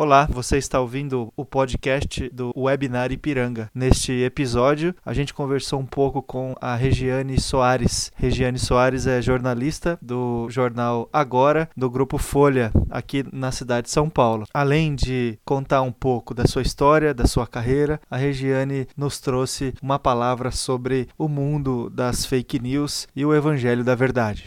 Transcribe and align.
Olá, 0.00 0.26
você 0.30 0.56
está 0.56 0.80
ouvindo 0.80 1.30
o 1.36 1.44
podcast 1.44 2.30
do 2.30 2.54
Webinar 2.56 3.12
Ipiranga. 3.12 3.70
Neste 3.74 4.12
episódio, 4.12 4.94
a 5.04 5.12
gente 5.12 5.34
conversou 5.34 5.78
um 5.78 5.84
pouco 5.84 6.22
com 6.22 6.54
a 6.58 6.74
Regiane 6.74 7.38
Soares. 7.38 8.10
Regiane 8.16 8.58
Soares 8.58 9.06
é 9.06 9.20
jornalista 9.20 9.98
do 10.00 10.48
jornal 10.48 11.06
Agora, 11.12 11.68
do 11.76 11.90
grupo 11.90 12.16
Folha, 12.16 12.72
aqui 12.88 13.26
na 13.30 13.52
cidade 13.52 13.88
de 13.88 13.90
São 13.90 14.08
Paulo. 14.08 14.46
Além 14.54 14.94
de 14.94 15.38
contar 15.44 15.82
um 15.82 15.92
pouco 15.92 16.32
da 16.32 16.46
sua 16.46 16.62
história, 16.62 17.12
da 17.12 17.26
sua 17.26 17.46
carreira, 17.46 18.00
a 18.10 18.16
Regiane 18.16 18.88
nos 18.96 19.20
trouxe 19.20 19.74
uma 19.82 19.98
palavra 19.98 20.50
sobre 20.50 21.08
o 21.18 21.28
mundo 21.28 21.90
das 21.90 22.24
fake 22.24 22.58
news 22.58 23.06
e 23.14 23.22
o 23.26 23.34
evangelho 23.34 23.84
da 23.84 23.94
verdade. 23.94 24.44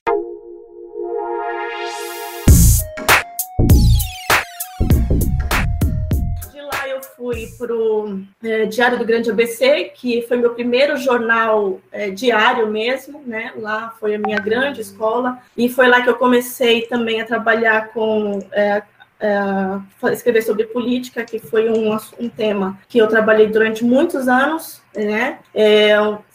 Para 7.74 7.76
o 7.76 8.22
é, 8.44 8.66
Diário 8.66 9.00
do 9.00 9.06
Grande 9.06 9.32
ABC, 9.32 9.92
que 9.96 10.22
foi 10.28 10.38
meu 10.38 10.52
primeiro 10.52 10.96
jornal 10.98 11.80
é, 11.92 12.12
diário 12.12 12.68
mesmo, 12.68 13.22
né? 13.26 13.52
Lá 13.58 13.94
foi 14.00 14.16
a 14.16 14.20
minha 14.20 14.40
grande 14.40 14.82
escola, 14.82 15.40
e 15.58 15.68
foi 15.68 15.88
lá 15.88 16.02
que 16.02 16.10
eu 16.10 16.16
comecei 16.16 16.84
também 16.84 17.20
a 17.20 17.26
trabalhar 17.26 17.90
com. 17.90 18.40
É, 18.52 18.84
é 19.20 20.12
escrever 20.12 20.42
sobre 20.42 20.66
política, 20.66 21.24
que 21.24 21.40
foi 21.40 21.70
um, 21.70 21.98
um 22.20 22.28
tema 22.28 22.78
que 22.90 22.98
eu 22.98 23.08
trabalhei 23.08 23.48
durante 23.48 23.84
muitos 23.84 24.28
anos, 24.28 24.82
né? 24.94 25.40
É, 25.56 25.94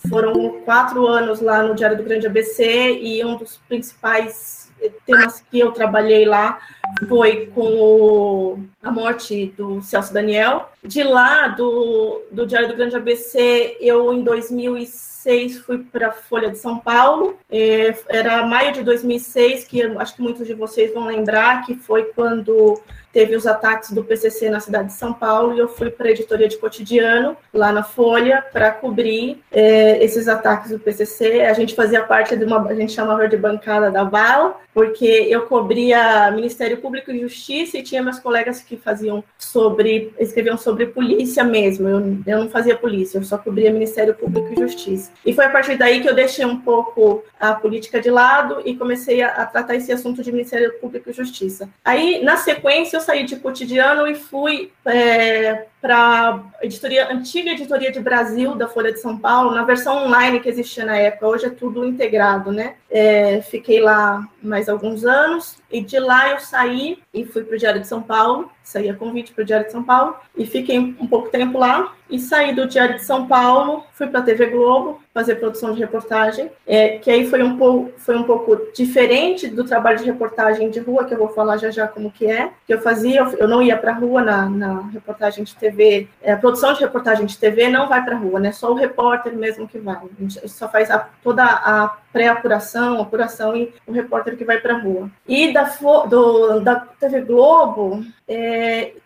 foram 0.09 0.62
quatro 0.65 1.07
anos 1.07 1.41
lá 1.41 1.62
no 1.62 1.74
Diário 1.74 1.98
do 1.98 2.02
Grande 2.02 2.27
ABC 2.27 2.98
e 3.01 3.23
um 3.24 3.37
dos 3.37 3.59
principais 3.68 4.73
temas 5.05 5.45
que 5.51 5.59
eu 5.59 5.73
trabalhei 5.73 6.24
lá 6.24 6.60
foi 7.09 7.47
com 7.55 8.65
a 8.83 8.91
morte 8.91 9.52
do 9.56 9.80
Celso 9.83 10.12
Daniel. 10.12 10.70
De 10.83 11.02
lá, 11.02 11.48
do, 11.48 12.23
do 12.30 12.46
Diário 12.46 12.69
do 12.69 12.77
Grande 12.77 12.96
ABC, 12.96 13.76
eu, 13.80 14.13
em 14.13 14.23
2006, 14.23 15.59
fui 15.59 15.79
para 15.79 16.09
a 16.09 16.13
Folha 16.13 16.51
de 16.51 16.59
São 16.59 16.79
Paulo. 16.79 17.38
É, 17.51 17.95
era 18.09 18.46
maio 18.46 18.73
de 18.73 18.82
2006, 18.82 19.65
que 19.65 19.82
acho 19.82 20.16
que 20.16 20.23
muitos 20.23 20.46
de 20.46 20.54
vocês 20.54 20.93
vão 20.95 21.07
lembrar, 21.07 21.65
que 21.66 21.74
foi 21.74 22.04
quando 22.04 22.80
teve 23.13 23.35
os 23.35 23.46
ataques 23.46 23.91
do 23.91 24.04
PCC 24.04 24.51
na 24.51 24.60
cidade 24.60 24.88
de 24.88 24.95
São 24.95 25.13
Paulo 25.13 25.54
e 25.54 25.59
eu 25.59 25.68
fui 25.68 25.91
para 25.91 26.09
a 26.09 26.10
editoria 26.10 26.48
de 26.48 26.57
cotidiano, 26.57 27.37
lá 27.52 27.73
na 27.73 27.82
Folha, 27.82 28.45
para 28.52 28.70
cobrir 28.70 29.43
é, 29.51 30.02
esses 30.04 30.29
ataques 30.29 30.70
do 30.70 30.79
PCC. 30.79 31.41
A 31.41 31.52
gente 31.52 31.74
fazia 31.74 32.02
parte 32.04 32.37
de 32.37 32.45
uma, 32.45 32.68
a 32.68 32.74
gente 32.74 32.93
chamava 32.93 33.26
de 33.26 33.37
bancada 33.37 33.91
da 33.91 34.04
bala, 34.04 34.57
porque 34.74 35.04
eu 35.04 35.43
cobria 35.46 36.30
Ministério 36.30 36.77
Público 36.79 37.10
e 37.10 37.21
Justiça 37.21 37.79
e 37.79 37.82
tinha 37.82 38.02
meus 38.02 38.18
colegas 38.18 38.60
que 38.60 38.76
faziam 38.76 39.23
sobre, 39.38 40.12
escreviam 40.18 40.57
sobre 40.57 40.87
polícia 40.87 41.45
mesmo. 41.45 41.88
Eu, 41.88 41.98
eu 42.26 42.38
não 42.38 42.48
fazia 42.48 42.76
polícia, 42.76 43.18
eu 43.18 43.24
só 43.24 43.38
cobria 43.38 43.73
Ministério 43.73 44.15
Público 44.15 44.52
e 44.52 44.57
Justiça. 44.57 45.12
E 45.24 45.32
foi 45.32 45.45
a 45.45 45.51
partir 45.51 45.76
daí 45.76 46.01
que 46.01 46.09
eu 46.09 46.15
deixei 46.15 46.45
um 46.45 46.60
pouco 46.60 47.24
a 47.38 47.54
política 47.54 48.01
de 48.01 48.10
lado 48.10 48.62
e 48.65 48.76
comecei 48.76 49.23
a, 49.23 49.29
a 49.29 49.46
tratar 49.46 49.76
esse 49.76 49.93
assunto 49.93 50.23
de 50.23 50.32
Ministério 50.32 50.73
Público 50.80 51.10
e 51.10 51.12
Justiça. 51.12 51.68
Aí, 51.85 52.23
na 52.23 52.37
sequência, 52.37 52.96
eu 52.96 53.01
saí 53.01 53.24
de 53.24 53.37
cotidiano 53.37 54.07
e 54.07 54.15
fui 54.15 54.73
é, 54.85 55.66
para 55.80 56.42
editoria, 56.60 57.13
antiga 57.13 57.52
editoria 57.52 57.92
de 57.92 58.01
Brasil 58.01 58.54
da 58.54 58.66
Folha 58.66 58.92
de 58.92 59.01
São 59.01 59.16
Paulo, 59.16 59.52
na 59.52 59.65
versão 59.65 60.07
online 60.07 60.40
que 60.40 60.48
existia 60.48 60.85
na 60.85 60.96
época, 60.96 61.29
hoje 61.29 61.46
é 61.46 61.51
tudo 61.51 61.85
integrado, 61.85 62.51
né? 62.51 62.74
É, 62.90 63.40
fiquei 63.42 63.80
lá 63.80 64.26
mais 64.42 64.69
alguns 64.69 65.04
anos 65.04 65.59
e 65.70 65.81
de 65.81 65.98
lá 65.98 66.31
eu 66.31 66.41
saí 66.41 66.68
e 67.12 67.25
fui 67.25 67.44
para 67.44 67.55
o 67.55 67.59
Diário 67.59 67.81
de 67.81 67.87
São 67.87 68.03
Paulo, 68.03 68.50
saí 68.69 68.88
a 68.88 68.94
convite 68.94 69.33
para 69.33 69.43
o 69.43 69.44
Diário 69.44 69.66
de 69.66 69.72
São 69.72 69.83
Paulo. 69.83 70.16
E 70.37 70.44
fiquei 70.47 70.78
um 70.78 71.06
pouco 71.06 71.31
tempo 71.31 71.59
lá. 71.59 71.93
E 72.11 72.19
saí 72.19 72.55
do 72.55 72.66
Diário 72.66 72.97
de 72.97 73.05
São 73.05 73.27
Paulo, 73.27 73.84
fui 73.93 74.06
para 74.06 74.21
a 74.21 74.22
TV 74.22 74.47
Globo 74.47 75.00
fazer 75.12 75.34
produção 75.34 75.72
de 75.72 75.81
reportagem, 75.81 76.50
é, 76.66 76.98
que 76.98 77.10
aí 77.10 77.28
foi 77.28 77.42
um, 77.42 77.59
pouco, 77.59 77.92
foi 77.98 78.16
um 78.16 78.22
pouco 78.22 78.56
diferente 78.72 79.48
do 79.48 79.65
trabalho 79.65 79.98
de 79.98 80.04
reportagem 80.04 80.70
de 80.70 80.78
rua, 80.78 81.04
que 81.04 81.12
eu 81.12 81.19
vou 81.19 81.28
falar 81.31 81.56
já 81.56 81.70
já 81.70 81.88
como 81.88 82.10
que 82.10 82.25
é, 82.31 82.50
que 82.65 82.72
eu 82.72 82.81
fazia, 82.81 83.22
eu, 83.37 83.48
não 83.48 83.60
ia 83.60 83.76
para 83.76 83.91
a 83.91 83.94
rua 83.94 84.22
na, 84.22 84.48
na 84.48 84.81
reportagem 84.92 85.42
de 85.42 85.56
TV, 85.56 86.09
é, 86.22 86.32
a 86.32 86.37
produção 86.37 86.72
de 86.72 86.81
reportagem 86.81 87.26
de 87.26 87.37
TV 87.37 87.69
não 87.69 87.88
vai 87.88 88.04
para 88.04 88.15
a 88.15 88.19
rua, 88.19 88.38
né, 88.38 88.53
só 88.53 88.71
o 88.71 88.76
repórter 88.76 89.37
mesmo 89.37 89.66
que 89.66 89.78
vai, 89.78 89.97
a 89.97 90.22
gente 90.22 90.48
só 90.48 90.69
faz 90.69 90.88
a, 90.88 91.09
toda 91.22 91.42
a 91.42 91.97
pré-apuração, 92.12 93.00
apuração 93.00 93.56
e 93.56 93.75
o 93.87 93.92
repórter 93.92 94.37
que 94.37 94.44
vai 94.44 94.60
para 94.60 94.75
a 94.75 94.78
rua. 94.78 95.10
E 95.26 95.53
da, 95.53 95.65
do, 96.09 96.60
da 96.60 96.76
TV 96.98 97.21
Globo, 97.22 98.04
é, 98.26 98.57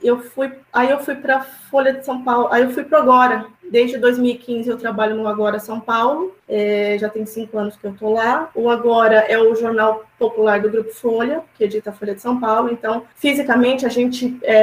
eu 0.03 0.19
fui, 0.21 0.53
aí 0.73 0.91
eu 0.91 1.01
fui 1.01 1.15
para 1.15 1.41
Folha 1.41 1.93
de 1.93 2.05
São 2.05 2.23
Paulo, 2.23 2.49
aí 2.51 2.63
eu 2.63 2.71
fui 2.71 2.85
para 2.85 2.99
Agora, 2.99 3.47
Desde 3.73 3.97
2015 3.97 4.69
eu 4.69 4.77
trabalho 4.77 5.17
no 5.17 5.27
Agora 5.27 5.59
São 5.59 5.81
Paulo, 5.81 6.37
é, 6.47 6.99
já 7.01 7.09
tem 7.09 7.25
cinco 7.25 7.57
anos 7.57 7.75
que 7.75 7.87
eu 7.87 7.93
estou 7.93 8.13
lá. 8.13 8.51
O 8.55 8.69
Agora 8.69 9.15
é 9.15 9.39
o 9.39 9.55
jornal 9.55 10.05
popular 10.19 10.61
do 10.61 10.71
Grupo 10.71 10.93
Folha, 10.93 11.43
que 11.57 11.65
edita 11.65 11.89
a 11.89 11.93
Folha 11.93 12.15
de 12.15 12.21
São 12.21 12.39
Paulo. 12.39 12.71
Então, 12.71 13.05
fisicamente, 13.17 13.87
a 13.87 13.89
gente 13.89 14.39
é, 14.43 14.57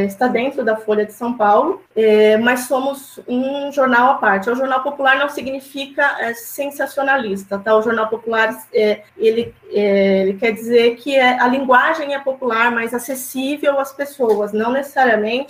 é, 0.00 0.04
está 0.06 0.26
dentro 0.26 0.64
da 0.64 0.74
Folha 0.74 1.06
de 1.06 1.12
São 1.12 1.34
Paulo, 1.34 1.80
é, 1.94 2.36
mas 2.36 2.66
somos 2.66 3.20
um 3.28 3.70
jornal 3.70 4.10
à 4.10 4.14
parte. 4.14 4.50
O 4.50 4.56
jornal 4.56 4.82
popular 4.82 5.16
não 5.16 5.28
significa 5.28 6.16
é, 6.18 6.34
sensacionalista, 6.34 7.58
tá? 7.58 7.76
O 7.76 7.82
jornal 7.82 8.08
popular, 8.08 8.58
é, 8.74 9.02
ele, 9.16 9.54
ele 9.70 10.34
quer 10.34 10.50
dizer 10.50 10.96
que 10.96 11.16
a 11.16 11.46
linguagem 11.46 12.12
é 12.12 12.18
popular, 12.18 12.72
mas 12.72 12.92
acessível 12.92 13.78
às 13.78 13.92
pessoas, 13.92 14.52
não 14.52 14.72
necessariamente 14.72 15.47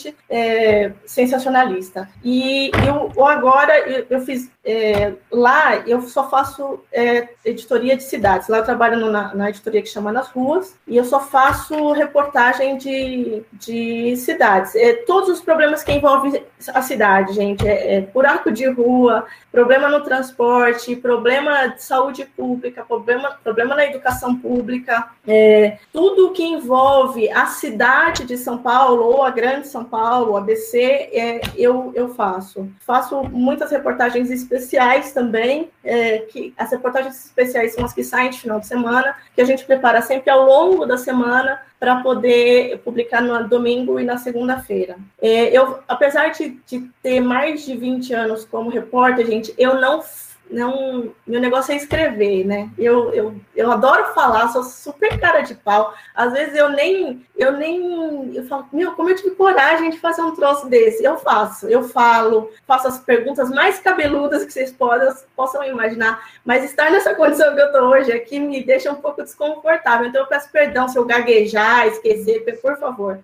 sensacionalista. 1.07 2.09
E 2.25 2.71
eu 2.87 3.27
agora 3.27 3.79
eu, 3.89 4.07
eu 4.11 4.21
fiz 4.21 4.51
é, 4.65 5.15
lá 5.31 5.77
eu 5.87 6.03
só 6.03 6.29
faço 6.29 6.81
é, 6.93 7.29
editoria 7.43 7.97
de 7.97 8.03
cidades. 8.03 8.49
Lá 8.49 8.59
eu 8.59 8.65
trabalho 8.65 8.99
no, 8.99 9.11
na, 9.11 9.35
na, 9.35 9.49
editoria 9.49 9.81
que 9.81 9.89
chama 9.89 10.13
Nas 10.13 10.29
Ruas 10.29 10.77
e 10.87 10.97
eu 10.97 11.05
só 11.05 11.21
faço 11.21 11.93
reportagem 11.93 12.77
de, 12.77 13.43
de 13.53 14.15
cidades. 14.17 14.75
É, 14.75 14.93
todos 14.93 15.31
os 15.31 15.41
problemas 15.41 15.83
que 15.83 15.93
envolvem 15.93 16.45
a 16.75 16.83
cidade, 16.83 17.33
gente, 17.33 17.67
é, 17.67 17.97
é, 17.97 18.01
buraco 18.03 18.53
de 18.53 18.69
rua, 18.69 19.25
problema 19.51 19.89
no 19.89 20.03
transporte, 20.03 20.95
problema 20.97 21.69
de 21.69 21.83
saúde 21.83 22.27
pública, 22.27 22.85
problema, 22.85 23.39
problema 23.43 23.75
na 23.75 23.87
educação 23.87 24.37
pública, 24.37 25.09
é, 25.27 25.79
tudo 25.93 26.33
que 26.33 26.45
envolve 26.45 27.31
a 27.31 27.47
cidade 27.47 28.25
de 28.25 28.37
São 28.37 28.59
Paulo 28.59 29.05
ou 29.05 29.23
a 29.23 29.31
grande 29.31 29.69
São 29.69 29.85
Paulo, 29.89 30.37
ABC, 30.37 30.81
é, 30.81 31.41
eu, 31.57 31.93
eu 31.95 32.15
faço. 32.15 32.69
Faço 32.81 33.25
muitas 33.25 33.71
reportagens 33.71 34.31
especiais 34.31 35.13
também, 35.13 35.71
é, 35.83 36.19
que 36.19 36.55
as 36.57 36.71
reportagens 36.71 37.27
especiais 37.27 37.75
são 37.75 37.85
as 37.85 37.93
que 37.93 38.05
saem 38.05 38.31
de 38.31 38.41
final 38.41 38.61
de 38.61 38.67
semana, 38.67 39.17
que 39.35 39.41
a 39.41 39.45
gente 39.45 39.65
prepara 39.65 40.03
sempre 40.03 40.31
ao 40.31 40.45
longo 40.45 40.87
da 40.87 40.97
semana 40.97 41.61
para 41.79 42.03
poder 42.03 42.79
publicar 42.79 43.23
no 43.23 43.49
domingo 43.49 44.01
e 44.01 44.05
na 44.05 44.19
segunda-feira. 44.19 44.97
É, 45.21 45.57
eu, 45.57 45.79
apesar 45.87 46.29
de, 46.31 46.61
de 46.67 46.91
ter 47.03 47.21
mais 47.21 47.65
de 47.65 47.77
20 47.77 48.13
anos 48.13 48.45
como 48.45 48.71
repórter, 48.71 49.27
gente, 49.27 49.55
eu 49.57 49.81
não 49.81 50.03
não, 50.51 51.13
meu 51.27 51.41
negócio 51.41 51.73
é 51.73 51.77
escrever, 51.77 52.45
né? 52.45 52.71
Eu, 52.79 53.13
eu, 53.13 53.35
eu 53.55 53.71
adoro 53.71 54.15
falar, 54.15 54.49
sou 54.49 54.63
super 54.63 55.19
cara 55.21 55.41
de 55.41 55.55
pau. 55.55 55.95
Às 56.15 56.33
vezes 56.33 56.57
eu 56.57 56.71
nem, 56.71 57.25
eu 57.37 57.53
nem, 57.53 58.35
eu 58.35 58.45
falo, 58.47 58.67
meu, 58.73 58.93
como 58.93 59.11
eu 59.11 59.17
tive 59.17 59.33
coragem 59.33 59.91
de 59.91 59.99
fazer 59.99 60.23
um 60.23 60.35
troço 60.35 60.69
desse? 60.69 61.05
Eu 61.05 61.19
faço, 61.19 61.69
eu 61.69 61.83
falo, 61.83 62.51
faço 62.67 62.89
as 62.89 62.99
perguntas 62.99 63.51
mais 63.51 63.79
cabeludas 63.79 64.45
que 64.45 64.53
vocês 64.53 64.73
podem, 64.73 65.09
possam 65.37 65.65
imaginar, 65.65 66.27
mas 66.45 66.65
estar 66.65 66.91
nessa 66.91 67.15
condição 67.15 67.55
que 67.55 67.61
eu 67.61 67.73
tô 67.73 67.79
hoje 67.91 68.13
aqui 68.13 68.39
me 68.41 68.63
deixa 68.63 68.91
um 68.91 68.97
pouco 68.97 69.23
desconfortável. 69.23 70.09
Então 70.09 70.23
eu 70.23 70.29
peço 70.29 70.51
perdão 70.51 70.89
se 70.89 70.99
eu 70.99 71.05
gaguejar, 71.05 71.87
esquecer, 71.87 72.45
por 72.61 72.79
favor. 72.79 73.21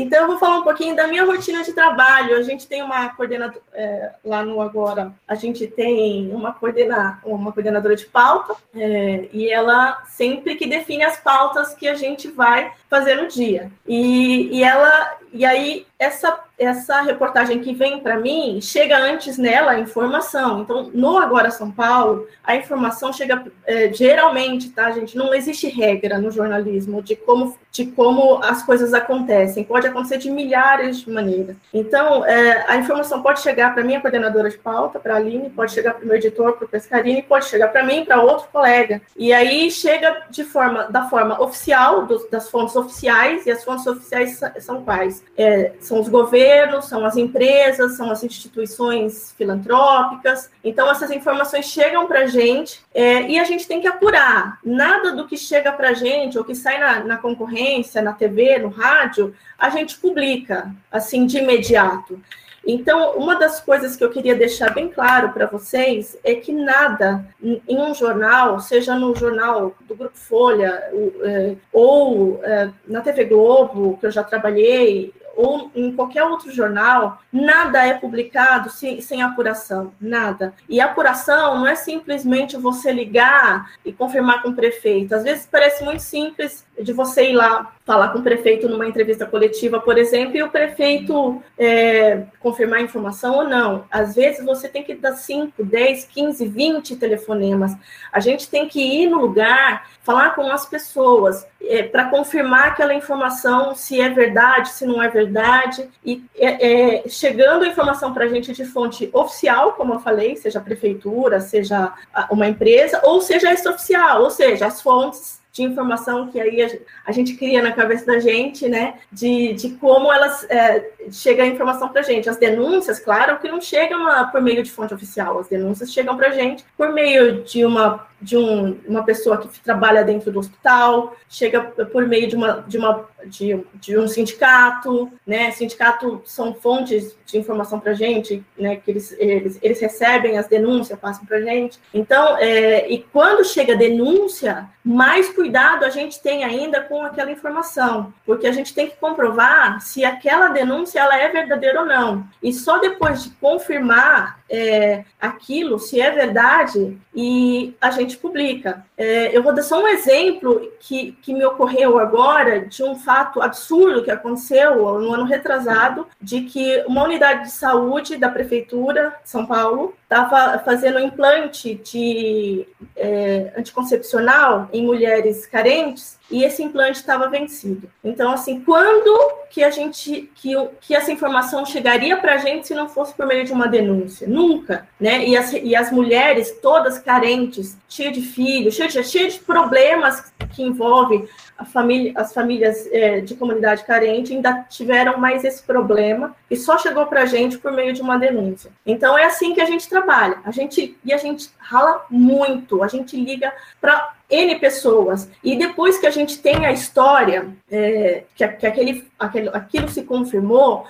Então, 0.00 0.20
eu 0.20 0.26
vou 0.28 0.38
falar 0.38 0.58
um 0.58 0.62
pouquinho 0.62 0.94
da 0.94 1.08
minha 1.08 1.24
rotina 1.24 1.64
de 1.64 1.72
trabalho. 1.72 2.36
A 2.36 2.42
gente 2.42 2.68
tem 2.68 2.84
uma 2.84 3.08
coordenadora, 3.08 3.60
é, 3.74 4.12
lá 4.24 4.44
no 4.44 4.60
Agora, 4.60 5.12
a 5.26 5.34
gente 5.34 5.66
tem 5.66 6.30
uma, 6.32 6.52
coordena, 6.52 7.20
uma 7.24 7.50
coordenadora 7.50 7.96
de 7.96 8.06
pauta, 8.06 8.54
é, 8.76 9.28
e 9.32 9.50
ela 9.50 10.04
sempre 10.06 10.54
que 10.54 10.68
define 10.68 11.02
as 11.02 11.18
pautas 11.18 11.74
que 11.74 11.88
a 11.88 11.96
gente 11.96 12.28
vai 12.28 12.72
fazer 12.88 13.16
no 13.16 13.28
dia. 13.28 13.70
E, 13.86 14.56
e 14.56 14.62
ela, 14.62 15.16
e 15.32 15.44
aí 15.44 15.86
essa, 15.98 16.38
essa 16.56 17.00
reportagem 17.00 17.60
que 17.60 17.74
vem 17.74 17.98
para 17.98 18.20
mim, 18.20 18.60
chega 18.60 18.96
antes 18.96 19.36
nela 19.36 19.72
a 19.72 19.80
informação. 19.80 20.62
Então, 20.62 20.90
no 20.94 21.18
Agora 21.18 21.50
São 21.50 21.72
Paulo, 21.72 22.26
a 22.44 22.54
informação 22.54 23.12
chega 23.12 23.44
é, 23.66 23.92
geralmente, 23.92 24.70
tá, 24.70 24.92
gente? 24.92 25.16
Não 25.16 25.34
existe 25.34 25.66
regra 25.68 26.18
no 26.18 26.30
jornalismo 26.30 27.02
de 27.02 27.16
como, 27.16 27.56
de 27.72 27.86
como 27.86 28.40
as 28.44 28.62
coisas 28.62 28.94
acontecem. 28.94 29.64
Pode 29.64 29.88
acontecer 29.88 30.18
de 30.18 30.30
milhares 30.30 31.00
de 31.00 31.10
maneiras. 31.10 31.56
Então, 31.74 32.24
é, 32.24 32.64
a 32.68 32.76
informação 32.76 33.20
pode 33.20 33.40
chegar 33.40 33.74
para 33.74 33.82
minha 33.82 34.00
coordenadora 34.00 34.48
de 34.48 34.58
pauta, 34.58 35.00
para 35.00 35.14
a 35.14 35.16
Aline, 35.16 35.50
pode 35.50 35.72
chegar 35.72 35.94
para 35.94 36.04
o 36.04 36.06
meu 36.06 36.16
editor, 36.16 36.52
para 36.52 36.64
o 36.64 36.68
Pescarini, 36.68 37.22
pode 37.22 37.46
chegar 37.46 37.68
para 37.68 37.82
mim, 37.82 38.04
para 38.04 38.22
outro 38.22 38.46
colega. 38.52 39.02
E 39.16 39.32
aí 39.32 39.68
chega 39.68 40.26
de 40.30 40.44
forma, 40.44 40.84
da 40.84 41.08
forma 41.08 41.42
oficial, 41.42 42.06
das 42.30 42.48
fontes 42.48 42.76
oficiais, 42.78 43.46
e 43.46 43.50
as 43.50 43.64
fontes 43.64 43.86
oficiais 43.86 44.40
são 44.60 44.82
quais? 44.82 45.24
É, 45.36 45.72
são 45.80 46.00
os 46.00 46.08
governos, 46.08 46.86
são 46.86 47.04
as 47.04 47.16
empresas, 47.16 47.96
são 47.96 48.10
as 48.10 48.22
instituições 48.24 49.34
filantrópicas. 49.36 50.50
Então, 50.62 50.90
essas 50.90 51.10
informações 51.10 51.66
chegam 51.66 52.06
para 52.06 52.20
a 52.20 52.26
gente 52.26 52.80
é, 52.94 53.22
e 53.22 53.38
a 53.38 53.44
gente 53.44 53.66
tem 53.66 53.80
que 53.80 53.86
apurar. 53.86 54.58
Nada 54.64 55.12
do 55.12 55.26
que 55.26 55.36
chega 55.36 55.72
para 55.72 55.90
a 55.90 55.94
gente 55.94 56.38
ou 56.38 56.44
que 56.44 56.54
sai 56.54 56.78
na, 56.78 57.04
na 57.04 57.16
concorrência, 57.16 58.02
na 58.02 58.12
TV, 58.12 58.58
no 58.58 58.68
rádio, 58.68 59.34
a 59.58 59.70
gente 59.70 59.98
publica 59.98 60.70
assim 60.90 61.26
de 61.26 61.38
imediato. 61.38 62.20
Então, 62.70 63.16
uma 63.16 63.34
das 63.34 63.60
coisas 63.60 63.96
que 63.96 64.04
eu 64.04 64.10
queria 64.10 64.34
deixar 64.34 64.74
bem 64.74 64.90
claro 64.90 65.30
para 65.30 65.46
vocês 65.46 66.18
é 66.22 66.34
que 66.34 66.52
nada 66.52 67.24
em 67.42 67.78
um 67.78 67.94
jornal, 67.94 68.60
seja 68.60 68.94
no 68.94 69.16
jornal 69.16 69.74
do 69.88 69.96
Grupo 69.96 70.18
Folha 70.18 70.82
é, 71.22 71.56
ou 71.72 72.38
é, 72.44 72.70
na 72.86 73.00
TV 73.00 73.24
Globo, 73.24 73.96
que 73.98 74.04
eu 74.04 74.10
já 74.10 74.22
trabalhei, 74.22 75.14
ou 75.38 75.70
em 75.72 75.94
qualquer 75.94 76.24
outro 76.24 76.50
jornal, 76.50 77.22
nada 77.32 77.86
é 77.86 77.94
publicado 77.94 78.70
sem, 78.70 79.00
sem 79.00 79.22
apuração, 79.22 79.92
nada. 80.00 80.52
E 80.68 80.80
apuração 80.80 81.58
não 81.58 81.66
é 81.68 81.76
simplesmente 81.76 82.56
você 82.56 82.90
ligar 82.90 83.70
e 83.84 83.92
confirmar 83.92 84.42
com 84.42 84.48
o 84.48 84.56
prefeito. 84.56 85.14
Às 85.14 85.22
vezes 85.22 85.48
parece 85.48 85.84
muito 85.84 86.02
simples 86.02 86.66
de 86.82 86.92
você 86.92 87.30
ir 87.30 87.34
lá 87.34 87.72
falar 87.84 88.08
com 88.08 88.18
o 88.18 88.22
prefeito 88.22 88.68
numa 88.68 88.86
entrevista 88.86 89.26
coletiva, 89.26 89.80
por 89.80 89.96
exemplo, 89.96 90.36
e 90.36 90.42
o 90.42 90.50
prefeito 90.50 91.40
é, 91.56 92.24
confirmar 92.40 92.80
a 92.80 92.82
informação 92.82 93.36
ou 93.36 93.44
não. 93.44 93.84
Às 93.92 94.16
vezes 94.16 94.44
você 94.44 94.68
tem 94.68 94.82
que 94.82 94.96
dar 94.96 95.12
5, 95.12 95.64
10, 95.64 96.04
15, 96.04 96.48
20 96.48 96.96
telefonemas. 96.96 97.76
A 98.12 98.18
gente 98.18 98.50
tem 98.50 98.68
que 98.68 98.80
ir 98.80 99.08
no 99.08 99.20
lugar, 99.20 99.88
falar 100.02 100.34
com 100.34 100.50
as 100.50 100.66
pessoas, 100.66 101.46
é, 101.60 101.82
para 101.82 102.08
confirmar 102.08 102.68
aquela 102.68 102.94
informação, 102.94 103.74
se 103.74 104.00
é 104.00 104.08
verdade, 104.08 104.70
se 104.70 104.86
não 104.86 105.02
é 105.02 105.08
verdade, 105.08 105.88
e 106.04 106.24
é, 106.36 107.02
é 107.02 107.08
chegando 107.08 107.64
a 107.64 107.68
informação 107.68 108.14
para 108.14 108.24
a 108.24 108.28
gente 108.28 108.52
de 108.52 108.64
fonte 108.64 109.10
oficial, 109.12 109.72
como 109.72 109.94
eu 109.94 110.00
falei, 110.00 110.36
seja 110.36 110.60
prefeitura, 110.60 111.40
seja 111.40 111.92
uma 112.30 112.46
empresa, 112.46 113.00
ou 113.04 113.20
seja 113.20 113.52
extraoficial, 113.52 114.22
ou 114.22 114.30
seja, 114.30 114.66
as 114.66 114.80
fontes 114.80 115.38
de 115.52 115.64
informação 115.64 116.28
que 116.28 116.40
aí 116.40 116.80
a, 117.08 117.10
a, 117.10 117.12
gente 117.12 117.34
cria 117.34 117.62
na 117.62 117.72
cabeça 117.72 118.06
da 118.06 118.18
gente, 118.18 118.68
né, 118.68 118.94
de, 119.10 119.52
de 119.54 119.70
como 119.70 120.12
elas 120.12 120.44
é, 120.50 120.90
chega 121.10 121.42
a 121.42 121.46
informação 121.46 121.88
para 121.88 122.00
a 122.00 122.04
gente. 122.04 122.28
As 122.28 122.36
denúncias, 122.36 122.98
claro, 122.98 123.38
que 123.38 123.48
não 123.48 123.60
chegam 123.60 124.00
por 124.30 124.40
meio 124.40 124.62
de 124.62 124.70
fonte 124.70 124.94
oficial, 124.94 125.38
as 125.38 125.48
denúncias 125.48 125.92
chegam 125.92 126.16
para 126.16 126.28
a 126.28 126.32
gente 126.32 126.64
por 126.76 126.92
meio 126.92 127.42
de 127.42 127.64
uma 127.64 128.08
de 128.20 128.36
um, 128.36 128.78
uma 128.86 129.04
pessoa 129.04 129.38
que 129.38 129.60
trabalha 129.60 130.02
dentro 130.02 130.32
do 130.32 130.40
hospital, 130.40 131.14
chega 131.28 131.60
por 131.62 132.06
meio 132.06 132.28
de, 132.28 132.34
uma, 132.34 132.64
de, 132.66 132.76
uma, 132.76 133.08
de, 133.24 133.64
de 133.74 133.96
um 133.96 134.08
sindicato, 134.08 135.10
né? 135.24 135.52
Sindicato 135.52 136.20
são 136.24 136.52
fontes 136.52 137.16
de 137.24 137.38
informação 137.38 137.78
para 137.78 137.92
a 137.92 137.94
gente, 137.94 138.44
né? 138.58 138.76
Que 138.76 138.90
eles, 138.90 139.14
eles, 139.18 139.58
eles 139.62 139.80
recebem 139.80 140.36
as 140.36 140.48
denúncias, 140.48 140.98
passam 140.98 141.24
para 141.24 141.36
a 141.36 141.42
gente. 141.42 141.78
Então, 141.94 142.36
é, 142.38 142.90
e 142.90 143.04
quando 143.12 143.44
chega 143.44 143.76
denúncia, 143.76 144.68
mais 144.84 145.28
cuidado 145.28 145.84
a 145.84 145.90
gente 145.90 146.20
tem 146.20 146.42
ainda 146.42 146.80
com 146.80 146.97
aquela 147.04 147.30
informação, 147.30 148.12
porque 148.24 148.46
a 148.46 148.52
gente 148.52 148.74
tem 148.74 148.88
que 148.88 148.96
comprovar 148.96 149.80
se 149.80 150.04
aquela 150.04 150.48
denúncia 150.48 151.00
ela 151.00 151.16
é 151.16 151.28
verdadeira 151.28 151.80
ou 151.80 151.86
não. 151.86 152.26
E 152.42 152.52
só 152.52 152.78
depois 152.78 153.24
de 153.24 153.30
confirmar 153.30 154.40
é, 154.50 155.04
aquilo, 155.20 155.78
se 155.78 156.00
é 156.00 156.10
verdade, 156.10 156.96
e 157.14 157.74
a 157.80 157.90
gente 157.90 158.16
publica. 158.16 158.84
É, 158.96 159.36
eu 159.36 159.42
vou 159.42 159.54
dar 159.54 159.62
só 159.62 159.82
um 159.82 159.88
exemplo 159.88 160.72
que, 160.80 161.12
que 161.22 161.34
me 161.34 161.44
ocorreu 161.44 161.98
agora 161.98 162.66
de 162.66 162.82
um 162.82 162.94
fato 162.94 163.42
absurdo 163.42 164.02
que 164.02 164.10
aconteceu 164.10 164.76
no 164.98 165.12
ano 165.12 165.24
retrasado, 165.24 166.06
de 166.20 166.42
que 166.42 166.82
uma 166.86 167.04
unidade 167.04 167.44
de 167.44 167.50
saúde 167.50 168.16
da 168.16 168.28
Prefeitura 168.28 169.14
de 169.22 169.28
São 169.28 169.44
Paulo 169.46 169.94
estava 170.08 170.58
fazendo 170.60 170.98
implante 170.98 171.74
de 171.74 172.66
é, 172.96 173.52
anticoncepcional 173.54 174.66
em 174.72 174.82
mulheres 174.82 175.46
carentes 175.46 176.18
e 176.30 176.42
esse 176.44 176.62
implante 176.62 176.98
estava 176.98 177.28
vencido. 177.28 177.90
Então, 178.02 178.32
assim, 178.32 178.60
quando 178.60 179.36
que 179.50 179.62
a 179.62 179.70
gente, 179.70 180.30
que, 180.34 180.54
que 180.80 180.94
essa 180.94 181.12
informação 181.12 181.64
chegaria 181.64 182.16
para 182.16 182.34
a 182.34 182.38
gente 182.38 182.66
se 182.66 182.74
não 182.74 182.88
fosse 182.88 183.14
por 183.14 183.26
meio 183.26 183.44
de 183.44 183.52
uma 183.52 183.68
denúncia? 183.68 184.26
Nunca, 184.26 184.88
né? 184.98 185.26
E 185.26 185.36
as, 185.36 185.52
e 185.52 185.76
as 185.76 185.92
mulheres 185.92 186.58
todas 186.62 186.98
carentes, 186.98 187.76
cheias 187.86 188.14
de 188.14 188.22
filhos, 188.22 188.74
cheias 188.74 188.92
de, 188.92 189.04
cheias 189.04 189.34
de 189.34 189.40
problemas 189.40 190.32
que 190.54 190.62
envolvem 190.62 191.28
família, 191.64 192.12
as 192.16 192.32
famílias 192.32 192.88
é, 192.92 193.20
de 193.20 193.34
comunidade 193.34 193.84
carente 193.84 194.32
ainda 194.32 194.64
tiveram 194.68 195.18
mais 195.18 195.44
esse 195.44 195.62
problema 195.62 196.34
e 196.50 196.56
só 196.56 196.78
chegou 196.78 197.06
para 197.06 197.22
a 197.22 197.26
gente 197.26 197.58
por 197.58 197.72
meio 197.72 197.92
de 197.92 198.00
uma 198.00 198.18
denúncia. 198.18 198.70
Então 198.86 199.18
é 199.18 199.24
assim 199.24 199.54
que 199.54 199.60
a 199.60 199.64
gente 199.64 199.88
trabalha. 199.88 200.38
A 200.44 200.50
gente 200.50 200.96
e 201.04 201.12
a 201.12 201.16
gente 201.16 201.50
rala 201.58 202.04
muito. 202.08 202.82
A 202.82 202.88
gente 202.88 203.16
liga 203.16 203.52
para 203.80 204.14
N 204.30 204.58
pessoas. 204.58 205.28
E 205.42 205.56
depois 205.56 205.98
que 205.98 206.06
a 206.06 206.10
gente 206.10 206.38
tem 206.38 206.66
a 206.66 206.72
história, 206.72 207.48
é, 207.70 208.24
que, 208.34 208.46
que 208.46 208.66
aquele, 208.66 209.08
aquele, 209.18 209.48
aquilo 209.48 209.88
se 209.88 210.02
confirmou, 210.02 210.86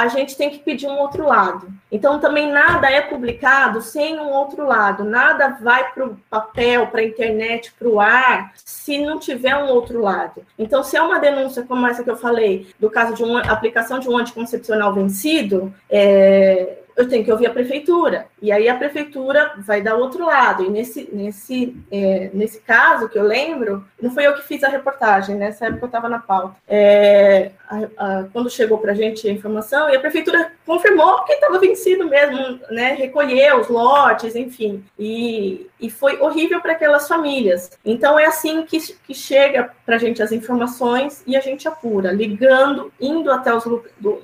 a 0.00 0.08
gente 0.08 0.36
tem 0.36 0.50
que 0.50 0.58
pedir 0.58 0.86
um 0.86 0.98
outro 0.98 1.26
lado. 1.26 1.68
Então, 1.92 2.18
também 2.18 2.50
nada 2.50 2.90
é 2.90 3.00
publicado 3.00 3.82
sem 3.82 4.18
um 4.18 4.30
outro 4.30 4.66
lado, 4.66 5.04
nada 5.04 5.58
vai 5.60 5.92
para 5.92 6.06
o 6.06 6.16
papel, 6.30 6.86
para 6.86 7.00
a 7.00 7.04
internet, 7.04 7.72
para 7.78 7.88
o 7.88 8.00
ar, 8.00 8.52
se 8.56 8.98
não 8.98 9.18
tiver 9.18 9.56
um 9.56 9.68
outro 9.68 10.00
lado. 10.00 10.42
Então, 10.58 10.82
se 10.82 10.96
é 10.96 11.02
uma 11.02 11.18
denúncia 11.18 11.64
como 11.64 11.86
essa 11.86 12.02
que 12.02 12.10
eu 12.10 12.16
falei, 12.16 12.68
do 12.78 12.90
caso 12.90 13.14
de 13.14 13.22
uma 13.22 13.40
aplicação 13.42 13.98
de 13.98 14.08
um 14.08 14.16
anticoncepcional 14.16 14.94
vencido, 14.94 15.72
é, 15.88 16.78
eu 17.00 17.08
tenho 17.08 17.24
que 17.24 17.32
ouvir 17.32 17.46
a 17.46 17.52
prefeitura. 17.52 18.26
E 18.40 18.52
aí 18.52 18.68
a 18.68 18.76
prefeitura 18.76 19.54
vai 19.58 19.80
dar 19.80 19.94
outro 19.94 20.26
lado. 20.26 20.64
E 20.64 20.68
nesse, 20.68 21.08
nesse, 21.12 21.76
é, 21.90 22.30
nesse 22.32 22.60
caso 22.60 23.08
que 23.08 23.18
eu 23.18 23.24
lembro, 23.24 23.84
não 24.00 24.10
foi 24.10 24.26
eu 24.26 24.34
que 24.34 24.42
fiz 24.42 24.62
a 24.62 24.68
reportagem, 24.68 25.36
nessa 25.36 25.66
época 25.66 25.84
eu 25.84 25.86
estava 25.86 26.08
na 26.08 26.18
pauta. 26.18 26.56
É, 26.68 27.52
a, 27.70 28.18
a, 28.18 28.24
quando 28.24 28.50
chegou 28.50 28.78
para 28.78 28.90
a 28.90 28.94
gente 28.94 29.28
a 29.28 29.32
informação, 29.32 29.88
e 29.88 29.96
a 29.96 30.00
prefeitura 30.00 30.52
confirmou 30.66 31.22
que 31.24 31.34
estava 31.34 31.58
vencido 31.58 32.08
mesmo, 32.08 32.60
né? 32.70 32.94
Recolheu 32.94 33.60
os 33.60 33.68
lotes, 33.68 34.34
enfim. 34.34 34.84
E, 34.98 35.68
e 35.80 35.88
foi 35.88 36.20
horrível 36.20 36.60
para 36.60 36.72
aquelas 36.72 37.06
famílias. 37.06 37.70
Então 37.84 38.18
é 38.18 38.26
assim 38.26 38.62
que, 38.64 38.78
que 38.78 39.14
chega 39.14 39.70
para 39.86 39.94
a 39.94 39.98
gente 39.98 40.20
as 40.20 40.32
informações 40.32 41.22
e 41.26 41.36
a 41.36 41.40
gente 41.40 41.68
apura, 41.68 42.10
ligando, 42.10 42.92
indo 43.00 43.30
até 43.30 43.54
os 43.54 43.64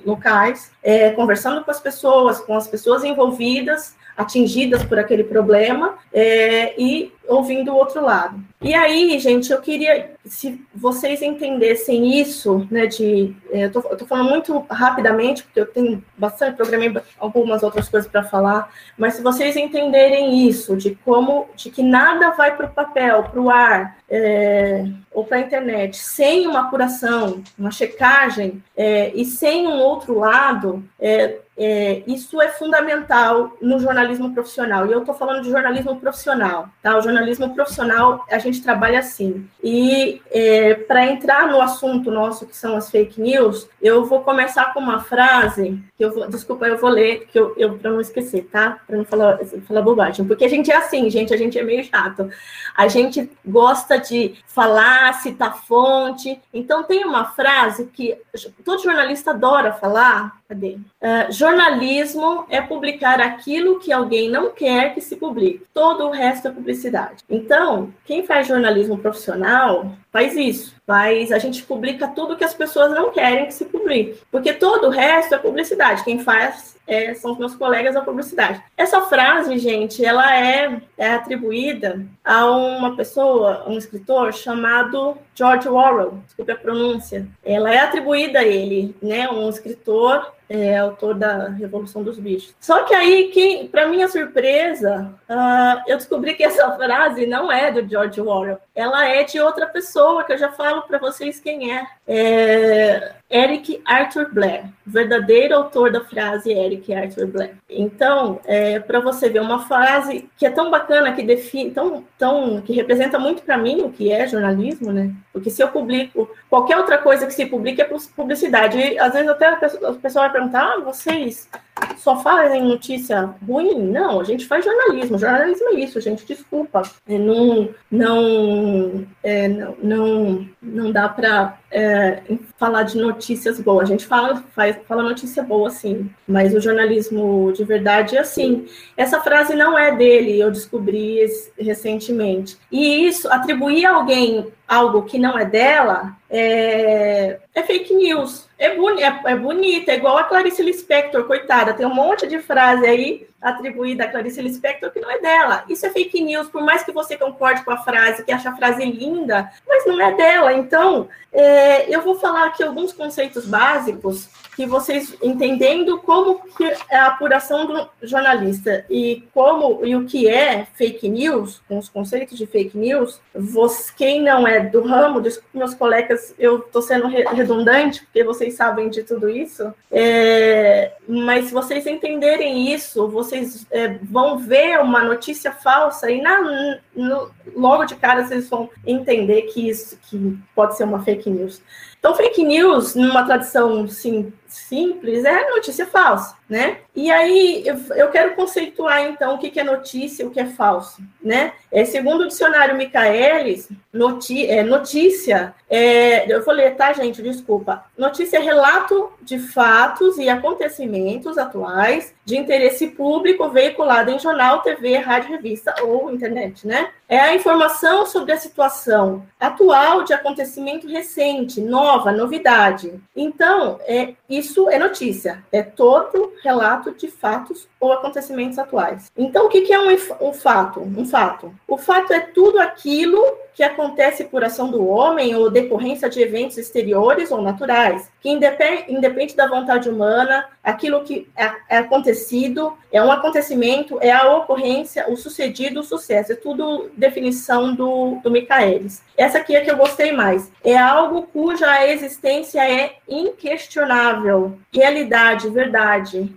locais, 0.05 0.71
é, 0.83 1.11
conversando 1.11 1.63
com 1.63 1.71
as 1.71 1.79
pessoas, 1.79 2.39
com 2.41 2.53
as 2.53 2.67
pessoas 2.67 3.03
envolvidas, 3.05 3.95
atingidas 4.17 4.83
por 4.83 4.97
aquele 4.97 5.23
problema, 5.23 5.95
é, 6.11 6.73
e 6.81 7.13
ouvindo 7.27 7.71
o 7.71 7.75
outro 7.75 8.03
lado. 8.03 8.43
E 8.59 8.73
aí, 8.73 9.19
gente, 9.19 9.51
eu 9.51 9.61
queria, 9.61 10.11
se 10.25 10.59
vocês 10.73 11.21
entendessem 11.21 12.19
isso, 12.19 12.67
né, 12.71 12.87
de, 12.87 13.35
tô, 13.71 13.79
eu 13.89 13.97
tô 13.97 14.05
falando 14.05 14.29
muito 14.29 14.65
rapidamente, 14.69 15.43
porque 15.43 15.59
eu 15.59 15.65
tenho 15.65 16.03
bastante, 16.17 16.55
programei 16.55 16.95
algumas 17.19 17.63
outras 17.63 17.89
coisas 17.89 18.09
para 18.09 18.23
falar, 18.23 18.71
mas 18.97 19.15
se 19.15 19.21
vocês 19.21 19.55
entenderem 19.55 20.47
isso, 20.47 20.75
de 20.75 20.95
como, 21.03 21.49
de 21.55 21.69
que 21.69 21.83
nada 21.83 22.31
vai 22.31 22.55
para 22.55 22.65
o 22.65 22.71
papel, 22.71 23.23
para 23.23 23.41
o 23.41 23.49
ar, 23.49 23.97
é, 24.09 24.85
ou 25.11 25.23
para 25.23 25.37
a 25.37 25.41
internet, 25.41 25.97
sem 25.97 26.47
uma 26.47 26.61
apuração, 26.61 27.43
uma 27.57 27.71
checagem, 27.71 28.63
é, 28.75 29.11
e 29.13 29.25
sem 29.25 29.67
um 29.67 29.79
outro 29.79 30.19
lado, 30.19 30.83
é, 30.99 31.39
é, 31.57 32.03
isso 32.05 32.39
é 32.39 32.49
fundamental 32.49 33.57
no 33.59 33.79
jornalismo 33.79 34.31
profissional. 34.31 34.85
E 34.85 34.91
eu 34.91 34.99
estou 34.99 35.15
falando 35.15 35.41
de 35.41 35.49
jornalismo 35.49 35.99
profissional, 35.99 36.69
tá? 36.83 36.95
O 36.95 37.01
jornalismo 37.01 37.53
profissional, 37.55 38.23
a 38.29 38.37
gente 38.37 38.61
trabalha 38.61 38.99
assim. 38.99 39.49
E 39.63 40.21
é, 40.29 40.75
para 40.75 41.07
entrar 41.07 41.47
no 41.47 41.59
assunto 41.59 42.11
nosso, 42.11 42.45
que 42.45 42.55
são 42.55 42.75
as 42.75 42.91
fake 42.91 43.19
news, 43.19 43.36
eu 43.81 44.05
vou 44.05 44.21
começar 44.21 44.73
com 44.73 44.79
uma 44.79 44.99
frase 44.99 45.81
que 45.97 46.03
eu 46.05 46.13
vou, 46.13 46.27
desculpa, 46.27 46.67
eu 46.67 46.77
vou 46.77 46.89
ler, 46.89 47.27
que 47.27 47.39
eu, 47.39 47.53
eu 47.57 47.77
para 47.77 47.91
não 47.91 48.01
esquecer, 48.01 48.47
tá? 48.51 48.79
Para 48.85 48.97
não 48.97 49.05
falar, 49.05 49.39
falar 49.67 49.81
bobagem. 49.81 50.25
Porque 50.25 50.45
a 50.45 50.49
gente 50.49 50.71
é 50.71 50.75
assim, 50.75 51.09
gente, 51.09 51.33
a 51.33 51.37
gente 51.37 51.57
é 51.57 51.63
meio 51.63 51.83
chato. 51.83 52.29
A 52.75 52.87
gente 52.87 53.29
gosta 53.45 53.97
de 53.97 54.35
falar, 54.45 55.13
citar 55.15 55.57
fonte. 55.65 56.39
Então, 56.53 56.83
tem 56.83 57.05
uma 57.05 57.25
frase 57.25 57.85
que 57.85 58.17
todo 58.63 58.83
jornalista 58.83 59.31
adora 59.31 59.73
falar. 59.73 60.37
Cadê? 60.47 60.77
Uh, 61.01 61.29
jornalismo 61.29 62.45
é 62.49 62.61
publicar 62.61 63.19
aquilo 63.19 63.79
que 63.79 63.91
alguém 63.91 64.29
não 64.29 64.51
quer 64.51 64.93
que 64.93 65.01
se 65.01 65.17
publique. 65.17 65.65
Todo 65.73 66.05
o 66.05 66.11
resto 66.11 66.47
é 66.47 66.51
publicidade. 66.51 67.21
Então, 67.29 67.93
quem 68.05 68.25
faz 68.25 68.47
jornalismo 68.47 68.97
profissional 68.97 69.91
faz 70.09 70.37
isso. 70.37 70.73
Mas 70.87 71.33
a 71.33 71.37
gente 71.37 71.63
publica 71.63 72.07
tudo 72.07 72.37
que 72.37 72.45
as 72.45 72.53
pessoas 72.53 72.93
não 72.93 73.11
querem 73.11 73.47
que 73.47 73.53
se 73.53 73.65
publique. 73.65 74.21
Porque 74.31 74.53
todo 74.53 74.87
o 74.87 74.89
resto 74.89 75.35
é 75.35 75.37
publicidade. 75.37 76.05
Quem 76.05 76.19
faz 76.19 76.77
é, 76.87 77.13
são 77.13 77.33
os 77.33 77.37
meus 77.37 77.53
colegas 77.53 77.93
da 77.93 78.01
publicidade. 78.01 78.63
Essa 78.77 79.01
frase, 79.01 79.57
gente, 79.57 80.03
ela 80.03 80.33
é, 80.33 80.81
é 80.97 81.11
atribuída 81.11 82.05
a 82.23 82.49
uma 82.49 82.95
pessoa, 82.95 83.65
um 83.67 83.77
escritor 83.77 84.33
chamado 84.33 85.17
George 85.35 85.67
Orwell, 85.67 86.21
desculpe 86.25 86.53
a 86.53 86.55
pronúncia. 86.55 87.27
Ela 87.43 87.73
é 87.73 87.79
atribuída 87.79 88.39
a 88.39 88.45
ele, 88.45 88.95
né, 89.01 89.29
um 89.29 89.49
escritor 89.49 90.36
é, 90.49 90.77
autor 90.77 91.15
da 91.15 91.49
Revolução 91.49 92.03
dos 92.03 92.17
Bichos. 92.17 92.55
Só 92.59 92.83
que 92.83 92.93
aí, 92.93 93.67
para 93.71 93.87
minha 93.87 94.07
surpresa, 94.07 95.13
uh, 95.29 95.81
eu 95.87 95.97
descobri 95.97 96.33
que 96.33 96.43
essa 96.43 96.71
frase 96.77 97.25
não 97.25 97.51
é 97.51 97.71
do 97.71 97.87
George 97.87 98.21
Orwell. 98.21 98.59
Ela 98.73 99.07
é 99.07 99.23
de 99.23 99.39
outra 99.39 99.65
pessoa, 99.67 100.23
que 100.23 100.33
eu 100.33 100.37
já 100.37 100.51
falo 100.51 100.83
para 100.83 100.97
vocês 100.97 101.39
quem 101.39 101.73
é. 101.73 101.87
é. 102.07 103.13
Eric 103.29 103.81
Arthur 103.85 104.31
Blair, 104.31 104.65
verdadeiro 104.85 105.55
autor 105.55 105.91
da 105.91 105.99
frase 105.99 106.49
Eric 106.49 106.93
Arthur 106.93 107.27
Blair. 107.27 107.55
Então, 107.69 108.39
é, 108.45 108.79
para 108.79 109.01
você 109.01 109.29
ver 109.29 109.41
uma 109.41 109.67
frase 109.67 110.29
que 110.37 110.45
é 110.45 110.49
tão 110.49 110.71
bacana, 110.71 111.11
que 111.11 111.21
define, 111.21 111.71
tão, 111.71 112.05
tão, 112.17 112.61
que 112.61 112.71
representa 112.71 113.19
muito 113.19 113.41
para 113.41 113.57
mim 113.57 113.81
o 113.81 113.91
que 113.91 114.11
é 114.11 114.25
jornalismo, 114.25 114.93
né? 114.93 115.11
Porque 115.33 115.49
se 115.49 115.61
eu 115.61 115.67
publico 115.67 116.29
qualquer 116.49 116.77
outra 116.77 116.97
coisa 116.97 117.27
que 117.27 117.33
se 117.33 117.45
publica 117.45 117.81
é 117.81 117.89
publicidade. 118.15 118.77
E, 118.77 118.97
às 118.97 119.13
vezes 119.13 119.27
até 119.29 119.47
a 119.47 119.55
pessoa, 119.57 119.91
a 119.91 119.93
pessoa 119.93 120.25
perguntar: 120.37 120.75
ah, 120.75 120.79
vocês 120.79 121.49
só 121.97 122.17
fazem 122.21 122.63
notícia 122.63 123.33
ruim? 123.45 123.81
Não, 123.81 124.21
a 124.21 124.23
gente 124.23 124.45
faz 124.45 124.63
jornalismo. 124.63 125.17
Jornalismo 125.17 125.69
é 125.69 125.79
isso, 125.79 125.99
gente. 125.99 126.25
Desculpa. 126.25 126.83
É, 127.07 127.17
não, 127.17 127.69
não, 127.89 129.05
é, 129.23 129.47
não, 129.47 130.47
não, 130.61 130.91
dá 130.91 131.09
para 131.09 131.57
é, 131.71 132.21
falar 132.57 132.83
de 132.83 132.97
notícias 132.97 133.59
boas. 133.59 133.83
A 133.83 133.91
gente 133.91 134.05
fala, 134.05 134.43
faz, 134.55 134.77
fala 134.87 135.03
notícia 135.03 135.43
boa, 135.43 135.69
sim. 135.69 136.09
Mas 136.27 136.53
o 136.53 136.61
jornalismo 136.61 137.51
de 137.53 137.63
verdade 137.63 138.15
é 138.15 138.19
assim. 138.19 138.65
Essa 138.95 139.19
frase 139.21 139.55
não 139.55 139.77
é 139.77 139.95
dele, 139.95 140.39
eu 140.39 140.51
descobri 140.51 141.25
recentemente. 141.59 142.57
E 142.71 143.07
isso, 143.07 143.31
atribuir 143.31 143.85
a 143.85 143.95
alguém 143.95 144.47
algo 144.67 145.03
que 145.03 145.17
não 145.17 145.37
é 145.37 145.45
dela, 145.45 146.15
é, 146.29 147.39
é 147.55 147.63
fake 147.63 147.93
news. 147.93 148.46
É, 148.57 148.75
boni 148.75 149.03
é, 149.03 149.21
é, 149.25 149.35
bonita, 149.35 149.91
é 149.91 149.95
igual 149.95 150.17
a 150.17 150.23
Clarice 150.23 150.63
Lispector, 150.63 151.25
coitada. 151.25 151.73
Tem 151.73 151.85
um 151.85 151.93
monte 151.93 152.27
de 152.27 152.39
frase 152.39 152.85
aí 152.85 153.27
atribuída 153.41 154.03
a 154.03 154.07
Clarice 154.07 154.41
Lispector 154.41 154.91
que 154.91 154.99
não 154.99 155.11
é 155.11 155.19
dela. 155.19 155.63
Isso 155.69 155.85
é 155.85 155.89
fake 155.89 156.21
news, 156.21 156.49
por 156.49 156.63
mais 156.63 156.83
que 156.83 156.91
você 156.91 157.17
concorde 157.17 157.63
com 157.63 157.71
a 157.71 157.77
frase, 157.77 158.23
que 158.23 158.31
acha 158.31 158.49
a 158.49 158.55
frase 158.55 158.83
linda, 158.85 159.51
mas 159.67 159.85
não 159.85 159.99
é 160.01 160.13
dela. 160.13 160.53
Então, 160.53 161.07
é, 161.31 161.93
eu 161.93 162.01
vou 162.01 162.15
falar 162.15 162.45
aqui 162.45 162.63
alguns 162.63 162.91
conceitos 162.91 163.45
básicos 163.45 164.29
que 164.57 164.65
vocês 164.65 165.15
entendendo 165.21 165.99
como 165.99 166.41
é 166.89 166.97
a 166.97 167.07
apuração 167.09 167.67
do 167.67 167.87
jornalista 168.01 168.83
e 168.89 169.23
como 169.31 169.85
e 169.85 169.95
o 169.95 170.05
que 170.05 170.27
é 170.27 170.65
fake 170.73 171.07
news, 171.07 171.61
com 171.67 171.77
os 171.77 171.87
conceitos 171.87 172.35
de 172.39 172.47
fake 172.47 172.75
news, 172.75 173.21
você, 173.35 173.93
quem 173.95 174.23
não 174.23 174.47
é 174.47 174.61
do 174.61 174.81
ramo, 174.81 175.21
meus 175.53 175.75
colegas, 175.75 176.33
eu 176.39 176.57
estou 176.57 176.81
sendo 176.81 177.05
redundante, 177.05 178.03
porque 178.05 178.23
vocês 178.23 178.55
sabem 178.55 178.89
de 178.89 179.03
tudo 179.03 179.29
isso, 179.29 179.71
é, 179.91 180.93
mas 181.07 181.45
se 181.45 181.53
vocês 181.53 181.85
entenderem 181.85 182.73
isso, 182.73 183.07
vocês 183.09 183.26
é, 183.71 183.97
vão 184.03 184.37
ver 184.37 184.79
uma 184.79 185.03
notícia 185.03 185.51
falsa 185.51 186.09
e 186.09 186.21
na, 186.21 186.79
no, 186.95 187.31
logo 187.55 187.85
de 187.85 187.95
cara 187.95 188.25
vocês 188.25 188.49
vão 188.49 188.69
entender 188.85 189.43
que 189.43 189.69
isso 189.69 189.97
que 190.09 190.37
pode 190.55 190.77
ser 190.77 190.83
uma 190.83 191.03
fake 191.03 191.29
news. 191.29 191.61
Então, 191.99 192.15
fake 192.15 192.43
news, 192.43 192.95
numa 192.95 193.23
tradição 193.23 193.87
sim, 193.87 194.31
simples, 194.47 195.25
é 195.25 195.49
notícia 195.49 195.85
falsa, 195.85 196.35
né? 196.49 196.79
E 196.95 197.11
aí 197.11 197.63
eu, 197.65 197.77
eu 197.95 198.09
quero 198.09 198.35
conceituar 198.35 199.01
então 199.03 199.35
o 199.35 199.37
que, 199.37 199.49
que 199.49 199.59
é 199.59 199.63
notícia 199.63 200.23
e 200.23 200.25
o 200.25 200.31
que 200.31 200.39
é 200.39 200.45
falso, 200.45 201.01
né? 201.21 201.53
É, 201.71 201.85
segundo 201.85 202.21
o 202.21 202.27
dicionário 202.27 202.75
Michaelis, 202.75 203.69
noti 203.91 204.45
é, 204.47 204.63
notícia, 204.63 205.53
é, 205.69 206.31
eu 206.31 206.43
vou 206.43 206.53
ler, 206.53 206.75
tá, 206.75 206.93
gente? 206.93 207.21
Desculpa. 207.21 207.85
Notícia 207.97 208.37
é 208.37 208.39
relato 208.39 209.11
de 209.21 209.37
fatos 209.37 210.17
e 210.17 210.29
acontecimentos 210.29 211.37
atuais 211.37 212.15
de 212.23 212.37
interesse 212.37 212.87
público 212.87 213.49
veiculado 213.49 214.11
em 214.11 214.19
jornal, 214.19 214.61
TV, 214.61 214.97
rádio, 214.97 215.31
revista 215.31 215.73
ou 215.83 216.11
internet, 216.11 216.65
né? 216.65 216.89
É 217.09 217.19
a 217.19 217.35
informação 217.35 218.05
sobre 218.05 218.33
a 218.33 218.37
situação 218.37 219.25
atual 219.39 220.03
de 220.03 220.13
acontecimento 220.13 220.87
recente, 220.87 221.61
nova, 221.61 222.11
novidade. 222.11 222.93
Então, 223.15 223.79
é, 223.85 224.13
isso 224.37 224.69
é 224.69 224.77
notícia, 224.77 225.43
é 225.51 225.61
todo 225.61 226.33
relato 226.43 226.91
de 226.93 227.07
fatos 227.07 227.67
ou 227.79 227.93
acontecimentos 227.93 228.57
atuais. 228.57 229.11
Então, 229.17 229.45
o 229.45 229.49
que, 229.49 229.71
é 229.71 229.79
um, 229.79 230.29
um 230.29 230.33
fato? 230.33 230.81
Um 230.81 231.05
fato. 231.05 231.53
O 231.67 231.77
fato 231.77 232.13
é 232.13 232.19
tudo 232.19 232.59
aquilo 232.59 233.21
que 233.53 233.63
acontece 233.63 234.25
por 234.25 234.43
ação 234.43 234.69
do 234.69 234.85
homem 234.87 235.35
ou 235.35 235.49
decorrência 235.49 236.07
de 236.07 236.21
eventos 236.21 236.59
exteriores 236.59 237.31
ou 237.31 237.41
naturais, 237.41 238.07
que 238.21 238.29
independe, 238.29 238.85
independe 238.87 239.35
da 239.35 239.47
vontade 239.47 239.89
humana, 239.89 240.45
aquilo 240.67 241.01
que 241.05 241.29
é, 241.33 241.49
é, 241.69 241.77
acontecido, 241.77 242.77
é 242.91 243.01
um 243.01 243.09
acontecimento, 243.09 243.97
é 244.01 244.11
a 244.11 244.35
ocorrência, 244.35 245.09
o 245.09 245.15
sucedido, 245.15 245.79
o 245.79 245.83
sucesso, 245.83 246.33
é 246.33 246.35
tudo 246.35 246.91
definição 246.95 247.73
do, 247.73 248.19
do 248.21 248.29
Michaelis. 248.29 249.01
Essa 249.15 249.37
aqui 249.37 249.55
é 249.55 249.61
que 249.61 249.71
eu 249.71 249.77
gostei 249.77 250.11
mais. 250.11 250.51
É 250.61 250.77
algo 250.77 251.23
cuja 251.23 251.87
existência 251.87 252.69
é 252.69 252.97
inquestionável, 253.07 254.59
realidade, 254.73 255.49
verdade. 255.49 256.35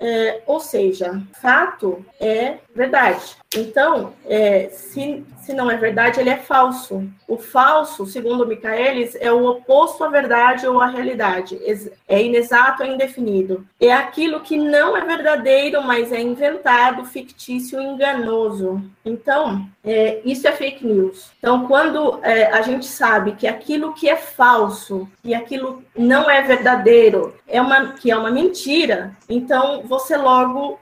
É, 0.00 0.42
ou 0.46 0.58
seja, 0.58 1.22
fato 1.40 2.04
é 2.18 2.56
verdade. 2.76 3.36
Então, 3.56 4.12
é, 4.26 4.68
se, 4.70 5.24
se 5.40 5.52
não 5.54 5.70
é 5.70 5.76
verdade, 5.76 6.20
ele 6.20 6.30
é 6.30 6.36
falso. 6.36 7.08
O 7.26 7.38
falso, 7.38 8.04
segundo 8.04 8.46
Michaelis, 8.46 9.16
é 9.18 9.32
o 9.32 9.46
oposto 9.46 10.04
à 10.04 10.08
verdade 10.08 10.66
ou 10.66 10.80
à 10.80 10.86
realidade. 10.86 11.58
É 12.06 12.22
inexato, 12.22 12.82
é 12.82 12.88
indefinido. 12.88 13.66
É 13.80 13.92
aquilo 13.92 14.40
que 14.40 14.58
não 14.58 14.96
é 14.96 15.00
verdadeiro, 15.00 15.82
mas 15.82 16.12
é 16.12 16.20
inventado, 16.20 17.04
fictício, 17.04 17.80
enganoso. 17.80 18.82
Então, 19.04 19.66
é, 19.82 20.20
isso 20.24 20.46
é 20.46 20.52
fake 20.52 20.86
news. 20.86 21.30
Então, 21.38 21.66
quando 21.66 22.18
é, 22.22 22.46
a 22.46 22.60
gente 22.60 22.86
sabe 22.86 23.32
que 23.32 23.46
aquilo 23.46 23.94
que 23.94 24.08
é 24.08 24.16
falso 24.16 25.08
e 25.24 25.34
aquilo 25.34 25.82
não 25.96 26.28
é 26.28 26.42
verdadeiro, 26.42 27.34
é 27.46 27.60
uma, 27.60 27.92
que 27.92 28.10
é 28.10 28.16
uma 28.16 28.30
mentira, 28.30 29.16
então 29.28 29.82
você 29.84 30.16
logo 30.16 30.78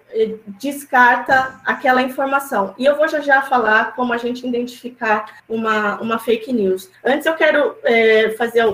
descarta 0.61 1.61
aquela 1.65 2.03
informação. 2.03 2.75
E 2.79 2.85
eu 2.85 2.97
vou 2.97 3.09
já 3.09 3.21
já 3.21 3.43
falar 3.43 3.95
como 3.95 4.13
a 4.13 4.17
gente 4.17 4.47
identificar 4.47 5.41
uma, 5.49 6.01
uma 6.01 6.19
fake 6.19 6.53
news. 6.53 6.91
Antes 7.05 7.27
eu 7.27 7.35
quero 7.35 7.77
é, 7.83 8.31
fazer 8.31 8.65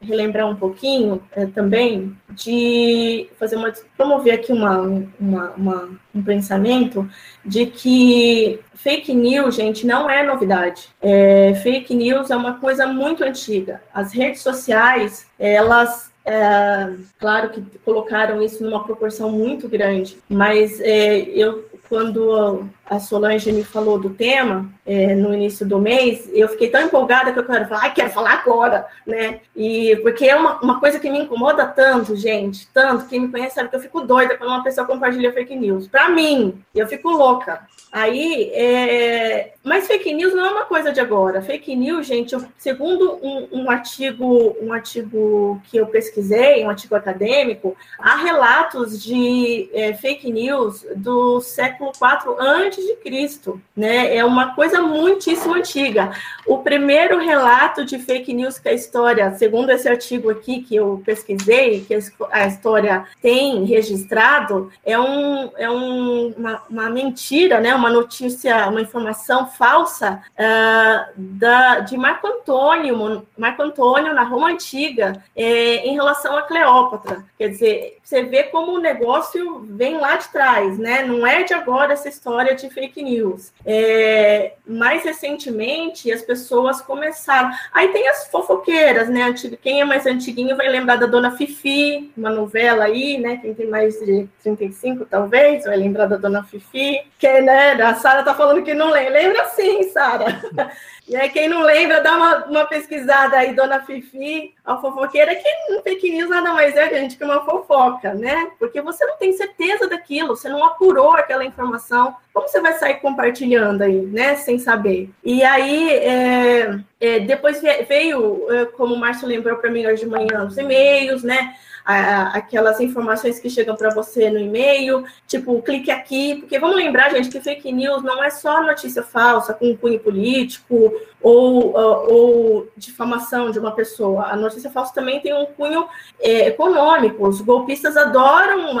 relembrar 0.00 0.48
um 0.48 0.56
pouquinho 0.56 1.22
é, 1.32 1.46
também 1.46 2.16
de 2.30 3.28
fazer 3.38 3.56
uma 3.56 3.72
promover 3.96 4.34
aqui 4.34 4.52
uma, 4.52 4.78
uma, 5.18 5.50
uma, 5.52 5.88
um 6.14 6.22
pensamento 6.22 7.08
de 7.44 7.66
que 7.66 8.60
fake 8.74 9.14
news, 9.14 9.54
gente, 9.54 9.86
não 9.86 10.10
é 10.10 10.22
novidade. 10.22 10.88
É, 11.00 11.54
fake 11.62 11.94
news 11.94 12.30
é 12.30 12.36
uma 12.36 12.54
coisa 12.54 12.86
muito 12.86 13.24
antiga. 13.24 13.82
As 13.94 14.12
redes 14.12 14.42
sociais, 14.42 15.26
elas 15.38 16.11
é, 16.24 16.94
claro 17.18 17.50
que 17.50 17.62
colocaram 17.84 18.40
isso 18.42 18.62
numa 18.62 18.84
proporção 18.84 19.30
muito 19.30 19.68
grande, 19.68 20.18
mas 20.28 20.80
é, 20.80 21.20
eu 21.20 21.64
quando 21.88 22.68
a 22.88 22.98
Solange 22.98 23.50
me 23.52 23.64
falou 23.64 23.98
do 23.98 24.10
tema 24.10 24.70
é, 24.84 25.14
no 25.14 25.32
início 25.32 25.66
do 25.66 25.78
mês, 25.78 26.28
eu 26.32 26.48
fiquei 26.48 26.68
tão 26.68 26.82
empolgada 26.82 27.32
que 27.32 27.38
eu 27.38 27.44
quero 27.44 27.66
falar, 27.66 27.86
ah, 27.86 27.90
quero 27.90 28.10
falar 28.10 28.32
agora, 28.32 28.86
né? 29.06 29.40
E 29.54 29.96
porque 30.02 30.26
é 30.26 30.34
uma, 30.34 30.60
uma 30.60 30.80
coisa 30.80 30.98
que 30.98 31.10
me 31.10 31.20
incomoda 31.20 31.66
tanto, 31.66 32.16
gente, 32.16 32.68
tanto, 32.72 33.06
quem 33.06 33.20
me 33.20 33.28
conhece 33.28 33.54
sabe 33.54 33.68
que 33.68 33.76
eu 33.76 33.80
fico 33.80 34.00
doida 34.00 34.36
quando 34.36 34.50
uma 34.50 34.64
pessoa 34.64 34.86
compartilha 34.86 35.32
fake 35.32 35.54
news. 35.54 35.86
Para 35.86 36.08
mim, 36.08 36.62
eu 36.74 36.86
fico 36.86 37.10
louca. 37.10 37.66
Aí, 37.92 38.50
é... 38.54 39.52
mas 39.62 39.86
fake 39.86 40.14
news 40.14 40.32
não 40.32 40.46
é 40.46 40.50
uma 40.50 40.64
coisa 40.64 40.90
de 40.90 40.98
agora. 40.98 41.42
Fake 41.42 41.76
news, 41.76 42.06
gente, 42.06 42.32
eu, 42.32 42.42
segundo 42.56 43.18
um, 43.22 43.48
um, 43.52 43.70
artigo, 43.70 44.56
um 44.62 44.72
artigo 44.72 45.60
que 45.70 45.76
eu 45.76 45.86
pesquisei, 45.86 46.64
um 46.64 46.70
artigo 46.70 46.94
acadêmico, 46.94 47.76
há 47.98 48.16
relatos 48.16 49.02
de 49.02 49.68
é, 49.74 49.92
fake 49.92 50.32
news 50.32 50.86
do 50.96 51.40
século 51.42 51.92
IV 51.94 52.34
antes 52.38 52.71
de 52.80 52.96
Cristo, 52.96 53.60
né? 53.76 54.16
É 54.16 54.24
uma 54.24 54.54
coisa 54.54 54.80
muitíssimo 54.80 55.54
antiga. 55.54 56.12
O 56.46 56.58
primeiro 56.58 57.18
relato 57.18 57.84
de 57.84 57.98
fake 57.98 58.32
news 58.32 58.58
que 58.58 58.68
a 58.68 58.72
história, 58.72 59.32
segundo 59.34 59.70
esse 59.70 59.88
artigo 59.88 60.30
aqui 60.30 60.62
que 60.62 60.76
eu 60.76 61.02
pesquisei, 61.04 61.82
que 61.82 61.94
a 62.30 62.46
história 62.46 63.04
tem 63.20 63.64
registrado, 63.64 64.70
é, 64.84 64.98
um, 64.98 65.50
é 65.56 65.70
um, 65.70 66.34
uma, 66.36 66.62
uma 66.68 66.90
mentira, 66.90 67.60
né? 67.60 67.74
uma 67.74 67.90
notícia, 67.90 68.68
uma 68.68 68.80
informação 68.80 69.46
falsa 69.46 70.22
uh, 70.32 71.12
da, 71.16 71.80
de 71.80 71.96
Marco 71.96 72.26
Antônio, 72.26 73.26
Marco 73.36 73.62
Antônio 73.62 74.14
na 74.14 74.22
Roma 74.22 74.50
Antiga, 74.50 75.22
é, 75.34 75.86
em 75.86 75.94
relação 75.94 76.36
a 76.36 76.42
Cleópatra. 76.42 77.24
Quer 77.38 77.48
dizer, 77.48 77.98
você 78.02 78.22
vê 78.22 78.42
como 78.44 78.72
o 78.72 78.80
negócio 78.80 79.66
vem 79.70 79.96
lá 79.96 80.16
de 80.16 80.28
trás, 80.28 80.78
né? 80.78 81.02
Não 81.02 81.26
é 81.26 81.44
de 81.44 81.54
agora 81.54 81.94
essa 81.94 82.08
história 82.08 82.54
de 82.54 82.61
fake 82.70 83.02
news. 83.02 83.52
É, 83.64 84.54
mais 84.66 85.04
recentemente, 85.04 86.10
as 86.12 86.22
pessoas 86.22 86.80
começaram. 86.80 87.50
Aí 87.72 87.88
tem 87.88 88.08
as 88.08 88.28
fofoqueiras, 88.28 89.08
né? 89.08 89.34
Quem 89.60 89.80
é 89.80 89.84
mais 89.84 90.06
antiguinho 90.06 90.56
vai 90.56 90.68
lembrar 90.68 90.96
da 90.96 91.06
Dona 91.06 91.36
Fifi, 91.36 92.12
uma 92.16 92.30
novela 92.30 92.84
aí, 92.84 93.18
né? 93.18 93.38
Quem 93.38 93.54
tem 93.54 93.68
mais 93.68 93.98
de 94.00 94.28
35, 94.42 95.06
talvez, 95.06 95.64
vai 95.64 95.76
lembrar 95.76 96.06
da 96.06 96.16
Dona 96.16 96.44
Fifi, 96.44 97.00
que, 97.18 97.40
né? 97.40 97.72
A 97.72 97.94
Sara 97.94 98.22
tá 98.22 98.34
falando 98.34 98.62
que 98.62 98.74
não 98.74 98.90
lembra. 98.90 99.12
Lembra 99.12 99.44
sim, 99.46 99.82
Sara. 99.90 100.40
E 101.08 101.16
aí, 101.16 101.28
quem 101.30 101.48
não 101.48 101.62
lembra, 101.62 102.00
dá 102.00 102.16
uma, 102.16 102.44
uma 102.46 102.64
pesquisada 102.64 103.36
aí, 103.36 103.54
Dona 103.54 103.80
Fifi, 103.80 104.54
a 104.64 104.76
fofoqueira, 104.76 105.34
que 105.34 105.80
fake 105.82 106.10
news 106.10 106.30
nada 106.30 106.52
mais 106.52 106.76
é, 106.76 106.88
gente, 106.88 107.16
que 107.16 107.24
uma 107.24 107.44
fofoca, 107.44 108.14
né? 108.14 108.52
Porque 108.58 108.80
você 108.80 109.04
não 109.04 109.16
tem 109.16 109.32
certeza 109.32 109.88
daquilo, 109.88 110.36
você 110.36 110.48
não 110.48 110.64
apurou 110.64 111.12
aquela 111.16 111.44
informação. 111.44 112.14
Como 112.32 112.48
você 112.48 112.60
vai 112.60 112.72
sair 112.74 112.94
compartilhando 113.00 113.82
aí, 113.82 114.00
né? 114.02 114.36
Sem 114.36 114.60
saber. 114.60 115.10
E 115.24 115.42
aí, 115.42 115.90
é, 115.90 116.78
é, 117.00 117.20
depois 117.20 117.60
veio, 117.60 118.46
é, 118.52 118.64
como 118.66 118.94
o 118.94 118.98
Márcio 118.98 119.26
lembrou 119.26 119.56
para 119.56 119.70
mim 119.70 119.84
hoje 119.84 120.04
de 120.04 120.10
manhã, 120.10 120.46
os 120.46 120.56
e-mails, 120.56 121.24
né? 121.24 121.54
aquelas 121.84 122.80
informações 122.80 123.40
que 123.40 123.50
chegam 123.50 123.74
para 123.74 123.90
você 123.90 124.30
no 124.30 124.38
e-mail, 124.38 125.04
tipo, 125.26 125.60
clique 125.62 125.90
aqui, 125.90 126.36
porque 126.36 126.58
vamos 126.58 126.76
lembrar, 126.76 127.10
gente, 127.10 127.28
que 127.28 127.40
fake 127.40 127.72
news 127.72 128.02
não 128.02 128.22
é 128.22 128.30
só 128.30 128.62
notícia 128.62 129.02
falsa 129.02 129.52
com 129.52 129.76
cunho 129.76 129.98
político 129.98 130.92
ou, 131.20 131.76
ou 131.76 132.68
difamação 132.76 133.50
de 133.50 133.58
uma 133.58 133.72
pessoa. 133.72 134.26
A 134.26 134.36
notícia 134.52 134.70
falsa 134.70 134.94
também 134.94 135.20
tem 135.20 135.34
um 135.34 135.46
cunho 135.46 135.86
é, 136.20 136.48
econômico. 136.48 137.26
Os 137.26 137.40
golpistas 137.40 137.96
adoram 137.96 138.78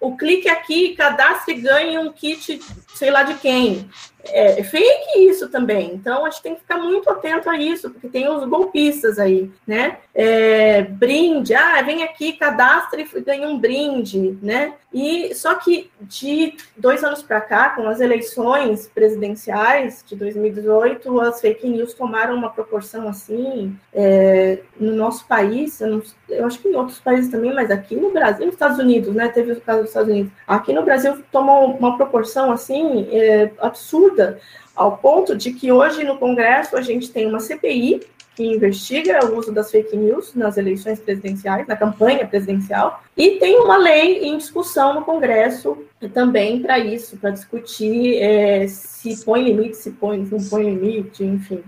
o 0.00 0.16
clique 0.16 0.48
aqui, 0.48 0.94
cadastre 0.94 1.54
e 1.54 1.60
ganhe 1.60 1.98
um 1.98 2.12
kit, 2.12 2.60
sei 2.94 3.10
lá 3.10 3.22
de 3.22 3.34
quem. 3.34 3.88
É, 4.24 4.60
é 4.60 4.64
fake 4.64 5.18
isso 5.28 5.48
também. 5.48 5.94
Então, 5.94 6.24
a 6.24 6.30
gente 6.30 6.42
tem 6.42 6.54
que 6.54 6.60
ficar 6.60 6.78
muito 6.78 7.08
atento 7.10 7.48
a 7.48 7.56
isso, 7.56 7.90
porque 7.90 8.08
tem 8.08 8.28
os 8.28 8.44
golpistas 8.44 9.18
aí, 9.18 9.50
né? 9.66 9.98
É, 10.14 10.82
brinde, 10.82 11.54
ah, 11.54 11.80
vem 11.82 12.02
aqui, 12.02 12.32
cadastre 12.32 13.08
e 13.14 13.20
ganha 13.20 13.48
um 13.48 13.58
brinde, 13.58 14.38
né? 14.42 14.74
E 14.92 15.34
só 15.34 15.54
que 15.54 15.90
de 16.00 16.56
dois 16.76 17.04
anos 17.04 17.22
para 17.22 17.40
cá, 17.40 17.70
com 17.70 17.86
as 17.86 18.00
eleições 18.00 18.90
presidenciais 18.92 20.02
de 20.06 20.16
2018, 20.16 21.20
as 21.20 21.40
fake 21.40 21.68
news 21.68 21.92
tomaram 21.92 22.34
uma 22.34 22.50
proporção 22.50 23.06
assim 23.06 23.76
é, 23.92 24.60
no 24.80 24.92
nosso 24.92 25.26
país. 25.26 25.80
Eu, 25.80 25.88
não, 25.88 26.02
eu, 26.28 26.46
acho 26.46 26.58
que 26.58 26.68
em 26.68 26.74
outros 26.74 26.98
países 26.98 27.30
também, 27.30 27.54
mas 27.54 27.70
aqui 27.70 27.96
no 27.96 28.10
Brasil, 28.10 28.46
nos 28.46 28.54
Estados 28.54 28.78
Unidos, 28.78 29.14
né? 29.14 29.28
Teve 29.28 29.52
o 29.52 29.60
caso 29.60 29.86
dos 29.88 29.96
Estados 29.96 30.10
Unidos. 30.10 30.32
Aqui 30.46 30.72
no 30.72 30.84
Brasil 30.84 31.22
tomou 31.32 31.76
uma 31.76 31.96
proporção 31.96 32.50
assim 32.52 33.08
é, 33.10 33.50
absurda, 33.58 34.38
ao 34.74 34.96
ponto 34.96 35.36
de 35.36 35.52
que 35.52 35.72
hoje 35.72 36.04
no 36.04 36.18
Congresso 36.18 36.76
a 36.76 36.82
gente 36.82 37.10
tem 37.10 37.26
uma 37.26 37.40
CPI 37.40 38.00
que 38.36 38.44
investiga 38.44 39.26
o 39.26 39.36
uso 39.36 39.50
das 39.50 39.68
fake 39.68 39.96
news 39.96 40.32
nas 40.32 40.56
eleições 40.56 41.00
presidenciais, 41.00 41.66
na 41.66 41.74
campanha 41.74 42.24
presidencial, 42.24 43.02
e 43.16 43.32
tem 43.32 43.58
uma 43.58 43.76
lei 43.76 44.22
em 44.22 44.38
discussão 44.38 44.94
no 44.94 45.02
Congresso 45.02 45.76
também 46.06 46.62
para 46.62 46.78
isso, 46.78 47.16
para 47.16 47.30
discutir 47.30 48.22
é, 48.22 48.68
se 48.68 49.24
põe 49.24 49.42
limite, 49.42 49.76
se 49.76 49.90
põe, 49.90 50.18
não 50.18 50.38
põe 50.48 50.64
limite, 50.64 51.24
enfim. 51.24 51.64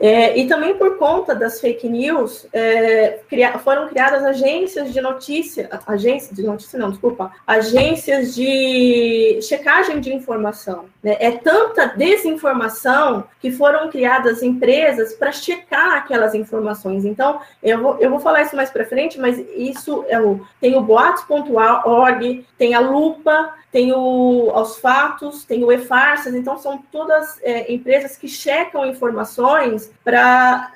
É, 0.00 0.36
e 0.38 0.46
também 0.46 0.74
por 0.74 0.98
conta 0.98 1.34
das 1.34 1.60
fake 1.60 1.88
news, 1.88 2.46
é, 2.52 3.20
foram 3.62 3.88
criadas 3.88 4.24
agências 4.24 4.92
de 4.92 5.00
notícia, 5.00 5.68
agências 5.86 6.36
de 6.36 6.42
notícia 6.42 6.78
não, 6.78 6.90
desculpa, 6.90 7.32
agências 7.46 8.34
de 8.34 9.38
checagem 9.42 10.00
de 10.00 10.12
informação. 10.12 10.86
Né? 11.02 11.16
É 11.20 11.30
tanta 11.30 11.86
desinformação 11.86 13.24
que 13.40 13.50
foram 13.50 13.90
criadas 13.90 14.42
empresas 14.42 15.14
para 15.14 15.32
checar 15.32 15.96
aquelas 15.96 16.34
informações. 16.34 17.04
Então, 17.04 17.40
eu 17.62 17.80
vou, 17.80 17.98
eu 17.98 18.10
vou 18.10 18.18
falar 18.18 18.42
isso 18.42 18.56
mais 18.56 18.70
para 18.70 18.84
frente, 18.84 19.18
mas 19.18 19.38
isso 19.56 20.04
é 20.08 20.20
o, 20.20 20.40
tem 20.60 20.76
o 20.76 20.82
boatos.org, 20.82 22.46
tem 22.58 22.74
a 22.74 22.80
Lupa, 22.80 23.54
tem 23.74 23.92
o 23.92 24.52
Aos 24.54 24.78
Fatos, 24.78 25.44
tem 25.44 25.64
o 25.64 25.72
E-Farsas, 25.72 26.32
então 26.32 26.56
são 26.56 26.78
todas 26.92 27.40
é, 27.42 27.72
empresas 27.72 28.16
que 28.16 28.28
checam 28.28 28.86
informações 28.86 29.92
para 30.04 30.70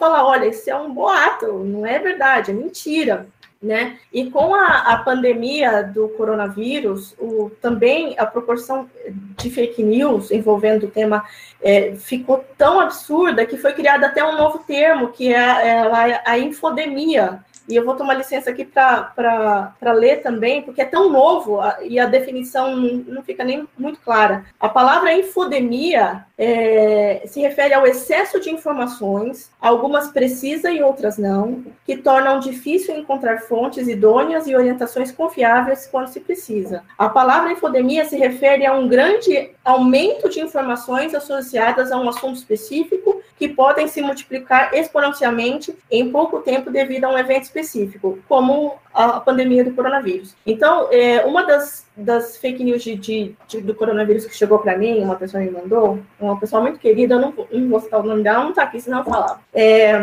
falar, 0.00 0.26
olha, 0.26 0.46
isso 0.46 0.68
é 0.68 0.74
um 0.74 0.92
boato, 0.92 1.46
não 1.62 1.86
é 1.86 2.00
verdade, 2.00 2.50
é 2.50 2.54
mentira. 2.54 3.28
Né? 3.62 3.98
E 4.12 4.28
com 4.30 4.52
a, 4.52 4.78
a 4.78 4.98
pandemia 4.98 5.84
do 5.84 6.08
coronavírus, 6.08 7.14
o, 7.20 7.52
também 7.60 8.16
a 8.18 8.26
proporção 8.26 8.90
de 9.38 9.48
fake 9.48 9.82
news 9.84 10.32
envolvendo 10.32 10.86
o 10.86 10.90
tema 10.90 11.24
é, 11.62 11.94
ficou 11.94 12.44
tão 12.58 12.80
absurda 12.80 13.46
que 13.46 13.58
foi 13.58 13.74
criado 13.74 14.02
até 14.02 14.24
um 14.24 14.36
novo 14.36 14.58
termo, 14.66 15.12
que 15.12 15.32
é, 15.32 15.38
é 15.38 16.22
a 16.24 16.36
infodemia, 16.36 17.44
e 17.68 17.76
eu 17.76 17.84
vou 17.84 17.94
tomar 17.94 18.14
licença 18.14 18.50
aqui 18.50 18.64
para 18.64 19.92
ler 19.92 20.22
também, 20.22 20.62
porque 20.62 20.80
é 20.80 20.84
tão 20.84 21.10
novo 21.10 21.60
e 21.82 22.00
a 22.00 22.06
definição 22.06 22.74
não 22.76 23.22
fica 23.22 23.44
nem 23.44 23.68
muito 23.78 24.00
clara. 24.00 24.44
A 24.58 24.68
palavra 24.68 25.12
infodemia 25.12 26.24
é, 26.42 27.20
se 27.26 27.38
refere 27.38 27.74
ao 27.74 27.86
excesso 27.86 28.40
de 28.40 28.48
informações, 28.48 29.50
algumas 29.60 30.08
precisas 30.08 30.74
e 30.74 30.82
outras 30.82 31.18
não, 31.18 31.62
que 31.84 31.98
tornam 31.98 32.40
difícil 32.40 32.96
encontrar 32.96 33.42
fontes 33.42 33.86
idôneas 33.86 34.46
e 34.46 34.56
orientações 34.56 35.12
confiáveis 35.12 35.86
quando 35.86 36.08
se 36.08 36.18
precisa. 36.18 36.82
A 36.96 37.10
palavra 37.10 37.52
infodemia 37.52 38.06
se 38.06 38.16
refere 38.16 38.64
a 38.64 38.72
um 38.72 38.88
grande 38.88 39.50
aumento 39.62 40.30
de 40.30 40.40
informações 40.40 41.14
associadas 41.14 41.92
a 41.92 41.98
um 41.98 42.08
assunto 42.08 42.36
específico 42.36 43.20
que 43.36 43.46
podem 43.46 43.86
se 43.86 44.00
multiplicar 44.00 44.72
exponencialmente 44.72 45.76
em 45.90 46.10
pouco 46.10 46.40
tempo 46.40 46.70
devido 46.70 47.04
a 47.04 47.10
um 47.10 47.18
evento 47.18 47.42
específico, 47.42 48.18
como 48.26 48.78
a 48.92 49.20
pandemia 49.20 49.64
do 49.64 49.72
coronavírus. 49.72 50.34
Então, 50.44 50.88
é, 50.90 51.24
uma 51.24 51.44
das, 51.44 51.86
das 51.96 52.36
fake 52.36 52.62
news 52.64 52.82
de, 52.82 52.96
de, 52.96 53.36
de 53.46 53.60
do 53.60 53.74
coronavírus 53.74 54.26
que 54.26 54.36
chegou 54.36 54.58
para 54.58 54.76
mim, 54.76 55.02
uma 55.02 55.16
pessoa 55.16 55.42
me 55.42 55.50
mandou, 55.50 56.00
uma 56.18 56.38
pessoa 56.38 56.62
muito 56.62 56.78
querida, 56.78 57.14
eu 57.14 57.20
não, 57.20 57.34
não 57.50 57.68
vou 57.68 57.80
citar 57.80 58.00
o 58.00 58.06
nome 58.06 58.22
dela, 58.22 58.42
não 58.42 58.50
está 58.50 58.64
aqui, 58.64 58.80
senão 58.80 58.98
eu 58.98 59.04
falava. 59.04 59.40
É, 59.52 59.94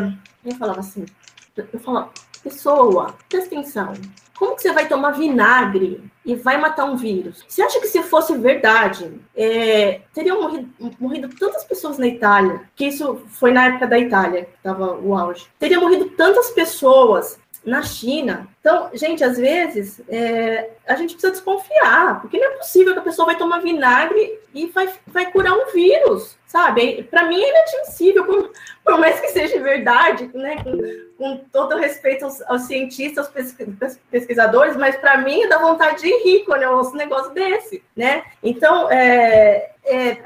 eu 0.45 0.55
falava 0.57 0.79
assim, 0.79 1.05
eu 1.55 1.79
falava, 1.79 2.09
pessoa, 2.43 3.13
presta 3.29 3.53
atenção, 3.53 3.93
como 4.37 4.55
que 4.55 4.61
você 4.61 4.71
vai 4.71 4.87
tomar 4.87 5.11
vinagre 5.11 6.03
e 6.23 6.35
vai 6.35 6.57
matar 6.57 6.85
um 6.85 6.95
vírus? 6.95 7.43
Você 7.47 7.61
acha 7.61 7.79
que 7.79 7.87
se 7.87 8.03
fosse 8.03 8.37
verdade, 8.37 9.11
é, 9.35 10.01
teriam 10.13 10.41
morrido, 10.41 10.69
morrido, 10.99 11.29
tantas 11.39 11.63
pessoas 11.63 11.97
na 11.97 12.07
Itália, 12.07 12.61
que 12.75 12.85
isso 12.85 13.19
foi 13.29 13.51
na 13.51 13.65
época 13.65 13.87
da 13.87 13.97
Itália, 13.97 14.45
que 14.45 14.55
estava 14.57 14.95
o 14.95 15.15
auge. 15.15 15.47
Teria 15.57 15.79
morrido 15.79 16.11
tantas 16.11 16.51
pessoas 16.51 17.39
na 17.67 17.83
China. 17.83 18.47
Então, 18.61 18.89
gente, 18.93 19.21
às 19.25 19.37
vezes 19.37 20.01
é, 20.07 20.69
a 20.87 20.95
gente 20.95 21.11
precisa 21.11 21.33
desconfiar, 21.33 22.21
porque 22.21 22.39
não 22.39 22.53
é 22.53 22.55
possível 22.55 22.93
que 22.93 22.99
a 22.99 23.03
pessoa 23.03 23.25
vai 23.25 23.37
tomar 23.37 23.59
vinagre 23.59 24.39
e 24.53 24.67
vai, 24.67 24.89
vai 25.05 25.29
curar 25.29 25.51
um 25.51 25.69
vírus, 25.73 26.37
sabe? 26.47 27.03
Para 27.03 27.25
mim 27.25 27.43
é 27.43 27.49
inadmissível, 27.49 28.25
por, 28.25 28.53
por, 28.85 28.97
mais 28.97 29.19
que 29.19 29.27
seja 29.27 29.59
verdade, 29.59 30.31
né? 30.33 30.63
Com, 30.63 30.77
com 31.17 31.37
todo 31.51 31.75
respeito 31.75 32.23
aos, 32.23 32.41
aos 32.43 32.61
cientistas, 32.61 33.29
aos 33.35 33.97
pesquisadores, 34.09 34.77
mas 34.77 34.95
para 34.95 35.17
mim 35.17 35.49
dá 35.49 35.57
vontade 35.57 36.03
de 36.03 36.23
rir 36.23 36.45
quando 36.45 36.63
eu 36.63 36.71
ouço 36.71 36.93
um 36.93 36.97
negócio 36.97 37.33
desse, 37.33 37.83
né? 37.93 38.23
Então, 38.41 38.89
é, 38.89 39.71
é, 39.83 40.17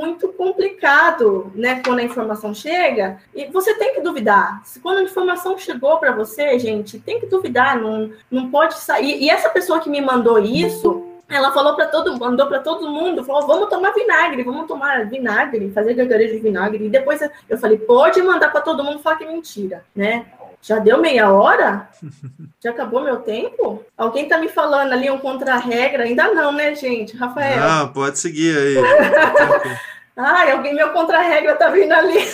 muito 0.00 0.28
complicado, 0.28 1.52
né? 1.54 1.82
Quando 1.84 1.98
a 1.98 2.04
informação 2.04 2.54
chega, 2.54 3.18
e 3.34 3.46
você 3.46 3.74
tem 3.74 3.94
que 3.94 4.00
duvidar. 4.00 4.62
Quando 4.82 4.98
a 4.98 5.02
informação 5.02 5.58
chegou 5.58 5.98
para 5.98 6.12
você, 6.12 6.58
gente, 6.58 6.98
tem 6.98 7.20
que 7.20 7.26
duvidar, 7.26 7.80
não, 7.80 8.10
não 8.30 8.50
pode 8.50 8.74
sair. 8.74 9.22
E 9.22 9.28
essa 9.28 9.50
pessoa 9.50 9.80
que 9.80 9.90
me 9.90 10.00
mandou 10.00 10.38
isso, 10.38 11.06
ela 11.28 11.52
falou 11.52 11.76
para 11.76 11.86
todo 11.86 12.10
mundo, 12.12 12.20
mandou 12.20 12.46
para 12.48 12.58
todo 12.58 12.90
mundo, 12.90 13.24
falou: 13.24 13.46
vamos 13.46 13.68
tomar 13.68 13.92
vinagre, 13.92 14.42
vamos 14.42 14.66
tomar 14.66 15.06
vinagre, 15.06 15.70
fazer 15.70 15.94
gargarejo 15.94 16.34
de 16.34 16.40
vinagre. 16.40 16.86
E 16.86 16.90
depois 16.90 17.20
eu 17.48 17.58
falei: 17.58 17.78
pode 17.78 18.20
mandar 18.22 18.50
para 18.50 18.60
todo 18.60 18.82
mundo 18.82 18.98
falar 18.98 19.16
que 19.16 19.24
é 19.24 19.28
mentira, 19.28 19.84
né? 19.94 20.26
Já 20.62 20.78
deu 20.78 20.98
meia 20.98 21.32
hora? 21.32 21.88
Já 22.62 22.70
acabou 22.70 23.02
meu 23.02 23.20
tempo? 23.20 23.84
Alguém 23.96 24.28
tá 24.28 24.38
me 24.38 24.48
falando 24.48 24.92
ali 24.92 25.10
um 25.10 25.18
contra-regra? 25.18 26.04
Ainda 26.04 26.32
não, 26.34 26.52
né, 26.52 26.74
gente? 26.74 27.16
Rafael? 27.16 27.62
Ah, 27.62 27.90
pode 27.92 28.18
seguir 28.18 28.56
aí. 28.56 28.76
Ai, 30.22 30.50
alguém, 30.50 30.74
meu 30.74 30.92
contra-regra 30.92 31.54
tá 31.56 31.70
vindo 31.70 31.92
ali. 31.92 32.18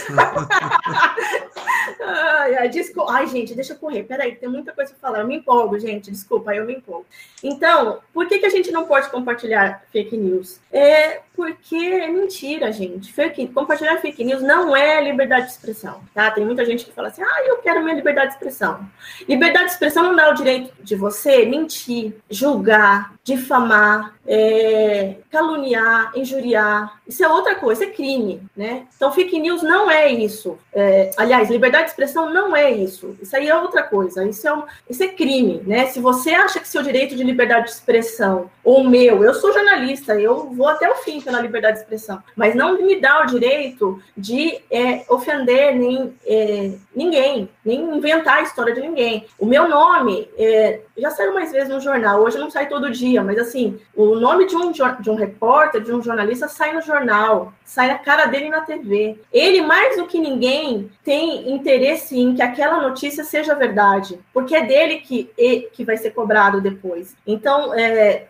ai, 2.02 2.56
ai, 2.56 2.68
desculpa. 2.68 3.12
Ai, 3.12 3.28
gente, 3.28 3.54
deixa 3.54 3.74
eu 3.74 3.78
correr. 3.78 4.02
Peraí, 4.02 4.34
tem 4.34 4.48
muita 4.48 4.72
coisa 4.72 4.92
para 4.92 5.00
falar. 5.00 5.20
Eu 5.20 5.26
me 5.26 5.36
empolgo, 5.36 5.78
gente. 5.78 6.10
Desculpa, 6.10 6.52
eu 6.52 6.64
me 6.64 6.74
empolgo. 6.74 7.06
Então, 7.44 8.00
por 8.12 8.26
que, 8.26 8.40
que 8.40 8.46
a 8.46 8.50
gente 8.50 8.72
não 8.72 8.86
pode 8.86 9.08
compartilhar 9.08 9.84
fake 9.92 10.16
news? 10.16 10.58
É 10.72 11.20
porque 11.36 11.76
é 11.76 12.08
mentira, 12.08 12.72
gente. 12.72 13.12
Fake, 13.12 13.48
compartilhar 13.48 13.98
fake 13.98 14.24
news 14.24 14.42
não 14.42 14.74
é 14.74 15.02
liberdade 15.04 15.46
de 15.46 15.52
expressão, 15.52 16.00
tá? 16.14 16.30
Tem 16.30 16.44
muita 16.44 16.64
gente 16.64 16.84
que 16.84 16.92
fala 16.92 17.08
assim, 17.08 17.22
ah, 17.22 17.44
eu 17.46 17.58
quero 17.58 17.84
minha 17.84 17.94
liberdade 17.94 18.28
de 18.28 18.34
expressão. 18.34 18.80
Liberdade 19.28 19.66
de 19.66 19.72
expressão 19.72 20.02
não 20.02 20.16
dá 20.16 20.30
o 20.30 20.34
direito 20.34 20.72
de 20.82 20.96
você 20.96 21.44
mentir, 21.44 22.16
julgar, 22.30 23.12
difamar, 23.22 24.14
é, 24.26 25.16
caluniar, 25.30 26.12
injuriar. 26.16 27.00
Isso 27.06 27.24
é 27.24 27.28
outra 27.28 27.54
coisa, 27.56 27.84
é 27.84 27.90
crime, 27.90 28.40
né? 28.56 28.86
Então, 28.96 29.12
fake 29.12 29.38
news 29.38 29.62
não 29.62 29.90
é 29.90 30.08
isso. 30.08 30.58
É, 30.72 31.10
aliás, 31.16 31.50
liberdade 31.50 31.84
de 31.84 31.90
expressão 31.90 32.32
não 32.32 32.56
é 32.56 32.70
isso. 32.70 33.16
Isso 33.20 33.36
aí 33.36 33.48
é 33.48 33.54
outra 33.54 33.82
coisa. 33.82 34.24
Isso 34.26 34.46
é, 34.46 34.52
um, 34.52 34.62
isso 34.88 35.02
é 35.02 35.08
crime, 35.08 35.62
né? 35.66 35.86
Se 35.86 36.00
você 36.00 36.30
acha 36.30 36.58
que 36.58 36.68
seu 36.68 36.82
direito 36.82 37.14
de 37.14 37.22
liberdade 37.22 37.66
de 37.66 37.72
expressão, 37.72 38.50
ou 38.64 38.84
meu, 38.84 39.22
eu 39.22 39.34
sou 39.34 39.52
jornalista, 39.52 40.14
eu 40.14 40.50
vou 40.50 40.68
até 40.68 40.88
o 40.88 40.96
fim 40.96 41.20
pela 41.26 41.40
liberdade 41.40 41.78
de 41.78 41.82
expressão, 41.82 42.22
mas 42.36 42.54
não 42.54 42.80
me 42.80 43.00
dá 43.00 43.22
o 43.22 43.26
direito 43.26 44.00
de 44.16 44.60
é, 44.70 45.04
ofender 45.08 45.74
nem 45.74 46.14
é, 46.24 46.72
ninguém, 46.94 47.48
nem 47.64 47.80
inventar 47.96 48.36
a 48.38 48.42
história 48.42 48.72
de 48.72 48.80
ninguém. 48.80 49.26
O 49.36 49.44
meu 49.44 49.68
nome 49.68 50.28
é, 50.38 50.80
já 50.96 51.10
saiu 51.10 51.34
mais 51.34 51.52
vezes 51.52 51.68
no 51.68 51.80
jornal, 51.80 52.22
hoje 52.22 52.38
não 52.38 52.50
sai 52.50 52.68
todo 52.68 52.90
dia, 52.90 53.22
mas 53.22 53.38
assim, 53.38 53.78
o 53.94 54.14
nome 54.16 54.46
de 54.46 54.56
um, 54.56 54.72
de 54.72 55.10
um 55.10 55.14
repórter, 55.14 55.82
de 55.82 55.92
um 55.92 56.02
jornalista, 56.02 56.48
sai 56.48 56.72
no 56.72 56.80
jornal, 56.80 57.52
sai 57.64 57.90
a 57.90 57.98
cara 57.98 58.26
dele 58.26 58.48
na 58.48 58.62
TV. 58.62 59.18
Ele, 59.32 59.60
mais 59.62 59.96
do 59.96 60.06
que 60.06 60.18
ninguém, 60.18 60.90
tem 61.04 61.52
interesse 61.52 62.18
em 62.18 62.34
que 62.34 62.42
aquela 62.42 62.80
notícia 62.80 63.24
seja 63.24 63.54
verdade, 63.54 64.18
porque 64.32 64.56
é 64.56 64.64
dele 64.64 64.98
que, 64.98 65.30
que 65.72 65.84
vai 65.84 65.96
ser 65.96 66.10
cobrado 66.10 66.60
depois. 66.60 67.14
Então, 67.26 67.74
é, 67.74 68.28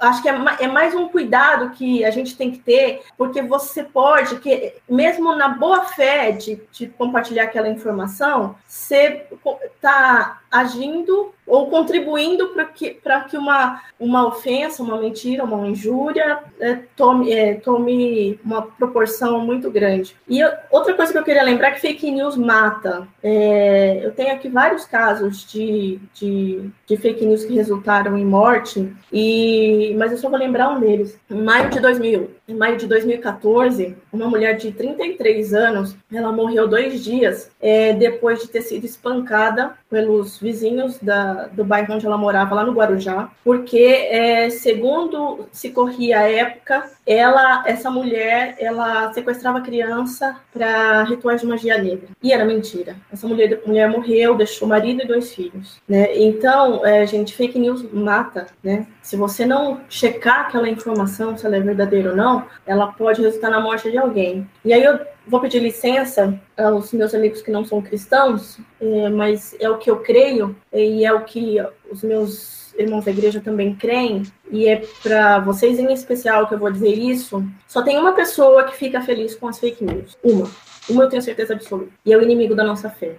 acho 0.00 0.22
que 0.22 0.28
é, 0.28 0.34
é, 0.60 0.66
mais 0.66 0.94
um 0.94 1.08
cuidado 1.08 1.70
que 1.70 2.04
a 2.04 2.10
gente 2.10 2.36
tem 2.36 2.50
que 2.50 2.58
ter, 2.58 3.02
porque 3.16 3.42
você 3.42 3.82
pode, 3.82 4.36
que 4.36 4.74
mesmo 4.88 5.34
na 5.36 5.48
boa 5.48 5.84
fé 5.84 6.32
de, 6.32 6.60
de 6.72 6.88
compartilhar 6.88 7.44
aquela 7.44 7.68
informação, 7.68 8.56
você 8.66 9.26
está 9.74 10.40
agindo 10.50 11.32
ou 11.46 11.68
contribuindo 11.68 12.48
para 12.48 12.64
que, 12.64 12.98
que 13.28 13.36
uma, 13.36 13.82
uma 13.98 14.26
ofensa, 14.26 14.82
uma 14.82 14.98
mentira, 14.98 15.44
uma 15.44 15.66
injúria 15.66 16.38
é, 16.60 16.78
tome, 16.96 17.32
é, 17.32 17.54
tome 17.54 18.38
uma 18.44 18.62
proporção 18.62 19.40
muito 19.40 19.70
grande. 19.70 20.16
E 20.28 20.40
eu, 20.40 20.50
outra 20.70 20.94
coisa 20.94 21.12
que 21.12 21.18
eu 21.18 21.24
queria 21.24 21.42
lembrar 21.42 21.68
é 21.68 21.70
que 21.72 21.80
fake 21.80 22.10
news 22.10 22.36
mata. 22.36 23.06
É, 23.22 24.00
eu 24.02 24.12
tenho 24.12 24.32
aqui 24.34 24.48
vários 24.48 24.84
casos 24.84 25.44
de, 25.46 25.98
de, 26.14 26.70
de, 26.86 26.96
fake 26.96 27.24
news 27.24 27.44
que 27.44 27.54
resultaram 27.54 28.16
em 28.16 28.24
morte, 28.24 28.94
e, 29.12 29.94
mas 29.98 30.12
eu 30.12 30.18
só 30.18 30.28
vou 30.28 30.38
lembrar 30.38 30.70
um 30.70 30.80
deles. 30.80 31.18
Em 31.30 31.42
maio 31.42 31.70
de 31.70 31.80
2000, 31.80 32.30
em 32.48 32.54
maio 32.54 32.76
de 32.76 32.86
2014, 32.86 33.96
uma 34.12 34.28
mulher 34.28 34.56
de 34.56 34.72
33 34.72 35.54
anos, 35.54 35.96
ela 36.12 36.32
morreu 36.32 36.68
dois 36.68 37.02
dias 37.02 37.50
é, 37.60 37.92
depois 37.92 38.40
de 38.40 38.48
ter 38.48 38.62
sido 38.62 38.84
espancada 38.84 39.74
pelos 39.94 40.38
vizinhos 40.40 40.98
da, 40.98 41.46
do 41.52 41.64
bairro 41.64 41.94
onde 41.94 42.04
ela 42.04 42.18
morava, 42.18 42.56
lá 42.56 42.64
no 42.64 42.72
Guarujá, 42.72 43.30
porque, 43.44 44.08
é, 44.10 44.50
segundo 44.50 45.46
se 45.52 45.70
corria 45.70 46.18
a 46.18 46.28
época, 46.28 46.90
ela, 47.06 47.62
essa 47.64 47.92
mulher, 47.92 48.56
ela 48.58 49.12
sequestrava 49.12 49.60
criança 49.60 50.34
para 50.52 51.04
rituais 51.04 51.42
de 51.42 51.46
magia 51.46 51.78
negra. 51.78 52.08
E 52.20 52.32
era 52.32 52.44
mentira. 52.44 52.96
Essa 53.12 53.28
mulher, 53.28 53.62
mulher 53.64 53.88
morreu, 53.88 54.34
deixou 54.34 54.66
marido 54.66 55.02
e 55.04 55.06
dois 55.06 55.32
filhos. 55.32 55.80
Né? 55.88 56.08
Então, 56.18 56.84
é, 56.84 57.06
gente, 57.06 57.32
fake 57.32 57.56
news 57.56 57.88
mata. 57.92 58.46
Né? 58.64 58.88
Se 59.00 59.14
você 59.14 59.46
não 59.46 59.82
checar 59.88 60.46
aquela 60.46 60.68
informação, 60.68 61.36
se 61.36 61.46
ela 61.46 61.56
é 61.56 61.60
verdadeira 61.60 62.10
ou 62.10 62.16
não, 62.16 62.46
ela 62.66 62.88
pode 62.88 63.22
resultar 63.22 63.50
na 63.50 63.60
morte 63.60 63.92
de 63.92 63.98
alguém. 63.98 64.44
E 64.64 64.72
aí 64.72 64.82
eu 64.82 64.98
vou 65.26 65.40
pedir 65.40 65.60
licença 65.60 66.38
aos 66.56 66.92
meus 66.92 67.14
amigos 67.14 67.42
que 67.42 67.50
não 67.50 67.64
são 67.64 67.80
cristãos, 67.80 68.58
é, 68.80 69.08
mas 69.08 69.56
é 69.58 69.68
o 69.68 69.78
que 69.78 69.90
eu 69.90 69.98
creio 69.98 70.56
e 70.72 71.04
é 71.04 71.12
o 71.12 71.24
que 71.24 71.56
os 71.90 72.02
meus 72.02 72.64
irmãos 72.78 73.04
da 73.04 73.10
igreja 73.10 73.40
também 73.40 73.74
creem, 73.74 74.24
e 74.50 74.66
é 74.66 74.82
para 75.02 75.38
vocês 75.40 75.78
em 75.78 75.92
especial 75.92 76.46
que 76.46 76.54
eu 76.54 76.58
vou 76.58 76.70
dizer 76.70 76.92
isso. 76.92 77.44
Só 77.68 77.82
tem 77.82 77.96
uma 77.96 78.12
pessoa 78.12 78.64
que 78.64 78.76
fica 78.76 79.00
feliz 79.00 79.34
com 79.34 79.48
as 79.48 79.58
fake 79.58 79.84
news. 79.84 80.16
Uma. 80.22 80.50
Uma 80.88 81.04
eu 81.04 81.08
tenho 81.08 81.22
certeza 81.22 81.54
absoluta. 81.54 81.92
E 82.04 82.12
é 82.12 82.16
o 82.16 82.22
inimigo 82.22 82.54
da 82.54 82.64
nossa 82.64 82.90
fé. 82.90 83.16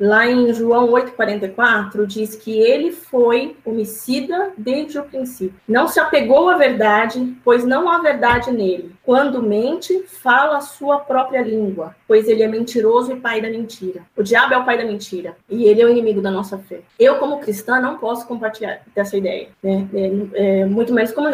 Lá 0.00 0.26
em 0.26 0.52
João 0.54 0.88
8,44, 0.92 2.06
diz 2.06 2.36
que 2.36 2.56
ele 2.56 2.92
foi 2.92 3.56
homicida 3.64 4.52
desde 4.56 4.98
o 4.98 5.04
princípio. 5.04 5.60
Não 5.66 5.88
se 5.88 5.98
apegou 5.98 6.48
à 6.48 6.56
verdade, 6.56 7.36
pois 7.44 7.64
não 7.64 7.88
há 7.88 7.98
verdade 7.98 8.52
nele. 8.52 8.94
Quando 9.02 9.42
mente, 9.42 10.04
fala 10.06 10.58
a 10.58 10.60
sua 10.60 11.00
própria 11.00 11.42
língua, 11.42 11.96
pois 12.08 12.26
ele 12.26 12.42
é 12.42 12.48
mentiroso 12.48 13.12
e 13.12 13.20
pai 13.20 13.42
da 13.42 13.50
mentira. 13.50 14.00
O 14.16 14.22
diabo 14.22 14.54
é 14.54 14.56
o 14.56 14.64
pai 14.64 14.78
da 14.78 14.84
mentira 14.84 15.36
e 15.48 15.64
ele 15.64 15.82
é 15.82 15.84
o 15.84 15.90
inimigo 15.90 16.22
da 16.22 16.30
nossa 16.30 16.56
fé. 16.56 16.80
Eu, 16.98 17.16
como 17.16 17.38
cristã, 17.38 17.78
não 17.78 17.98
posso 17.98 18.26
compartilhar 18.26 18.80
dessa 18.94 19.14
ideia. 19.16 19.48
Né? 19.62 19.86
É, 19.92 20.60
é, 20.60 20.64
muito 20.64 20.94
menos 20.94 21.12
como, 21.12 21.28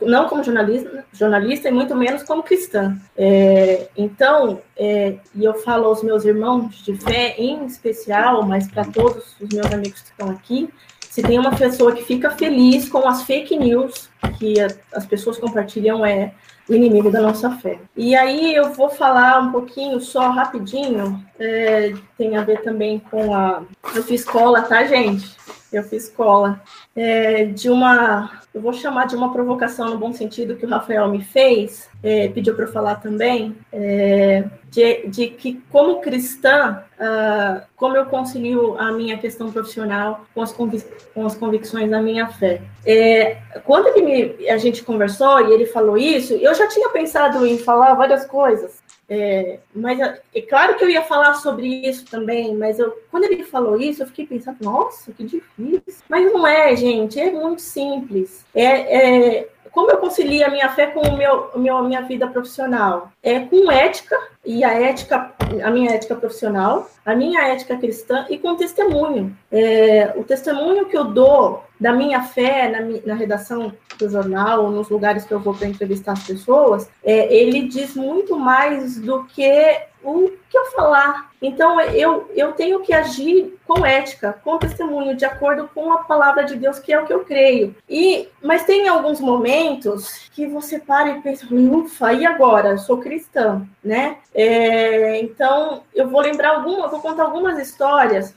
não 0.00 0.28
como 0.28 0.44
jornalista, 0.44 1.04
jornalista 1.12 1.68
e 1.68 1.72
muito 1.72 1.96
menos 1.96 2.22
como 2.22 2.44
cristã. 2.44 2.96
É, 3.16 3.88
então, 3.96 4.62
é, 4.76 5.16
e 5.34 5.44
eu 5.44 5.54
falo 5.54 5.86
aos 5.86 6.04
meus 6.04 6.24
irmãos 6.24 6.82
de 6.84 6.94
fé, 6.94 7.34
em 7.36 7.66
especial, 7.66 8.44
mas 8.44 8.70
para 8.70 8.84
todos 8.84 9.34
os 9.40 9.48
meus 9.48 9.66
amigos 9.72 10.00
que 10.00 10.10
estão 10.10 10.30
aqui, 10.30 10.68
se 11.10 11.20
tem 11.20 11.38
uma 11.38 11.54
pessoa 11.54 11.92
que 11.92 12.04
fica 12.04 12.30
feliz 12.30 12.88
com 12.88 13.06
as 13.06 13.24
fake 13.24 13.56
news 13.58 14.08
que 14.38 14.54
as 14.92 15.04
pessoas 15.04 15.36
compartilham, 15.36 16.06
é 16.06 16.32
inimigo 16.68 17.10
da 17.10 17.20
nossa 17.20 17.50
fé. 17.50 17.78
E 17.96 18.14
aí 18.14 18.54
eu 18.54 18.72
vou 18.72 18.88
falar 18.88 19.40
um 19.40 19.52
pouquinho, 19.52 20.00
só 20.00 20.30
rapidinho, 20.30 21.22
é, 21.38 21.92
tem 22.16 22.36
a 22.36 22.42
ver 22.42 22.62
também 22.62 22.98
com 22.98 23.34
a. 23.34 23.62
Eu 23.94 24.02
fiz 24.02 24.20
escola, 24.22 24.62
tá, 24.62 24.84
gente? 24.84 25.36
Eu 25.72 25.82
fiz 25.82 26.04
escola. 26.04 26.60
É, 26.94 27.46
de 27.46 27.70
uma 27.70 28.42
eu 28.54 28.60
vou 28.60 28.72
chamar 28.74 29.06
de 29.06 29.16
uma 29.16 29.32
provocação 29.32 29.88
no 29.88 29.98
bom 29.98 30.12
sentido 30.12 30.56
que 30.56 30.66
o 30.66 30.68
Rafael 30.68 31.08
me 31.08 31.24
fez, 31.24 31.88
é, 32.02 32.28
pediu 32.28 32.54
para 32.54 32.66
eu 32.66 32.72
falar 32.72 32.96
também, 32.96 33.56
é, 33.72 34.44
de, 34.68 35.06
de, 35.06 35.28
que 35.28 35.62
como 35.70 36.02
cristã, 36.02 36.82
uh, 36.98 37.62
como 37.76 37.96
eu 37.96 38.06
concilio 38.06 38.78
a 38.78 38.92
minha 38.92 39.16
questão 39.16 39.50
profissional 39.50 40.26
com 40.34 40.42
as, 40.42 40.52
convic 40.52 40.84
com 41.14 41.24
as 41.24 41.34
convicções 41.34 41.90
da 41.90 42.00
minha 42.02 42.26
fé. 42.28 42.60
É, 42.84 43.38
quando 43.64 43.94
me, 44.02 44.48
a 44.48 44.58
gente 44.58 44.82
conversou 44.82 45.48
e 45.48 45.52
ele 45.52 45.66
falou 45.66 45.96
isso, 45.96 46.34
eu 46.34 46.54
já 46.54 46.68
tinha 46.68 46.90
pensado 46.90 47.46
em 47.46 47.56
falar 47.56 47.94
várias 47.94 48.26
coisas, 48.26 48.81
é, 49.14 49.60
mas 49.74 50.00
é 50.00 50.40
claro 50.40 50.78
que 50.78 50.84
eu 50.84 50.88
ia 50.88 51.02
falar 51.02 51.34
sobre 51.34 51.66
isso 51.66 52.06
também, 52.06 52.56
mas 52.56 52.78
eu, 52.78 52.98
quando 53.10 53.24
ele 53.24 53.44
falou 53.44 53.78
isso, 53.78 54.02
eu 54.02 54.06
fiquei 54.06 54.26
pensando, 54.26 54.56
nossa, 54.62 55.12
que 55.12 55.22
difícil. 55.22 56.02
Mas 56.08 56.32
não 56.32 56.46
é, 56.46 56.74
gente, 56.74 57.20
é 57.20 57.30
muito 57.30 57.60
simples. 57.60 58.46
É, 58.54 59.40
é 59.40 59.48
como 59.70 59.90
eu 59.90 59.98
concilio 59.98 60.46
a 60.46 60.50
minha 60.50 60.68
fé 60.70 60.88
com 60.88 61.00
o 61.00 61.16
meu, 61.16 61.50
meu, 61.56 61.82
minha 61.82 62.02
vida 62.02 62.26
profissional? 62.26 63.10
É 63.22 63.40
com 63.40 63.70
ética, 63.70 64.18
e 64.44 64.64
a 64.64 64.72
ética, 64.72 65.32
a 65.62 65.70
minha 65.70 65.92
ética 65.92 66.16
profissional, 66.16 66.90
a 67.06 67.14
minha 67.14 67.40
ética 67.48 67.76
cristã 67.76 68.26
e 68.28 68.38
com 68.38 68.56
testemunho. 68.56 69.36
É, 69.50 70.12
o 70.16 70.24
testemunho 70.24 70.86
que 70.86 70.96
eu 70.96 71.04
dou 71.04 71.62
da 71.78 71.92
minha 71.92 72.22
fé 72.22 72.68
na, 72.68 72.80
na 73.06 73.14
redação 73.14 73.72
do 73.98 74.08
jornal, 74.08 74.70
nos 74.70 74.88
lugares 74.88 75.24
que 75.24 75.32
eu 75.32 75.38
vou 75.38 75.54
para 75.54 75.68
entrevistar 75.68 76.12
as 76.12 76.24
pessoas, 76.24 76.90
é, 77.04 77.32
ele 77.32 77.68
diz 77.68 77.94
muito 77.94 78.36
mais 78.36 78.98
do 78.98 79.24
que 79.24 79.80
o 80.04 80.32
que 80.48 80.58
eu 80.58 80.66
falar? 80.66 81.30
Então, 81.40 81.80
eu, 81.80 82.30
eu 82.34 82.52
tenho 82.52 82.80
que 82.80 82.92
agir 82.92 83.58
com 83.66 83.84
ética, 83.84 84.38
com 84.44 84.58
testemunho, 84.58 85.16
de 85.16 85.24
acordo 85.24 85.68
com 85.74 85.92
a 85.92 86.04
palavra 86.04 86.44
de 86.44 86.56
Deus, 86.56 86.78
que 86.78 86.92
é 86.92 87.00
o 87.00 87.04
que 87.04 87.12
eu 87.12 87.24
creio. 87.24 87.74
E, 87.88 88.28
mas 88.42 88.64
tem 88.64 88.88
alguns 88.88 89.20
momentos 89.20 90.30
que 90.32 90.46
você 90.46 90.78
para 90.78 91.10
e 91.10 91.20
pensa, 91.20 91.46
ufa, 91.50 92.12
e 92.12 92.24
agora? 92.24 92.70
Eu 92.70 92.78
sou 92.78 92.98
cristã, 92.98 93.66
né? 93.82 94.18
É, 94.34 95.20
então, 95.20 95.82
eu 95.94 96.08
vou 96.08 96.20
lembrar 96.20 96.56
algumas, 96.56 96.90
vou 96.90 97.00
contar 97.00 97.24
algumas 97.24 97.58
histórias 97.58 98.34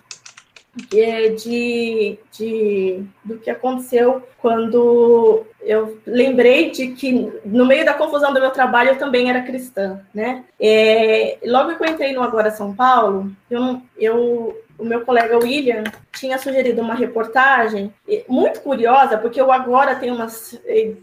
de, 0.75 2.19
de, 2.31 3.03
do 3.23 3.37
que 3.37 3.49
aconteceu 3.49 4.21
quando 4.37 5.45
eu 5.61 5.99
lembrei 6.05 6.69
de 6.69 6.89
que 6.89 7.33
no 7.45 7.65
meio 7.65 7.85
da 7.85 7.93
confusão 7.93 8.33
do 8.33 8.39
meu 8.39 8.51
trabalho 8.51 8.89
eu 8.89 8.97
também 8.97 9.29
era 9.29 9.41
cristã, 9.41 10.01
né? 10.13 10.43
É, 10.59 11.37
logo 11.45 11.75
que 11.75 11.83
eu 11.83 11.87
entrei 11.87 12.13
no 12.13 12.21
Agora 12.21 12.51
São 12.51 12.75
Paulo, 12.75 13.31
eu, 13.49 13.81
eu 13.97 14.64
o 14.77 14.85
meu 14.85 15.01
colega 15.01 15.37
William 15.37 15.83
tinha 16.13 16.37
sugerido 16.37 16.81
uma 16.81 16.95
reportagem 16.95 17.93
muito 18.27 18.61
curiosa, 18.61 19.17
porque 19.17 19.41
o 19.41 19.51
Agora 19.51 19.95
tem 19.95 20.11
umas, 20.11 20.59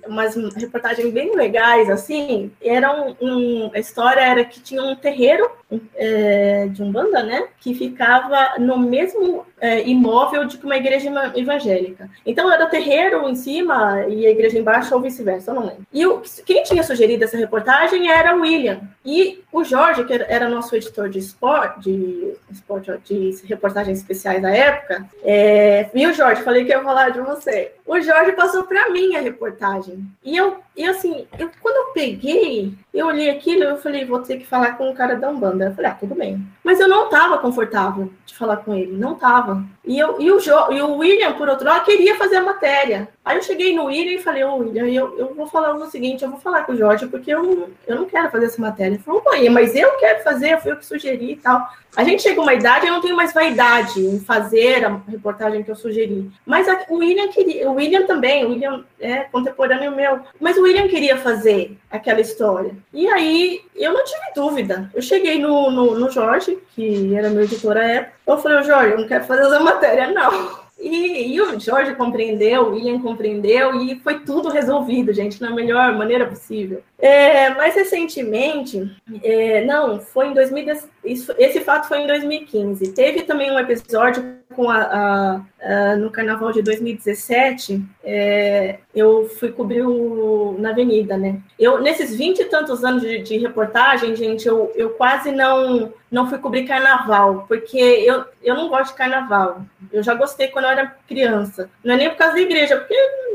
umas 0.07 0.55
reportagens 0.55 1.13
bem 1.13 1.35
legais, 1.35 1.91
assim. 1.91 2.51
Era 2.63 2.93
um, 2.93 3.17
um 3.21 3.71
a 3.75 3.79
história 3.79 4.21
era 4.21 4.45
que 4.45 4.61
tinha 4.61 4.83
um 4.83 4.95
terreiro 4.95 5.51
é, 5.95 6.69
de 6.69 6.83
Umbanda, 6.83 7.23
né? 7.23 7.49
Que 7.61 7.75
ficava 7.75 8.59
no 8.59 8.79
mesmo 8.79 9.47
é, 9.61 9.87
imóvel 9.89 10.45
de 10.45 10.57
uma 10.65 10.77
igreja 10.77 11.11
evangélica. 11.35 12.11
Então 12.27 12.51
era 12.53 12.65
o 12.65 12.71
terreiro 12.71 13.29
em 13.29 13.35
cima 13.35 14.07
e 14.09 14.27
a 14.27 14.31
igreja 14.31 14.59
embaixo, 14.59 14.95
ou 14.95 15.01
vice-versa, 15.01 15.51
eu 15.51 15.55
não 15.55 15.67
lembro. 15.67 15.87
E 15.93 16.07
o, 16.07 16.23
quem 16.45 16.63
tinha 16.63 16.83
sugerido 16.83 17.25
essa 17.25 17.37
reportagem 17.37 18.11
era 18.11 18.37
o 18.37 18.41
William. 18.41 18.81
E 19.05 19.43
o 19.53 19.65
Jorge, 19.65 20.05
que 20.05 20.13
era 20.13 20.49
nosso 20.49 20.75
editor 20.77 21.09
de 21.09 21.19
esporte, 21.19 21.81
de, 21.81 22.35
esporte, 22.51 22.91
de 23.05 23.33
reportagens 23.63 23.99
especiais 23.99 24.43
da 24.43 24.51
época, 24.51 25.07
é, 25.23 25.89
viu, 25.95 26.13
Jorge? 26.13 26.43
Falei 26.43 26.65
que 26.65 26.73
ia 26.73 26.83
falar 26.83 27.11
de 27.11 27.21
você. 27.21 27.73
O 27.87 28.01
Jorge 28.01 28.33
passou 28.33 28.65
para 28.65 28.91
mim 28.91 29.15
a 29.15 29.21
reportagem. 29.21 30.05
E 30.25 30.37
eu, 30.37 30.59
e 30.77 30.85
assim, 30.85 31.27
eu, 31.39 31.49
quando 31.61 31.77
eu 31.77 31.93
peguei, 31.93 32.75
eu 32.93 33.07
olhei 33.07 33.31
aquilo, 33.31 33.63
eu 33.63 33.77
falei, 33.77 34.05
vou 34.05 34.19
ter 34.19 34.39
que 34.39 34.47
falar 34.47 34.77
com 34.77 34.91
o 34.91 34.95
cara 34.95 35.15
da 35.15 35.31
Umbanda. 35.31 35.67
Eu 35.67 35.75
falei, 35.75 35.91
ah, 35.93 35.95
tudo 35.95 36.17
bem. 36.17 36.45
Mas 36.65 36.81
eu 36.81 36.89
não 36.89 37.05
estava 37.05 37.39
confortável 37.39 38.11
de 38.27 38.35
falar 38.35 38.57
com 38.59 38.75
ele, 38.75 38.97
não 38.97 39.13
estava. 39.13 39.65
E, 39.85 39.99
eu, 39.99 40.21
e, 40.21 40.31
o 40.31 40.39
jo, 40.39 40.53
e 40.71 40.81
o 40.81 40.97
William, 40.97 41.33
por 41.33 41.49
outro 41.49 41.67
lado, 41.67 41.85
queria 41.85 42.17
fazer 42.17 42.37
a 42.37 42.43
matéria. 42.43 43.09
Aí 43.25 43.37
eu 43.37 43.43
cheguei 43.43 43.75
no 43.75 43.87
William 43.87 44.15
e 44.15 44.23
falei, 44.23 44.45
ô 44.45 44.57
William, 44.57 44.87
eu, 44.87 45.19
eu 45.19 45.35
vou 45.35 45.47
falar 45.47 45.75
o 45.75 45.91
seguinte, 45.91 46.23
eu 46.23 46.31
vou 46.31 46.39
falar 46.41 46.65
com 46.65 46.73
o 46.73 46.77
Jorge, 46.77 47.07
porque 47.07 47.33
eu, 47.33 47.69
eu 47.87 47.97
não 47.97 48.05
quero 48.05 48.31
fazer 48.31 48.47
essa 48.47 48.61
matéria. 48.61 48.95
Ele 48.95 49.03
falou, 49.03 49.23
mãe, 49.25 49.49
mas 49.49 49.75
eu 49.75 49.91
quero 49.99 50.23
fazer, 50.23 50.61
fui 50.61 50.73
eu 50.73 50.77
que 50.77 50.87
sugeri 50.87 51.33
e 51.33 51.37
tal. 51.37 51.67
A 51.95 52.05
gente 52.05 52.23
chega 52.23 52.41
uma 52.41 52.55
idade, 52.55 52.87
eu 52.87 52.93
não 52.93 53.03
tenho 53.03 53.15
mais 53.15 53.35
vaidade 53.35 54.01
em 54.01 54.19
fazer 54.19 54.85
a 54.85 55.01
reportagem 55.09 55.63
que 55.63 55.71
eu 55.71 55.77
sugeri. 55.77 56.31
Mas 56.47 56.67
a, 56.69 56.85
o 56.89 56.97
William 56.97 57.29
queria, 57.29 57.71
o 57.71 57.75
William 57.75 58.07
também, 58.07 58.45
o 58.47 58.51
William 58.51 58.85
é 58.99 59.19
contemporâneo 59.25 59.95
meu, 59.95 60.21
mas 60.41 60.57
o 60.57 60.63
William 60.63 60.89
queria 60.89 61.19
fazer 61.19 61.77
aquela 61.91 62.21
história. 62.21 62.75
E 62.95 63.07
aí 63.09 63.61
eu 63.77 63.93
não 63.93 64.05
tive 64.05 64.33
dúvida. 64.35 64.91
Eu 64.95 65.03
cheguei 65.03 65.39
no, 65.39 65.71
no, 65.71 65.99
no 65.99 66.11
Jorge, 66.11 66.59
que 66.75 67.15
era 67.15 67.29
meu 67.29 67.45
editor 67.45 67.77
à 67.77 67.85
época, 67.85 68.17
eu 68.27 68.39
falei, 68.39 68.63
Jorge, 68.63 68.93
eu 68.93 68.99
não 69.01 69.09
quero 69.09 69.25
fazer 69.25 69.43
essa 69.43 69.61
matéria, 69.61 70.09
não. 70.13 70.63
E, 70.79 71.35
e, 71.35 71.41
o 71.41 71.61
Jorge 71.61 71.95
compreendeu, 71.95 72.63
o 72.63 72.73
William 72.73 73.01
compreendeu, 73.01 73.81
e 73.81 74.01
foi 74.01 74.19
tudo 74.21 74.49
resolvido, 74.49 75.13
gente, 75.13 75.41
na 75.41 75.51
melhor 75.51 75.93
maneira 75.97 76.27
possível. 76.27 76.83
É, 76.99 77.51
mais 77.51 77.75
recentemente, 77.75 78.91
é, 79.23 79.65
não, 79.65 80.01
foi 80.01 80.29
em 80.29 80.35
2000, 80.35 80.81
isso, 81.05 81.35
esse 81.37 81.61
fato 81.61 81.89
foi 81.89 82.01
em 82.01 82.07
2015. 82.07 82.93
Teve 82.93 83.23
também 83.23 83.51
um 83.51 83.59
episódio 83.59 84.43
com 84.55 84.71
a, 84.71 84.83
a, 84.83 85.41
a 85.61 85.97
no 85.97 86.11
Carnaval 86.11 86.53
de 86.53 86.63
2017, 86.63 87.83
é, 88.05 88.79
eu 88.95 89.29
fui 89.41 89.51
cobrir 89.51 89.83
o, 89.83 90.57
na 90.59 90.71
Avenida, 90.71 91.17
né? 91.17 91.41
Eu, 91.59 91.81
nesses 91.81 92.15
20 92.15 92.41
e 92.41 92.45
tantos 92.45 92.85
anos 92.85 93.03
de, 93.03 93.19
de, 93.23 93.39
reportagem, 93.39 94.15
gente, 94.15 94.47
eu, 94.47 94.71
eu 94.75 94.91
quase 94.91 95.33
não, 95.33 95.93
não 96.11 96.29
fui 96.29 96.39
cobrir 96.39 96.67
Carnaval, 96.67 97.47
porque 97.49 97.79
eu, 97.79 98.25
eu 98.43 98.55
não 98.55 98.69
gosto 98.69 98.93
de 98.93 98.99
Carnaval. 98.99 99.63
Eu 99.93 100.03
já 100.03 100.15
gostei 100.15 100.49
quando 100.49 100.67
eu 100.67 100.71
era 100.71 100.97
criança. 101.09 101.71
Não 101.83 101.95
é 101.95 101.97
nem 101.97 102.11
por 102.11 102.19
causa 102.19 102.35
da 102.35 102.41
igreja, 102.41 102.77
porque 102.77 102.95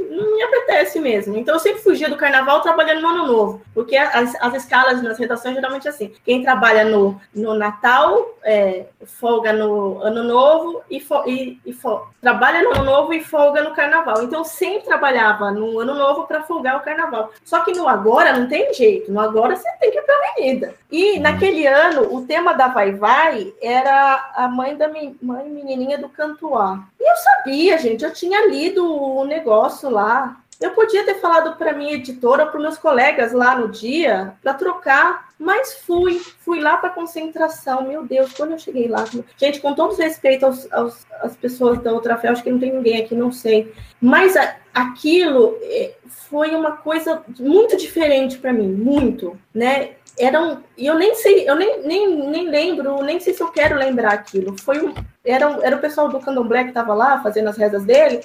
não 0.10 0.36
me 0.36 0.42
apetece 0.44 1.00
mesmo. 1.00 1.38
Então 1.38 1.56
eu 1.56 1.60
sempre 1.60 1.82
fugia 1.82 2.10
do 2.10 2.18
Carnaval 2.18 2.62
trabalhando 2.62 3.02
no 3.02 3.08
Ano 3.10 3.28
Novo, 3.28 3.62
porque 3.74 3.96
as, 3.96 4.36
as 4.42 4.54
escalas 4.56 5.02
nas 5.02 5.18
redações 5.18 5.56
geralmente 5.56 5.88
é 5.88 5.92
assim. 5.92 6.14
Quem 6.24 6.44
trabalha 6.44 6.86
no, 6.86 7.20
no 7.34 7.54
Natal, 7.54 8.38
é, 8.44 8.86
folga 9.06 9.54
no 9.54 10.02
Ano 10.02 10.24
Novo 10.24 10.82
e, 10.90 11.00
fo, 11.00 11.24
e, 11.28 11.60
e 11.66 11.74
fo, 11.74 12.08
trabalha 12.22 12.62
no 12.62 12.72
Ano 12.72 12.84
Novo 12.84 13.14
e 13.14 13.24
folga 13.24 13.64
no 13.64 13.74
Carnaval. 13.74 14.24
Então, 14.24 14.44
sempre 14.44 14.86
trabalhava 14.86 15.52
no 15.52 15.80
Ano 15.80 15.94
Novo 15.94 16.26
para 16.26 16.44
folgar 16.44 16.78
o 16.78 16.82
Carnaval. 16.82 17.32
Só 17.44 17.62
que 17.62 17.72
no 17.72 17.88
agora 17.88 18.34
não 18.34 18.48
tem 18.48 18.74
jeito. 18.74 19.12
No 19.12 19.20
agora 19.20 19.56
você 19.56 19.70
tem 19.80 19.92
que 19.92 20.00
ir 20.00 20.02
para 20.02 20.16
a 20.16 20.32
avenida. 20.32 20.76
E 20.92 21.18
hum. 21.18 21.22
naquele 21.22 21.68
ano, 21.68 22.14
o 22.14 22.26
tema 22.26 22.54
da 22.54 22.68
Vai 22.68 22.92
Vai 22.92 23.54
era 23.62 24.32
a 24.36 24.48
mãe 24.48 24.76
da 24.76 24.88
mi, 24.88 25.18
mãe 25.22 25.48
menininha 25.50 25.98
do 25.98 26.10
Cantuá. 26.10 26.84
Eu 27.08 27.16
sabia, 27.16 27.78
gente, 27.78 28.04
eu 28.04 28.14
tinha 28.14 28.48
lido 28.48 28.86
o 28.86 29.24
negócio 29.24 29.90
lá 29.90 30.38
eu 30.60 30.72
podia 30.72 31.06
ter 31.06 31.16
falado 31.16 31.56
para 31.56 31.74
minha 31.74 31.94
editora, 31.94 32.48
para 32.48 32.60
meus 32.60 32.78
colegas 32.78 33.32
lá 33.32 33.56
no 33.56 33.70
dia, 33.70 34.34
para 34.42 34.56
trocar, 34.56 35.30
mas 35.38 35.74
fui, 35.86 36.20
fui 36.40 36.60
lá 36.60 36.78
para 36.78 36.90
concentração. 36.90 37.84
Meu 37.84 38.04
Deus, 38.04 38.34
quando 38.34 38.54
eu 38.54 38.60
cheguei 38.60 38.88
lá, 38.88 39.06
gente, 39.38 39.60
com 39.62 39.76
todo 39.76 39.96
respeito 39.96 40.48
aos, 40.48 40.72
aos, 40.74 41.06
às 41.22 41.36
pessoas 41.36 41.80
da 41.80 41.92
outra 41.92 42.18
fé, 42.18 42.30
acho 42.30 42.42
que 42.42 42.50
não 42.50 42.60
tem 42.60 42.74
ninguém 42.74 43.04
aqui, 43.04 43.14
não 43.14 43.32
sei, 43.32 43.72
mas 44.02 44.36
a, 44.36 44.56
aquilo 44.74 45.56
eh, 45.62 45.94
foi 46.08 46.56
uma 46.56 46.72
coisa 46.78 47.24
muito 47.40 47.78
diferente 47.78 48.40
para 48.40 48.52
mim, 48.52 48.68
muito, 48.68 49.40
né? 49.54 49.92
Eram, 50.20 50.64
e 50.76 50.88
eu 50.88 50.96
nem 50.96 51.14
sei, 51.16 51.48
eu 51.48 51.56
nem, 51.56 51.84
nem, 51.84 52.30
nem 52.30 52.50
lembro, 52.50 53.04
nem 53.04 53.20
sei 53.20 53.34
se 53.34 53.42
eu 53.42 53.52
quero 53.52 53.76
lembrar 53.76 54.14
aquilo. 54.14 54.56
Foi 54.60 54.84
um, 54.84 54.94
era, 55.24 55.46
era 55.62 55.76
o 55.76 55.80
pessoal 55.80 56.10
do 56.10 56.20
Candomblé 56.20 56.64
que 56.64 56.70
estava 56.70 56.94
lá 56.94 57.22
fazendo 57.22 57.50
as 57.50 57.58
rezas 57.58 57.84
dele, 57.84 58.22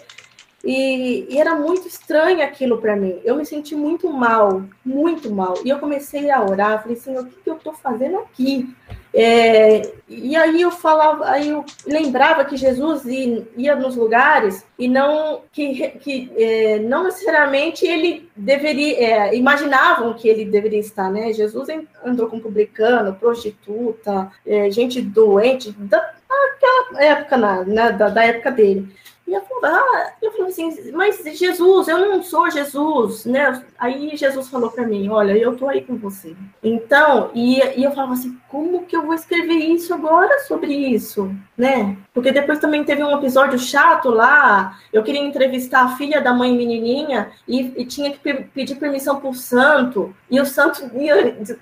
e, 0.65 1.27
e, 1.29 1.39
era 1.39 1.57
muito 1.57 1.89
estranho 1.89 2.43
aquilo 2.43 2.79
para 2.81 2.95
mim. 2.95 3.21
Eu 3.25 3.37
me 3.37 3.45
senti 3.45 3.75
muito 3.75 4.09
mal, 4.09 4.63
muito 4.85 5.31
mal. 5.31 5.55
E 5.65 5.69
eu 5.69 5.79
comecei 5.81 6.31
a 6.31 6.41
orar, 6.41 6.81
falei, 6.81 6.97
Senhor, 6.97 7.25
o 7.25 7.27
que, 7.27 7.41
que 7.43 7.51
eu 7.51 7.57
estou 7.57 7.75
fazendo 7.75 8.19
aqui? 8.19 8.73
É, 9.15 9.93
e 10.09 10.35
aí 10.35 10.63
eu 10.63 10.71
falava, 10.71 11.29
aí 11.29 11.51
eu 11.51 11.65
lembrava 11.87 12.45
que 12.45 12.57
Jesus 12.57 13.05
ia 13.05 13.77
nos 13.77 13.95
lugares 13.95 14.65
e 14.79 14.89
não 14.89 15.43
que, 15.53 15.89
que 15.99 16.33
é, 16.35 16.79
não 16.79 17.05
necessariamente 17.05 17.87
ele 17.87 18.31
deveria, 18.35 18.99
é, 18.99 19.37
imaginavam 19.37 20.15
que 20.15 20.29
ele 20.29 20.47
deveria 20.47 20.81
estar, 20.81 21.11
né? 21.11 21.33
Jesus 21.33 21.69
andou 22.05 22.29
com 22.29 22.41
publicano, 22.41 23.15
prostituta, 23.15 24.31
é, 24.47 24.71
gente 24.71 25.03
doente, 25.03 25.73
daquela 25.73 27.03
época, 27.03 27.37
na 27.37 27.91
da, 27.91 28.09
da 28.09 28.25
época 28.25 28.51
dele. 28.51 28.89
E 29.27 29.33
eu 29.33 29.43
ah, 29.65 30.13
eu 30.21 30.33
falei 30.33 30.49
assim, 30.49 30.91
mas 30.93 31.23
Jesus, 31.23 31.87
eu 31.87 31.99
não 31.99 32.23
sou 32.23 32.51
Jesus, 32.51 33.25
né? 33.25 33.65
Aí 33.79 34.17
Jesus 34.17 34.49
falou 34.49 34.71
para 34.71 34.87
mim, 34.87 35.09
olha, 35.09 35.37
eu 35.37 35.57
tô 35.57 35.69
aí 35.69 35.83
com 35.83 35.97
você. 35.97 36.35
Então, 36.63 37.31
e, 37.35 37.61
e 37.77 37.85
eu 37.85 37.93
falava 37.93 38.15
assim, 38.15 38.37
como 38.49 38.85
que 38.85 38.97
eu 38.97 39.07
vou 39.07 39.15
escrever 39.15 39.55
isso 39.55 39.95
agora 39.95 40.41
sobre 40.41 40.75
isso, 40.75 41.33
né? 41.57 41.97
Porque 42.13 42.33
depois 42.33 42.59
também 42.59 42.85
teve 42.85 43.03
um 43.03 43.17
episódio 43.17 43.59
chato 43.59 44.11
lá, 44.11 44.79
eu 44.93 45.03
queria 45.03 45.23
entrevistar 45.23 45.85
a 45.85 45.97
filha 45.97 46.21
da 46.21 46.35
mãe 46.35 46.55
menininha 46.55 47.31
e, 47.47 47.73
e 47.77 47.87
tinha 47.87 48.11
que 48.11 48.19
pedir 48.19 48.77
permissão 48.77 49.21
pro 49.21 49.33
santo, 49.33 50.15
e 50.31 50.41
o 50.41 50.47
santo, 50.47 50.91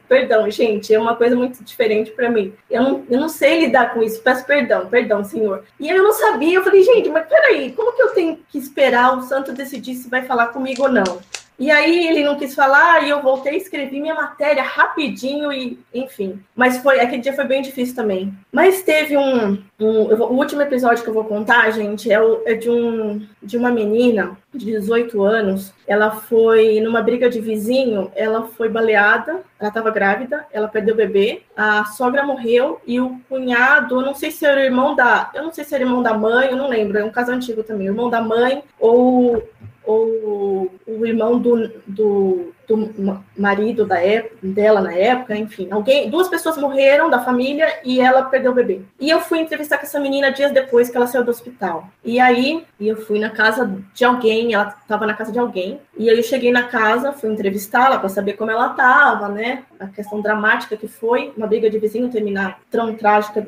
perdão, 0.09 0.51
gente, 0.51 0.95
é 0.95 0.99
uma 0.99 1.17
coisa 1.17 1.37
muito 1.37 1.63
diferente 1.65 2.13
para 2.13 2.31
mim. 2.31 2.53
Eu 2.71 2.83
não, 2.83 3.05
eu 3.11 3.21
não 3.21 3.29
sei 3.29 3.61
lidar 3.61 3.93
com 3.93 4.03
isso, 4.03 4.23
peço 4.23 4.47
perdão, 4.47 4.87
perdão, 4.87 5.25
senhor. 5.25 5.65
E 5.79 5.89
eu 5.89 6.03
não 6.03 6.13
sabia, 6.13 6.55
eu 6.55 6.65
falei, 6.65 6.83
gente, 6.83 7.09
mas 7.09 7.27
peraí, 7.29 7.50
como 7.77 7.93
que 7.93 8.03
eu 8.03 8.15
tenho 8.15 8.39
que 8.49 8.59
esperar 8.59 9.17
o 9.17 9.23
santo 9.23 9.53
decidir 9.53 9.95
se 9.95 10.09
vai 10.09 10.23
falar 10.25 10.49
comigo 10.49 10.85
ou 10.85 10.89
não? 10.89 11.21
E 11.61 11.71
aí 11.71 12.09
ele 12.09 12.25
não 12.25 12.39
quis 12.39 12.55
falar 12.55 13.05
e 13.05 13.11
eu 13.11 13.21
voltei, 13.21 13.55
escrevi 13.55 14.01
minha 14.01 14.15
matéria 14.15 14.63
rapidinho 14.63 15.53
e, 15.53 15.79
enfim. 15.93 16.43
Mas 16.57 16.79
foi 16.79 16.99
aquele 17.01 17.21
dia 17.21 17.35
foi 17.35 17.45
bem 17.45 17.61
difícil 17.61 17.95
também. 17.95 18.33
Mas 18.51 18.81
teve 18.81 19.15
um, 19.15 19.63
um 19.79 19.91
o 20.07 20.33
último 20.39 20.63
episódio 20.63 21.05
que 21.05 21.11
eu 21.11 21.15
vou 21.15 21.25
contar, 21.25 21.71
gente, 21.71 22.11
é, 22.11 22.19
o, 22.19 22.43
é 22.47 22.55
de 22.55 22.71
um 22.71 23.27
de 23.43 23.59
uma 23.59 23.71
menina 23.71 24.39
de 24.55 24.65
18 24.65 25.23
anos. 25.23 25.75
Ela 25.87 26.11
foi 26.11 26.81
numa 26.81 27.03
briga 27.03 27.29
de 27.29 27.43
vizinho, 27.43 28.11
ela 28.15 28.47
foi 28.47 28.71
baleada, 28.71 29.43
ela 29.59 29.69
estava 29.69 29.91
grávida, 29.91 30.47
ela 30.51 30.67
perdeu 30.67 30.95
o 30.95 30.97
bebê, 30.97 31.43
a 31.55 31.85
sogra 31.85 32.25
morreu 32.25 32.81
e 32.87 32.99
o 32.99 33.21
cunhado, 33.29 34.01
não 34.01 34.15
sei 34.15 34.31
se 34.31 34.47
era 34.47 34.65
irmão 34.65 34.95
da, 34.95 35.31
eu 35.35 35.43
não 35.43 35.53
sei 35.53 35.65
se 35.65 35.75
era 35.75 35.85
irmão 35.85 36.03
da 36.03 36.15
mãe, 36.15 36.49
eu 36.49 36.57
não 36.57 36.69
lembro, 36.69 36.97
é 36.97 37.05
um 37.05 37.11
caso 37.11 37.33
antigo 37.33 37.63
também, 37.63 37.89
irmão 37.89 38.09
da 38.09 38.23
mãe 38.23 38.63
ou 38.79 39.43
ou 39.85 40.71
o 40.87 41.07
irmão 41.07 41.39
do, 41.39 41.69
do, 41.87 42.53
do 42.69 43.23
marido 43.37 43.85
da 43.85 43.99
época, 43.99 44.37
dela 44.43 44.81
na 44.81 44.93
época, 44.93 45.37
enfim, 45.37 45.69
alguém, 45.71 46.11
duas 46.11 46.29
pessoas 46.29 46.59
morreram 46.59 47.09
da 47.09 47.25
família 47.25 47.67
e 47.85 48.01
ela 48.01 48.23
perdeu 48.25 48.53
o 48.53 48.55
bebê. 48.55 48.83
E 48.99 49.09
eu 49.09 49.21
fui 49.21 49.39
entrevistar 49.39 49.79
com 49.79 49.85
essa 49.85 49.99
menina 49.99 50.31
dias 50.31 50.53
depois 50.53 50.91
que 50.91 50.97
ela 50.97 51.07
saiu 51.07 51.25
do 51.25 51.31
hospital. 51.31 51.89
E 52.05 52.21
aí 52.21 52.65
eu 52.81 52.97
fui 52.97 53.19
na 53.19 53.31
casa 53.31 53.83
de 53.95 54.05
alguém, 54.05 54.53
ela 54.55 54.77
estava 54.81 55.07
na 55.07 55.15
casa 55.15 55.33
de 55.33 55.39
alguém. 55.39 55.81
E 55.97 56.11
aí 56.11 56.17
eu 56.17 56.23
cheguei 56.23 56.53
na 56.53 56.65
casa, 56.65 57.13
fui 57.13 57.33
entrevistá-la 57.33 57.99
para 57.99 58.09
saber 58.09 58.35
como 58.35 58.51
ela 58.51 58.71
estava, 58.73 59.29
né? 59.29 59.65
A 59.79 59.87
questão 59.87 60.21
dramática 60.21 60.77
que 60.77 60.87
foi, 60.87 61.33
uma 61.37 61.47
briga 61.47 61.71
de 61.71 61.79
vizinho 61.79 62.11
terminar 62.11 62.61
tão 62.71 62.95
trágica. 62.95 63.47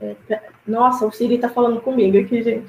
É, 0.00 0.40
nossa, 0.66 1.06
o 1.06 1.12
Siri 1.12 1.34
está 1.34 1.48
falando 1.48 1.80
comigo 1.80 2.18
aqui, 2.18 2.42
gente. 2.42 2.66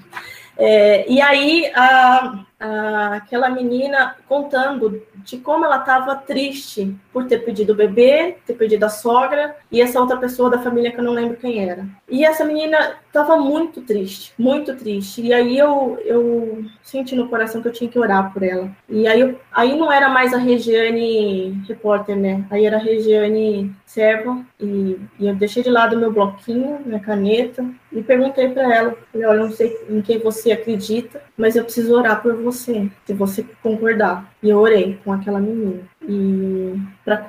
É, 0.58 1.10
e 1.10 1.22
aí 1.22 1.70
a, 1.76 2.46
a, 2.55 2.55
aquela 2.60 3.50
menina 3.50 4.16
contando 4.28 5.02
de 5.16 5.38
como 5.38 5.66
ela 5.66 5.78
estava 5.78 6.16
triste 6.16 6.96
por 7.12 7.26
ter 7.26 7.40
pedido 7.40 7.74
o 7.74 7.76
bebê, 7.76 8.38
ter 8.46 8.54
pedido 8.54 8.86
a 8.86 8.90
sogra 8.90 9.56
e 9.72 9.82
essa 9.82 10.00
outra 10.00 10.18
pessoa 10.18 10.50
da 10.50 10.60
família 10.60 10.92
que 10.92 11.00
eu 11.00 11.04
não 11.04 11.14
lembro 11.14 11.38
quem 11.38 11.68
era. 11.68 11.86
E 12.10 12.24
essa 12.24 12.46
menina 12.46 12.98
estava 13.08 13.38
muito 13.38 13.82
triste, 13.82 14.34
muito 14.38 14.76
triste. 14.76 15.22
E 15.22 15.34
aí 15.34 15.58
eu, 15.58 15.98
eu 16.06 16.64
senti 16.84 17.16
no 17.16 17.30
coração 17.30 17.62
que 17.62 17.68
eu 17.68 17.74
tinha 17.74 17.90
que 17.90 17.98
orar 17.98 18.32
por 18.32 18.44
ela. 18.44 18.70
E 18.88 19.08
aí, 19.08 19.22
eu, 19.22 19.40
aí 19.52 19.78
não 19.78 19.92
era 19.92 20.10
mais 20.10 20.34
a 20.34 20.38
Regiane 20.38 21.64
repórter, 21.68 22.16
né? 22.16 22.46
Aí 22.52 22.66
era 22.66 22.78
a 22.78 22.82
Regiane 22.82 23.74
serva. 23.86 24.46
E, 24.60 25.00
e 25.20 25.28
eu 25.28 25.36
deixei 25.36 25.64
de 25.64 25.70
lado 25.70 25.98
meu 25.98 26.12
bloquinho, 26.12 26.80
minha 26.86 27.00
caneta 27.00 27.66
e 27.96 28.04
perguntei 28.04 28.50
para 28.50 28.76
ela: 28.76 28.98
Olha, 29.14 29.24
eu 29.24 29.36
não 29.36 29.52
sei 29.52 29.78
em 29.90 30.02
quem 30.02 30.20
você 30.20 30.52
acredita, 30.52 31.22
mas 31.38 31.56
eu 31.56 31.64
preciso 31.64 31.96
orar 31.96 32.22
por 32.22 32.36
você, 32.36 32.45
se 32.52 33.14
você 33.14 33.46
concordar. 33.62 34.34
E 34.42 34.50
eu 34.50 34.60
orei 34.60 35.00
com 35.04 35.12
aquela 35.12 35.40
menina. 35.40 35.82
E 36.08 36.76
para 37.04 37.26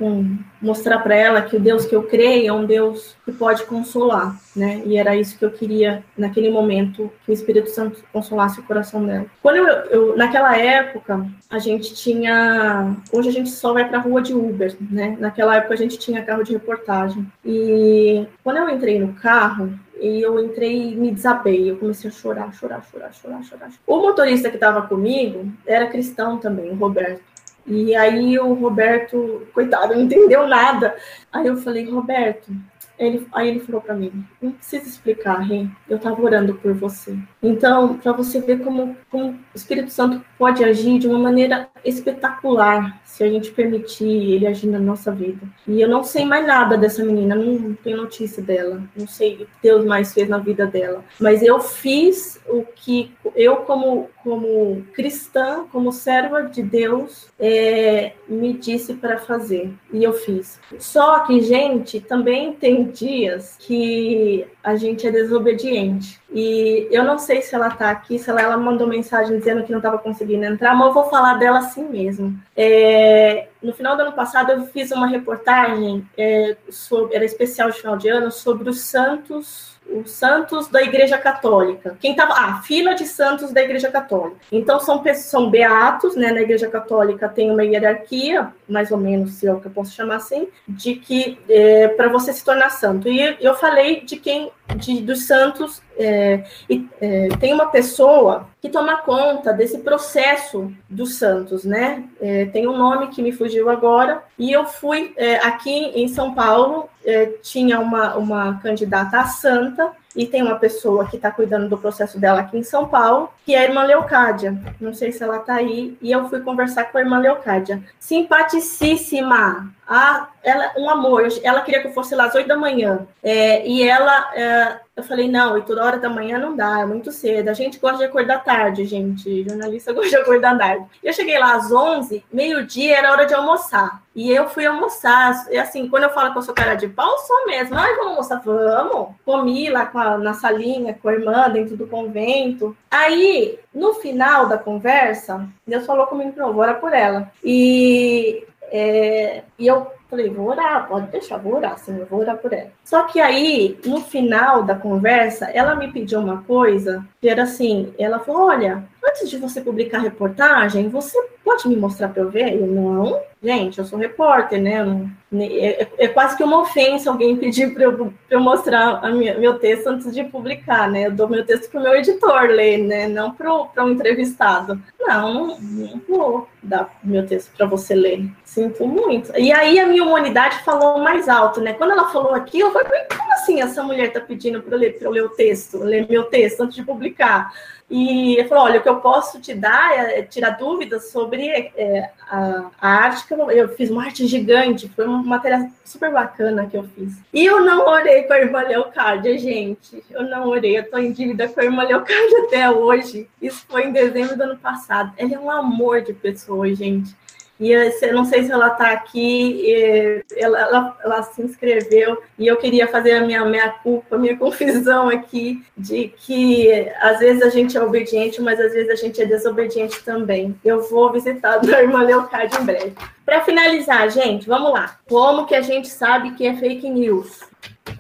mostrar 0.61 0.99
para 0.99 1.15
ela 1.15 1.43
que 1.43 1.57
o 1.57 1.61
Deus 1.61 1.87
que 1.87 1.97
eu 1.97 2.03
creio 2.03 2.49
é 2.49 2.53
um 2.53 2.67
Deus 2.67 3.17
que 3.25 3.33
pode 3.33 3.65
consolar, 3.65 4.39
né? 4.55 4.83
E 4.85 4.97
era 4.97 5.17
isso 5.17 5.39
que 5.39 5.45
eu 5.45 5.51
queria 5.51 6.05
naquele 6.17 6.51
momento 6.51 7.11
que 7.25 7.31
o 7.31 7.35
Espírito 7.35 7.71
Santo 7.71 8.05
consolasse 8.13 8.61
o 8.61 8.65
coração 8.65 9.05
dela. 9.05 9.27
Quando 9.43 9.57
eu, 9.57 9.67
eu 9.67 10.17
naquela 10.17 10.57
época 10.57 11.27
a 11.49 11.59
gente 11.59 11.95
tinha, 11.95 12.97
hoje 13.13 13.29
a 13.29 13.33
gente 13.33 13.51
só 13.51 13.73
vai 13.73 13.89
para 13.89 13.99
rua 13.99 14.21
de 14.21 14.35
Uber, 14.35 14.77
né? 14.91 15.17
Naquela 15.19 15.57
época 15.57 15.75
a 15.75 15.79
gente 15.79 15.99
tinha 15.99 16.25
carro 16.25 16.45
de 16.45 16.53
reportagem. 16.53 17.27
E 17.45 18.27
quando 18.45 18.59
eu 18.59 18.69
entrei 18.69 18.99
no 18.99 19.15
carro, 19.15 19.73
e 20.01 20.21
eu 20.21 20.43
entrei 20.45 20.93
e 20.93 20.97
me 20.97 21.11
desabei. 21.11 21.71
Eu 21.71 21.77
comecei 21.77 22.11
a 22.11 22.13
chorar, 22.13 22.53
chorar, 22.53 22.83
chorar, 22.85 23.13
chorar, 23.13 23.43
chorar. 23.43 23.71
O 23.87 23.97
motorista 23.99 24.49
que 24.49 24.57
estava 24.57 24.83
comigo 24.83 25.51
era 25.67 25.87
cristão 25.87 26.39
também, 26.39 26.71
o 26.71 26.75
Roberto. 26.75 27.23
E 27.67 27.97
aí 27.97 28.39
o 28.39 28.55
Roberto, 28.55 29.47
coitado, 29.53 29.95
não 29.95 30.03
entendeu 30.03 30.47
nada. 30.47 30.95
Aí 31.33 31.47
eu 31.47 31.57
falei, 31.57 31.85
Roberto, 31.91 32.53
ele, 32.99 33.27
aí 33.33 33.49
ele 33.49 33.61
falou 33.61 33.81
para 33.81 33.95
mim: 33.95 34.25
não 34.41 34.53
precisa 34.53 34.89
explicar, 34.89 35.41
Rê, 35.41 35.67
eu 35.89 35.97
estava 35.97 36.21
orando 36.23 36.55
por 36.55 36.73
você. 36.75 37.17
Então, 37.43 37.99
para 37.99 38.13
você 38.13 38.41
ver 38.41 38.63
como, 38.63 38.97
como 39.11 39.33
o 39.33 39.39
Espírito 39.55 39.91
Santo 39.91 40.25
pode 40.39 40.65
agir 40.65 40.99
de 40.99 41.07
uma 41.07 41.19
maneira 41.19 41.69
espetacular 41.85 43.01
se 43.17 43.25
a 43.25 43.31
gente 43.31 43.51
permitir 43.51 44.05
ele 44.05 44.47
agir 44.47 44.67
na 44.67 44.79
nossa 44.79 45.11
vida. 45.11 45.41
E 45.67 45.81
eu 45.81 45.89
não 45.89 46.05
sei 46.05 46.27
mais 46.27 46.47
nada 46.47 46.77
dessa 46.77 47.03
menina, 47.03 47.35
não 47.35 47.73
tenho 47.75 47.97
notícia 47.97 48.43
dela, 48.43 48.83
não 48.95 49.09
sei 49.09 49.35
o 49.35 49.39
que 49.39 49.49
Deus 49.63 49.87
mais 49.87 50.13
fez 50.13 50.29
na 50.29 50.37
vida 50.37 50.67
dela. 50.67 51.03
Mas 51.19 51.43
eu 51.43 51.59
fiz 51.59 52.39
o 52.47 52.63
que 52.63 53.11
eu, 53.35 53.57
como, 53.57 54.11
como 54.23 54.85
cristã, 54.93 55.65
como 55.73 55.91
serva 55.93 56.43
de 56.43 56.63
Deus, 56.63 57.29
é, 57.41 58.13
me 58.29 58.53
disse 58.53 58.95
para 58.95 59.19
fazer. 59.19 59.73
E 59.93 60.03
eu 60.03 60.13
fiz. 60.13 60.61
Só 60.79 61.21
que, 61.21 61.41
gente, 61.41 62.01
também 62.01 62.53
tem 62.53 62.85
dias 62.85 63.57
que 63.59 64.47
a 64.63 64.77
gente 64.77 65.07
é 65.07 65.11
desobediente. 65.11 66.21
E 66.33 66.89
eu 66.91 67.05
não 67.05 67.19
sei 67.19 67.41
se 67.43 67.55
ela 67.55 67.71
tá 67.71 67.91
aqui, 67.91 68.19
se 68.19 68.29
ela, 68.29 68.43
ela 68.43 68.57
mandou 68.57 68.87
mensagem 68.87 69.39
dizendo 69.39 69.63
que 69.65 69.71
não 69.71 69.79
estava 69.79 69.99
conseguindo 69.99 70.45
entrar, 70.45 70.75
mas 70.75 70.89
eu 70.89 70.95
vou 70.95 71.09
falar 71.09 71.35
dela 71.35 71.59
assim 71.59 71.89
mesmo. 71.89 72.37
É, 72.57 73.49
no 73.63 73.73
final 73.73 73.97
do 73.97 74.03
ano 74.03 74.13
passado, 74.13 74.53
eu 74.53 74.67
fiz 74.67 74.91
uma 74.91 75.07
reportagem 75.07 76.07
é, 76.17 76.57
sobre, 76.69 77.15
era 77.15 77.25
especial 77.25 77.71
de 77.71 77.79
final 77.79 77.97
de 77.97 78.09
ano, 78.09 78.31
sobre 78.31 78.69
os 78.69 78.81
santos 78.81 79.76
os 79.93 80.11
santos 80.11 80.69
da 80.69 80.83
Igreja 80.83 81.19
Católica. 81.19 81.97
Quem 82.01 82.13
estava? 82.13 82.35
Ah, 82.35 82.63
fila 82.63 82.95
de 82.95 83.07
santos 83.07 83.53
da 83.53 83.63
Igreja 83.63 83.91
Católica. 83.91 84.37
Então 84.51 84.81
são 84.81 85.03
são 85.15 85.51
beatos, 85.51 86.17
né? 86.17 86.33
Na 86.33 86.41
Igreja 86.41 86.69
Católica 86.69 87.29
tem 87.29 87.51
uma 87.51 87.65
hierarquia, 87.65 88.53
mais 88.69 88.91
ou 88.91 88.99
menos, 88.99 89.35
se 89.35 89.47
é 89.47 89.53
o 89.53 89.61
que 89.61 89.67
eu 89.67 89.71
posso 89.71 89.93
chamar 89.93 90.17
assim, 90.17 90.49
de 90.69 90.97
que 90.97 91.39
é, 91.49 91.89
para 91.89 92.09
você 92.09 92.33
se 92.33 92.45
tornar 92.45 92.71
santo. 92.71 93.09
E 93.09 93.37
eu 93.41 93.55
falei 93.55 94.01
de 94.01 94.17
quem, 94.17 94.51
de, 94.75 95.01
dos 95.01 95.27
santos. 95.27 95.83
É, 95.99 96.45
e, 96.69 96.89
é, 97.01 97.29
tem 97.41 97.53
uma 97.53 97.67
pessoa 97.67 98.49
que 98.61 98.69
toma 98.69 98.99
conta 98.99 99.53
desse 99.53 99.79
processo 99.79 100.73
dos 100.89 101.15
santos, 101.15 101.65
né? 101.65 102.05
É, 102.21 102.47
tem 102.47 102.67
um 102.67 102.77
nome 102.77 103.09
que 103.09 103.23
me 103.23 103.33
fugiu 103.33 103.71
agora. 103.71 104.23
E 104.39 104.53
eu 104.53 104.67
fui 104.67 105.13
é, 105.17 105.37
aqui 105.37 105.71
em 105.71 106.09
São 106.09 106.35
Paulo 106.35 106.89
é, 107.05 107.27
tinha 107.43 107.79
uma, 107.79 108.17
uma 108.17 108.61
candidata 108.61 109.21
a 109.21 109.27
santa 109.27 109.93
e 110.15 110.27
tem 110.27 110.43
uma 110.43 110.57
pessoa 110.57 111.07
que 111.07 111.17
está 111.17 111.31
cuidando 111.31 111.69
do 111.69 111.79
processo 111.79 112.19
dela 112.19 112.41
aqui 112.41 112.59
em 112.59 112.65
São 112.65 112.89
Paulo, 112.89 113.31
que 113.47 113.55
é 113.55 113.61
a 113.61 113.63
irmã 113.63 113.85
Leocádia. 113.85 114.61
Não 114.81 114.93
sei 114.93 115.13
se 115.13 115.23
ela 115.23 115.37
está 115.37 115.55
aí. 115.55 115.97
E 116.03 116.11
eu 116.11 116.29
fui 116.29 116.41
conversar 116.41 116.87
com 116.87 116.99
a 116.99 117.01
irmã 117.01 117.21
Leocádia. 117.21 117.81
Simpaticíssima. 117.97 119.73
Ah, 119.87 120.31
ela, 120.43 120.73
um 120.77 120.91
amor. 120.91 121.29
Ela 121.45 121.61
queria 121.61 121.81
que 121.81 121.87
eu 121.87 121.93
fosse 121.93 122.15
lá 122.17 122.25
às 122.25 122.35
oito 122.35 122.49
da 122.49 122.57
manhã. 122.57 123.07
É, 123.23 123.67
e 123.67 123.85
ela, 123.85 124.33
é, 124.35 124.81
eu 124.97 125.03
falei, 125.05 125.29
não, 125.29 125.57
e 125.57 125.63
toda 125.63 125.85
hora 125.85 125.99
da 125.99 126.09
manhã 126.09 126.39
não 126.39 126.57
dá, 126.57 126.81
é 126.81 126.87
muito 126.87 127.13
cedo. 127.13 127.49
A 127.49 127.53
gente 127.53 127.79
gosta 127.79 127.99
de 127.99 128.05
acordar 128.05 128.43
tarde, 128.43 128.85
gente. 128.85 129.45
Jornalista 129.49 129.93
gosta 129.95 130.11
de 130.11 130.17
acordar 130.17 130.59
tarde. 130.59 130.85
Eu 131.03 131.13
cheguei 131.13 131.39
lá 131.39 131.55
às 131.55 131.71
onze, 131.71 132.25
meio-dia 132.33 132.99
era 132.99 133.13
hora 133.13 133.27
de 133.27 133.35
almoçar. 133.35 134.03
E 134.15 134.33
eu 134.33 134.49
fui 134.49 134.65
almoçar. 134.65 135.47
E 135.51 135.59
assim, 135.59 135.89
quando 135.89 136.05
eu 136.05 136.11
falo 136.11 136.33
que 136.33 136.39
eu 136.39 136.43
sou 136.43 136.55
cara 136.55 136.75
de 136.75 136.89
pau, 136.89 137.19
sou 137.19 137.47
mesmo. 137.47 137.77
Ai, 137.77 137.95
vamos 137.97 138.11
almoçar? 138.13 138.41
Vamos. 138.43 139.09
Comi 139.25 139.69
lá 139.69 139.91
a, 139.93 140.19
na 140.19 140.33
salinha 140.33 140.95
com 140.95 141.09
a 141.09 141.13
irmã, 141.13 141.51
dentro 141.51 141.77
do 141.77 141.87
convento. 141.87 142.75
Aí, 142.91 143.36
no 143.75 143.95
final 143.95 144.49
da 144.49 144.59
conversa, 144.59 145.49
Deus 145.67 145.87
falou 145.87 146.07
comigo, 146.07 146.33
não, 146.37 146.53
vou 146.53 146.63
orar 146.63 146.81
por 146.81 146.93
ela. 146.93 147.31
E, 147.43 148.45
é, 148.71 149.43
e 149.59 149.67
eu 149.67 149.87
Falei, 150.09 150.31
vou 150.31 150.47
orar, 150.47 150.87
pode 150.87 151.09
deixar, 151.09 151.37
vou 151.37 151.57
orar, 151.57 151.77
senhor, 151.79 152.07
vou 152.07 152.21
orar 152.21 152.37
por 152.37 152.53
ela. 152.53 152.71
Só 152.85 153.03
que 153.05 153.21
aí, 153.21 153.77
no 153.85 154.01
final 154.01 154.63
da 154.63 154.77
conversa, 154.77 155.47
ela 155.47 155.75
me 155.75 155.91
pediu 155.91 156.21
uma 156.21 156.43
coisa, 156.43 157.05
que 157.21 157.29
era 157.29 157.43
assim, 157.43 157.93
ela 157.99 158.21
falou, 158.21 158.47
olha, 158.47 158.85
antes 159.07 159.31
de 159.31 159.37
você 159.37 159.61
publicar 159.61 159.99
a 159.99 160.03
reportagem, 160.03 160.89
você 160.89 161.19
pode 161.45 161.69
me 161.69 161.77
mostrar 161.77 162.09
para 162.09 162.23
eu 162.23 162.31
ver? 162.31 162.55
Eu, 162.55 162.67
não, 162.67 163.21
gente, 163.43 163.79
eu 163.79 163.85
sou 163.85 163.99
repórter, 163.99 164.61
né? 164.61 164.85
Não, 164.85 165.11
é, 165.33 165.83
é, 165.83 165.89
é, 165.99 166.09
quase 166.09 166.37
que 166.37 166.43
uma 166.43 166.61
ofensa 166.61 167.11
alguém 167.11 167.37
pedir 167.37 167.73
para 167.73 167.85
eu, 167.85 168.13
eu, 168.31 168.41
mostrar 168.41 169.03
minha, 169.13 169.39
meu 169.39 169.59
texto 169.59 169.87
antes 169.89 170.13
de 170.13 170.25
publicar, 170.25 170.91
né? 170.91 171.07
Eu 171.07 171.13
dou 171.13 171.29
meu 171.29 171.45
texto 171.45 171.71
para 171.71 171.81
o 171.81 171.83
meu 171.83 171.95
editor 171.95 172.43
ler, 172.49 172.79
né? 172.79 173.09
Não 173.09 173.33
para 173.33 173.85
um 173.85 173.91
entrevistado. 173.91 174.81
Não, 174.99 175.59
não, 175.59 176.01
vou 176.09 176.49
dar 176.63 176.99
meu 177.03 177.27
texto 177.27 177.53
para 177.57 177.67
você 177.67 177.95
ler. 177.95 178.29
Sinto 178.45 178.87
muito. 178.87 179.33
E 179.39 179.53
aí 179.53 179.79
a 179.79 179.87
minha 179.87 180.05
humanidade 180.05 180.59
falou 180.65 180.99
mais 180.99 181.29
alto, 181.29 181.61
né? 181.61 181.73
Quando 181.75 181.93
ela 181.93 182.09
falou 182.09 182.35
aqui, 182.35 182.61
eu 182.61 182.73
falei, 182.73 183.03
assim 183.47 183.63
essa 183.63 183.83
mulher 183.83 184.09
está 184.09 184.21
pedindo 184.21 184.61
para 184.61 184.75
eu 184.75 184.81
ler, 184.81 184.99
eu 185.01 185.11
ler 185.11 185.23
o 185.23 185.29
texto, 185.31 185.79
ler 185.79 186.09
meu 186.09 186.25
texto 186.25 186.61
antes 186.61 186.75
de 186.75 186.83
publicar? 186.83 187.53
E 187.89 188.35
ele 188.35 188.49
falou: 188.49 188.65
olha, 188.65 188.81
o 188.81 188.83
que 188.83 188.89
eu 188.89 188.97
posso 188.97 189.41
te 189.41 189.55
dar 189.55 189.97
é, 189.97 190.19
é 190.19 190.23
tirar 190.23 190.51
dúvidas 190.51 191.11
sobre 191.13 191.71
é, 191.77 192.11
a, 192.29 192.71
a, 192.81 192.89
arte 192.89 193.27
que 193.29 193.33
eu, 193.33 193.49
eu, 193.49 193.69
fiz 193.69 193.91
uma 193.91 194.05
arte 194.05 194.27
gigante, 194.27 194.89
foi 194.89 195.07
uma 195.07 195.23
matéria 195.23 195.71
super 195.85 196.11
bacana 196.11 196.67
que 196.67 196.77
eu 196.77 196.83
fiz. 196.83 197.15
E 197.33 197.47
eu 197.47 197.65
não 197.65 197.87
orei 197.87 198.25
com 198.25 198.33
a 198.33 198.41
irmã 198.41 198.63
Leocádia, 198.63 199.39
gente. 199.39 200.03
Eu 200.11 200.25
não 200.25 200.49
orei, 200.49 200.77
eu 200.77 200.91
tô 200.91 200.99
em 200.99 201.13
dívida 201.13 201.47
com 201.49 201.61
a 201.61 201.65
irmã 201.65 201.85
Leocádia 201.85 202.43
até 202.47 202.69
hoje. 202.69 203.29
Isso 203.41 203.65
foi 203.69 203.85
em 203.85 203.93
dezembro 203.93 204.37
do 204.37 204.43
ano 204.43 204.57
passado. 204.57 205.13
Ela 205.17 205.35
é 205.35 205.39
um 205.39 205.51
amor 205.51 206.03
de 206.03 206.13
pessoa, 206.13 206.75
gente. 206.75 207.15
E 207.59 207.71
eu 207.71 207.91
não 208.13 208.25
sei 208.25 208.45
se 208.45 208.53
ela 208.53 208.69
está 208.69 208.91
aqui, 208.91 210.23
ela, 210.37 210.61
ela, 210.61 210.99
ela, 211.03 211.23
se 211.23 211.43
inscreveu, 211.43 212.23
e 212.39 212.47
eu 212.47 212.57
queria 212.57 212.87
fazer 212.87 213.13
a 213.13 213.21
minha, 213.23 213.45
minha 213.45 213.71
culpa, 213.71 214.17
a 214.17 214.19
minha 214.19 214.37
confusão 214.39 215.09
aqui, 215.09 215.65
de 215.77 216.09
que 216.09 216.71
às 217.01 217.19
vezes 217.19 217.43
a 217.43 217.49
gente 217.49 217.77
é 217.77 217.83
obediente, 217.83 218.41
mas 218.43 218.61
às 218.61 218.73
vezes 218.73 218.91
a 218.91 218.95
gente 218.95 219.21
é 219.23 219.27
desobediente 219.27 220.05
também. 220.05 220.55
Eu 220.65 220.83
vou 220.89 221.13
visitar 221.13 221.59
a 221.61 221.65
irmã 221.81 222.03
Leocádia 222.03 222.61
em 222.61 222.65
breve. 222.65 222.93
Para 223.25 223.41
finalizar, 223.41 224.11
gente, 224.11 224.47
vamos 224.47 224.73
lá. 224.73 224.99
Como 225.09 225.47
que 225.47 225.55
a 225.55 225.63
gente 225.63 225.89
sabe 225.89 226.33
que 226.35 226.47
é 226.47 226.55
fake 226.55 226.89
news? 226.91 227.41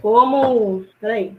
Como. 0.01 0.85
Peraí. 1.01 1.37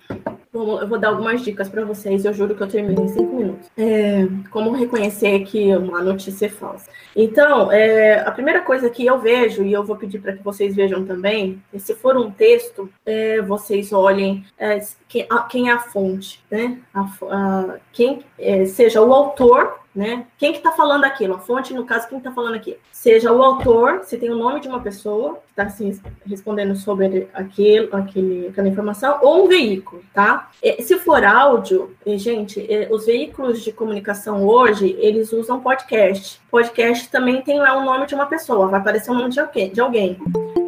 Eu 0.53 0.88
vou 0.88 0.97
dar 0.97 1.10
algumas 1.10 1.41
dicas 1.41 1.69
para 1.69 1.86
vocês, 1.86 2.25
eu 2.25 2.33
juro 2.33 2.55
que 2.55 2.63
eu 2.63 2.67
termino 2.67 3.03
em 3.03 3.07
cinco 3.07 3.36
minutos. 3.36 3.69
É, 3.77 4.27
como 4.49 4.71
reconhecer 4.71 5.39
que 5.41 5.75
uma 5.75 6.01
notícia 6.01 6.45
é 6.45 6.49
falsa. 6.49 6.89
Então, 7.15 7.71
é, 7.71 8.19
a 8.19 8.31
primeira 8.31 8.62
coisa 8.62 8.89
que 8.89 9.05
eu 9.05 9.19
vejo, 9.19 9.63
e 9.63 9.73
eu 9.73 9.83
vou 9.83 9.95
pedir 9.95 10.19
para 10.19 10.33
que 10.33 10.43
vocês 10.43 10.75
vejam 10.75 11.05
também, 11.05 11.62
é 11.73 11.79
se 11.79 11.93
for 11.93 12.17
um 12.17 12.31
texto, 12.31 12.89
é, 13.05 13.41
vocês 13.41 13.91
olhem 13.91 14.45
é, 14.57 14.79
quem, 15.07 15.25
a, 15.29 15.43
quem, 15.43 15.69
é 15.69 15.73
a 15.73 15.79
fonte, 15.79 16.43
né? 16.49 16.79
A, 16.93 17.01
a, 17.01 17.75
quem 17.91 18.19
é, 18.39 18.65
seja 18.65 19.01
o 19.01 19.13
autor 19.13 19.79
né? 19.97 20.27
Quem 20.38 20.51
que 20.51 20.60
está 20.60 20.71
falando 20.71 21.05
aquilo? 21.05 21.33
A 21.33 21.39
fonte, 21.39 21.73
no 21.73 21.83
caso, 21.83 22.07
quem 22.07 22.19
está 22.19 22.31
falando 22.31 22.53
aqui? 22.53 22.77
Seja 22.91 23.31
o 23.33 23.41
autor, 23.41 24.01
se 24.03 24.15
tem 24.15 24.29
o 24.29 24.36
nome 24.36 24.60
de 24.60 24.67
uma 24.67 24.79
pessoa 24.79 25.33
que 25.33 25.49
está 25.49 25.63
assim, 25.63 25.99
respondendo 26.23 26.75
sobre 26.75 27.27
aquilo, 27.33 27.89
aquele, 27.95 28.47
aquela 28.49 28.67
informação, 28.67 29.17
ou 29.23 29.45
um 29.45 29.47
veículo, 29.47 30.03
tá? 30.13 30.51
Se 30.81 30.99
for 30.99 31.25
áudio, 31.25 31.95
gente, 32.05 32.63
os 32.91 33.07
veículos 33.07 33.63
de 33.63 33.71
comunicação 33.71 34.45
hoje, 34.45 34.95
eles 34.99 35.33
usam 35.33 35.60
podcast. 35.62 36.39
Podcast 36.51 37.10
também 37.10 37.41
tem 37.41 37.60
lá 37.60 37.75
o 37.75 37.83
nome 37.83 38.05
de 38.05 38.13
uma 38.13 38.27
pessoa, 38.27 38.67
vai 38.67 38.79
aparecer 38.79 39.10
o 39.10 39.15
nome 39.15 39.31
de 39.31 39.39
alguém, 39.39 39.73
de 39.73 39.81
alguém 39.81 40.19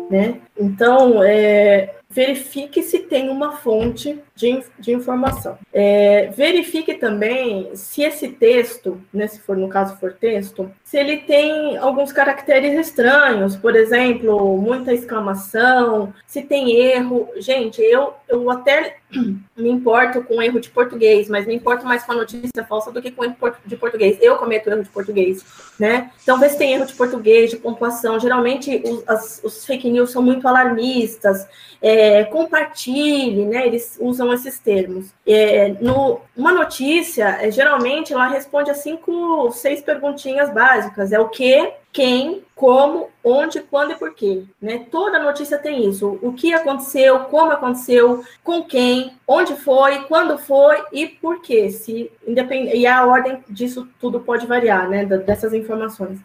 né? 0.10 0.42
Então, 0.60 1.24
é, 1.24 1.96
verifique 2.10 2.82
se 2.82 3.00
tem 3.00 3.30
uma 3.30 3.58
fonte 3.58 4.20
de, 4.36 4.64
de 4.80 4.92
informação. 4.92 5.58
É, 5.72 6.28
verifique 6.36 6.96
também 6.96 7.70
se 7.76 8.02
esse 8.02 8.30
texto, 8.30 9.00
né, 9.14 9.28
se 9.28 9.40
for 9.40 9.56
no 9.56 9.70
caso 9.70 9.96
for 9.98 10.14
texto, 10.14 10.72
se 10.84 10.98
ele 10.98 11.18
tem 11.18 11.78
alguns 11.78 12.12
caracteres 12.12 12.74
estranhos, 12.80 13.56
por 13.56 13.76
exemplo, 13.76 14.58
muita 14.58 14.94
exclamação, 14.94 16.12
se 16.26 16.42
tem 16.42 16.76
erro. 16.76 17.30
Gente, 17.38 17.82
eu, 17.82 18.14
eu 18.28 18.50
até 18.50 18.98
me 19.12 19.70
importo 19.70 20.24
com 20.24 20.42
erro 20.42 20.60
de 20.60 20.70
português, 20.70 21.28
mas 21.28 21.48
me 21.48 21.56
importo 21.56 21.86
mais 21.86 22.04
com 22.04 22.12
a 22.12 22.16
notícia 22.16 22.64
falsa 22.68 22.92
do 22.92 23.02
que 23.02 23.12
com 23.12 23.24
erro 23.24 23.36
de 23.66 23.76
português. 23.76 24.18
Eu 24.22 24.38
cometo 24.38 24.70
erro 24.70 24.84
de 24.84 24.90
português, 24.90 25.44
né? 25.80 26.12
Então, 26.22 26.40
vê 26.40 26.50
se 26.50 26.58
tem 26.58 26.74
erro 26.74 26.86
de 26.86 26.94
português, 26.94 27.50
de 27.50 27.58
pontuação. 27.58 28.20
Geralmente, 28.20 28.82
os, 28.86 29.04
as, 29.08 29.42
os 29.44 29.66
fake 29.66 29.90
news 29.90 30.12
são 30.12 30.22
muito 30.22 30.48
alarmistas. 30.48 31.48
É, 31.82 32.26
compartilhe, 32.26 33.46
né? 33.46 33.66
Eles 33.66 33.98
usam 34.00 34.32
esses 34.32 34.60
termos. 34.60 35.12
É, 35.26 35.70
no, 35.82 36.22
uma 36.36 36.52
notícia, 36.52 37.38
é, 37.42 37.50
geralmente, 37.50 38.14
ela 38.14 38.28
responde 38.28 38.70
a 38.70 38.76
cinco, 38.76 39.52
seis 39.52 39.82
perguntinhas 39.82 40.54
básicas. 40.54 41.12
É 41.12 41.20
o 41.20 41.30
que, 41.30 41.74
quem, 41.92 42.44
como, 42.56 43.10
onde, 43.24 43.62
quando 43.62 43.92
e 43.92 43.96
por 43.96 44.14
quê. 44.14 44.44
Né? 44.62 44.86
Toda 44.92 45.20
notícia 45.20 45.58
tem 45.58 45.90
isso. 45.90 46.20
O 46.22 46.34
que 46.34 46.54
aconteceu, 46.54 47.20
como 47.26 47.52
aconteceu, 47.52 48.24
com 48.44 48.64
quem, 48.64 49.18
onde 49.28 49.56
foi, 49.56 50.04
quando 50.04 50.38
foi 50.38 50.84
e 50.92 51.08
por 51.08 51.42
quê. 51.42 51.70
Se, 51.72 52.12
independ... 52.28 52.76
E 52.76 52.86
a 52.86 53.06
ordem 53.06 53.44
disso 53.50 53.88
tudo 54.00 54.20
pode 54.20 54.46
variar, 54.46 54.88
né? 54.88 55.06
Dessas 55.06 55.54
informações. 55.54 56.20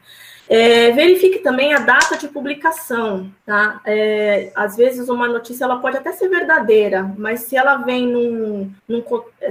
É, 0.49 0.91
verifique 0.91 1.39
também 1.39 1.73
a 1.73 1.79
data 1.79 2.19
de 2.19 2.29
publicação, 2.29 3.31
tá? 3.47 3.81
É, 3.87 4.53
às 4.55 4.77
vezes 4.77 5.09
uma 5.09 5.27
notícia 5.27 5.65
ela 5.65 5.79
pode 5.79 5.97
até 5.97 6.13
ser 6.13 6.29
verdadeira, 6.29 7.11
mas 7.17 7.41
se 7.41 7.57
ela 7.57 7.77
vem 7.79 8.07
num, 8.07 8.71
num 8.87 9.03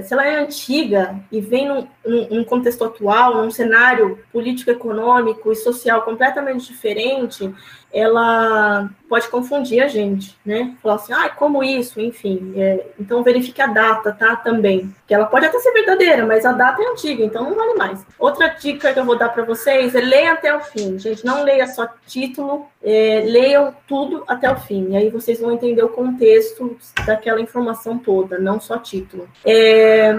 se 0.02 0.12
ela 0.12 0.24
é 0.24 0.36
antiga 0.36 1.16
e 1.32 1.40
vem 1.40 1.66
num, 1.68 1.88
num, 2.04 2.44
contexto 2.44 2.84
atual, 2.84 3.42
num 3.42 3.50
cenário 3.50 4.20
político, 4.32 4.70
econômico 4.70 5.50
e 5.50 5.56
social 5.56 6.02
completamente 6.02 6.68
diferente, 6.68 7.52
ela 7.94 8.90
pode 9.08 9.28
confundir 9.28 9.80
a 9.80 9.86
gente, 9.86 10.36
né? 10.44 10.74
Falar 10.82 10.96
assim, 10.96 11.12
ah, 11.12 11.28
como 11.28 11.62
isso, 11.62 12.00
enfim. 12.00 12.52
É, 12.56 12.86
então 12.98 13.22
verifique 13.22 13.62
a 13.62 13.68
data, 13.68 14.10
tá? 14.10 14.34
Também. 14.34 14.92
Que 15.06 15.14
ela 15.14 15.26
pode 15.26 15.46
até 15.46 15.60
ser 15.60 15.72
verdadeira, 15.72 16.26
mas 16.26 16.44
a 16.44 16.50
data 16.50 16.82
é 16.82 16.86
antiga, 16.86 17.24
então 17.24 17.44
não 17.44 17.54
vale 17.54 17.74
mais. 17.74 18.04
Outra 18.18 18.48
dica 18.48 18.92
que 18.92 18.98
eu 18.98 19.04
vou 19.04 19.16
dar 19.16 19.28
para 19.28 19.44
vocês 19.44 19.94
é 19.94 20.00
leia 20.00 20.32
até 20.32 20.54
o 20.54 20.60
fim, 20.60 20.98
gente. 20.98 21.24
Não 21.24 21.44
leia 21.44 21.68
só 21.68 21.88
título, 22.04 22.66
é, 22.82 23.22
leiam 23.24 23.72
tudo 23.86 24.24
até 24.26 24.50
o 24.50 24.56
fim. 24.56 24.90
E 24.90 24.96
aí 24.96 25.08
vocês 25.08 25.40
vão 25.40 25.52
entender 25.52 25.84
o 25.84 25.90
contexto 25.90 26.76
daquela 27.06 27.40
informação 27.40 27.96
toda, 27.96 28.40
não 28.40 28.58
só 28.58 28.76
título. 28.76 29.28
É, 29.44 30.12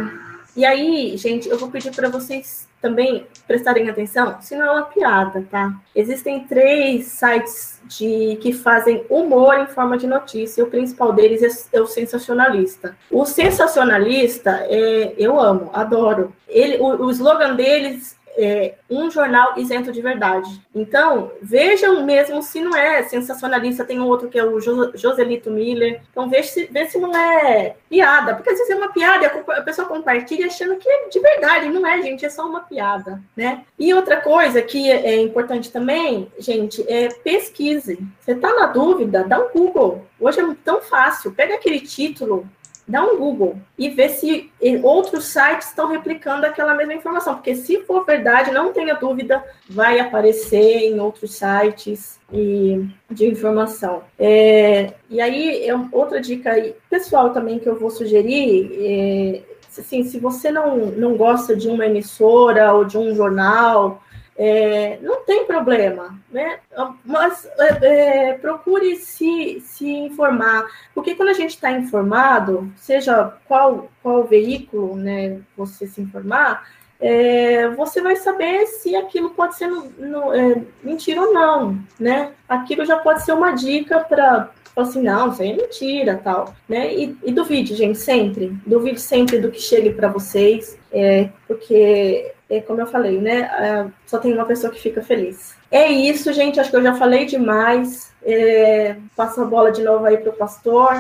e 0.56 0.64
aí, 0.64 1.18
gente, 1.18 1.50
eu 1.50 1.58
vou 1.58 1.70
pedir 1.70 1.94
para 1.94 2.08
vocês 2.08 2.70
também 2.82 3.28
prestarem 3.48 3.90
atenção, 3.90 4.38
se 4.42 4.56
não 4.56 4.66
é 4.66 4.72
uma 4.72 4.84
piada, 4.84 5.46
tá? 5.50 5.74
Existem 5.96 6.46
três 6.46 7.06
sites 7.06 7.82
de 7.86 8.38
que 8.42 8.52
fazem 8.52 9.06
humor 9.10 9.60
em 9.60 9.68
forma 9.68 9.98
de 9.98 10.08
notícia, 10.08 10.64
o 10.64 10.70
principal 10.70 11.14
deles 11.14 11.70
é, 11.74 11.78
é 11.78 11.82
o 11.82 11.88
sensacionalista. 11.88 12.96
O 13.12 13.26
sensacionalista, 13.26 14.66
é, 14.68 15.14
eu 15.18 15.40
amo, 15.40 15.70
adoro. 15.74 16.34
Ele, 16.48 16.78
o, 16.78 17.06
o 17.06 17.12
slogan 17.12 17.56
deles 17.56 18.18
é, 18.38 18.76
um 18.90 19.10
jornal 19.10 19.54
isento 19.58 19.92
de 19.92 20.02
verdade. 20.02 20.50
Então, 20.74 21.32
vejam 21.42 22.06
mesmo 22.06 22.42
se 22.42 22.62
não 22.62 22.76
é 22.76 23.04
sensacionalista. 23.04 23.86
Tem 23.86 24.00
um 24.00 24.08
outro 24.08 24.30
que 24.30 24.38
é 24.38 24.44
o 24.44 24.60
Joselito 24.60 25.50
Miller. 25.50 26.02
Então, 26.12 26.30
veja 26.30 26.50
se, 26.50 26.70
se 26.90 26.98
não 26.98 27.16
é 27.16 27.76
piada. 27.90 28.36
Porque 28.36 28.50
às 28.50 28.58
vezes 28.58 28.72
é 28.72 28.76
uma 28.76 28.92
piada 28.92 29.28
a 29.28 29.62
pessoa 29.62 29.88
compartilha 29.88 30.48
achando 30.48 30.76
que 30.78 30.90
é 30.90 31.08
de 31.08 31.20
verdade. 31.20 31.70
Não 31.70 31.86
é, 31.86 32.02
gente, 32.02 32.26
é 32.26 32.30
só 32.30 32.46
uma 32.46 32.62
piada, 32.62 33.22
né? 33.36 33.64
E 33.80 33.94
outra 33.94 34.18
coisa 34.22 34.62
que 34.62 34.92
é 34.92 35.22
importante 35.22 35.72
também, 35.72 36.32
gente, 36.38 36.84
é 36.92 37.10
pesquise. 37.10 38.00
Você 38.20 38.32
está 38.32 38.54
na 38.54 38.68
dúvida? 38.68 39.24
Dá 39.24 39.40
um 39.40 39.50
Google. 39.50 40.06
Hoje 40.20 40.40
é 40.40 40.56
tão 40.64 40.82
fácil. 40.82 41.32
Pega 41.32 41.56
aquele 41.56 41.80
título 41.80 42.48
dá 42.88 43.04
um 43.04 43.18
Google 43.18 43.58
e 43.78 43.90
vê 43.90 44.10
se 44.10 44.52
outros 44.84 45.26
sites 45.26 45.70
estão 45.70 45.88
replicando 45.88 46.46
aquela 46.46 46.76
mesma 46.76 46.94
informação, 46.94 47.36
porque 47.36 47.56
se 47.56 47.82
for 47.82 48.06
verdade, 48.06 48.52
não 48.52 48.72
tenha 48.72 48.94
dúvida, 48.94 49.44
vai 49.70 50.00
aparecer 50.00 50.84
em 50.84 51.00
outros 51.00 51.34
sites 51.34 52.20
e 52.32 52.86
de 53.10 53.26
informação. 53.28 54.04
É, 54.20 54.94
e 55.10 55.20
aí, 55.20 55.68
é 55.68 55.74
outra 55.92 56.22
dica 56.22 56.52
aí, 56.52 56.76
pessoal 56.90 57.32
também 57.32 57.60
que 57.60 57.68
eu 57.68 57.80
vou 57.80 57.90
sugerir, 57.90 58.72
é, 58.80 59.42
assim, 59.80 60.04
se 60.04 60.20
você 60.20 60.52
não, 60.52 60.78
não 60.78 61.18
gosta 61.18 61.56
de 61.56 61.68
uma 61.68 61.86
emissora 61.86 62.74
ou 62.74 62.86
de 62.86 62.98
um 62.98 63.16
jornal, 63.16 64.02
é, 64.38 65.00
não 65.02 65.24
tem 65.24 65.46
problema, 65.46 66.20
né? 66.30 66.60
Mas 67.06 67.48
é, 67.58 68.30
é, 68.30 68.34
procure 68.34 68.98
se, 68.98 69.62
se 69.62 69.90
informar, 69.90 70.66
porque 70.94 71.16
quando 71.16 71.30
a 71.30 71.34
gente 71.34 71.52
está 71.52 71.72
informado, 71.72 72.72
seja 72.76 73.34
qual, 73.48 73.90
qual 74.04 74.26
veículo 74.26 74.98
né, 74.98 75.40
você 75.56 75.88
se 75.88 76.02
informar, 76.02 76.68
é, 77.00 77.70
você 77.70 78.02
vai 78.02 78.16
saber 78.16 78.66
se 78.68 78.96
aquilo 78.96 79.32
pode 79.32 79.56
ser 79.56 79.68
no, 79.68 79.90
no, 79.98 80.34
é, 80.34 80.62
mentira 80.84 81.22
ou 81.22 81.34
não, 81.34 81.80
né? 82.00 82.32
Aquilo 82.48 82.86
já 82.86 82.98
pode 82.98 83.24
ser 83.24 83.34
uma 83.34 83.52
dica 83.52 84.00
para 84.00 84.52
assim, 84.76 85.02
não, 85.02 85.32
isso 85.32 85.42
aí 85.42 85.52
é 85.52 85.56
mentira, 85.56 86.20
tal, 86.22 86.54
né? 86.68 86.94
E, 86.94 87.18
e 87.24 87.32
duvide, 87.32 87.76
gente, 87.76 87.98
sempre, 87.98 88.54
duvide 88.66 89.00
sempre 89.00 89.40
do 89.40 89.50
que 89.50 89.62
chegue 89.62 89.92
para 89.92 90.10
vocês, 90.10 90.78
é, 90.92 91.30
porque 91.48 92.34
é, 92.50 92.62
como 92.62 92.82
eu 92.82 92.88
falei, 92.88 93.20
né? 93.20 93.42
É, 93.42 93.88
só 94.06 94.20
tem 94.20 94.34
uma 94.34 94.46
pessoa 94.46 94.72
que 94.72 94.82
fica 94.82 95.02
feliz. 95.02 95.56
É 95.72 95.92
isso, 95.92 96.32
gente. 96.32 96.60
Acho 96.60 96.70
que 96.70 96.76
eu 96.76 96.84
já 96.84 96.94
falei 96.96 97.26
demais. 97.26 98.14
É, 98.26 98.98
passo 99.16 99.42
a 99.42 99.46
bola 99.46 99.72
de 99.72 99.84
novo 99.84 100.04
aí 100.04 100.18
para 100.18 100.32
o 100.32 100.36
pastor. 100.36 100.94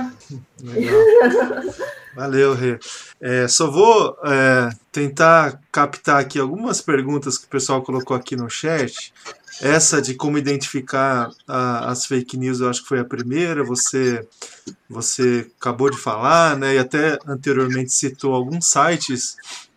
Valeu, 2.16 2.54
Rê. 2.54 2.80
É, 3.20 3.48
só 3.48 3.70
vou 3.70 4.16
é, 4.24 4.70
tentar 4.92 5.60
captar 5.72 6.22
aqui 6.22 6.40
algumas 6.40 6.80
perguntas 6.80 7.38
que 7.38 7.46
o 7.46 7.50
pessoal 7.50 7.82
colocou 7.82 8.16
aqui 8.16 8.36
no 8.36 8.50
chat. 8.50 9.12
Essa 9.62 10.02
de 10.02 10.14
como 10.14 10.38
identificar 10.38 11.30
a, 11.48 11.90
as 11.90 12.06
fake 12.06 12.38
news, 12.38 12.60
eu 12.60 12.70
acho 12.70 12.84
que 12.84 12.90
foi 12.90 13.00
a 13.00 13.06
primeira. 13.06 13.64
Você, 13.64 14.26
você 14.90 15.48
acabou 15.60 15.90
de 15.90 15.98
falar, 15.98 16.56
né? 16.56 16.76
E 16.76 16.78
até 16.78 17.18
anteriormente 17.28 17.92
citou 17.92 18.34
alguns 18.34 18.68
sites 18.68 19.36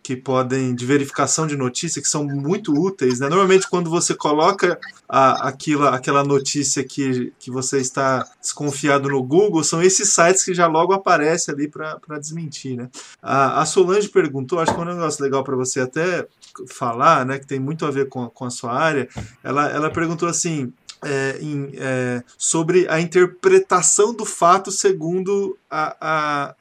que 0.09 0.15
podem 0.15 0.73
de 0.73 0.87
verificação 0.87 1.45
de 1.45 1.55
notícia 1.55 2.01
que 2.01 2.07
são 2.07 2.23
muito 2.23 2.73
úteis. 2.73 3.19
Né? 3.19 3.29
Normalmente, 3.29 3.69
quando 3.69 3.91
você 3.91 4.15
coloca 4.15 4.79
a, 5.07 5.47
aquilo, 5.47 5.87
aquela 5.87 6.23
notícia 6.23 6.83
que, 6.83 7.31
que 7.37 7.51
você 7.51 7.77
está 7.77 8.27
desconfiado 8.41 9.07
no 9.07 9.21
Google, 9.21 9.63
são 9.63 9.83
esses 9.83 10.11
sites 10.11 10.43
que 10.43 10.51
já 10.51 10.65
logo 10.65 10.93
aparecem 10.93 11.53
ali 11.53 11.67
para 11.67 12.17
desmentir. 12.19 12.75
Né? 12.75 12.89
A, 13.21 13.61
a 13.61 13.65
Solange 13.67 14.09
perguntou, 14.09 14.59
acho 14.59 14.73
que 14.73 14.79
é 14.79 14.83
um 14.83 14.87
negócio 14.87 15.23
legal 15.23 15.43
para 15.43 15.55
você 15.55 15.81
até 15.81 16.27
falar, 16.67 17.23
né, 17.23 17.37
que 17.37 17.45
tem 17.45 17.59
muito 17.59 17.85
a 17.85 17.91
ver 17.91 18.09
com, 18.09 18.27
com 18.29 18.45
a 18.45 18.49
sua 18.49 18.73
área. 18.73 19.07
Ela, 19.43 19.69
ela 19.69 19.91
perguntou 19.91 20.27
assim: 20.27 20.73
é, 21.03 21.37
em, 21.39 21.69
é, 21.75 22.23
sobre 22.35 22.87
a 22.89 22.99
interpretação 22.99 24.11
do 24.11 24.25
fato 24.25 24.71
segundo 24.71 25.55
a, 25.69 25.95
a, 26.01 26.55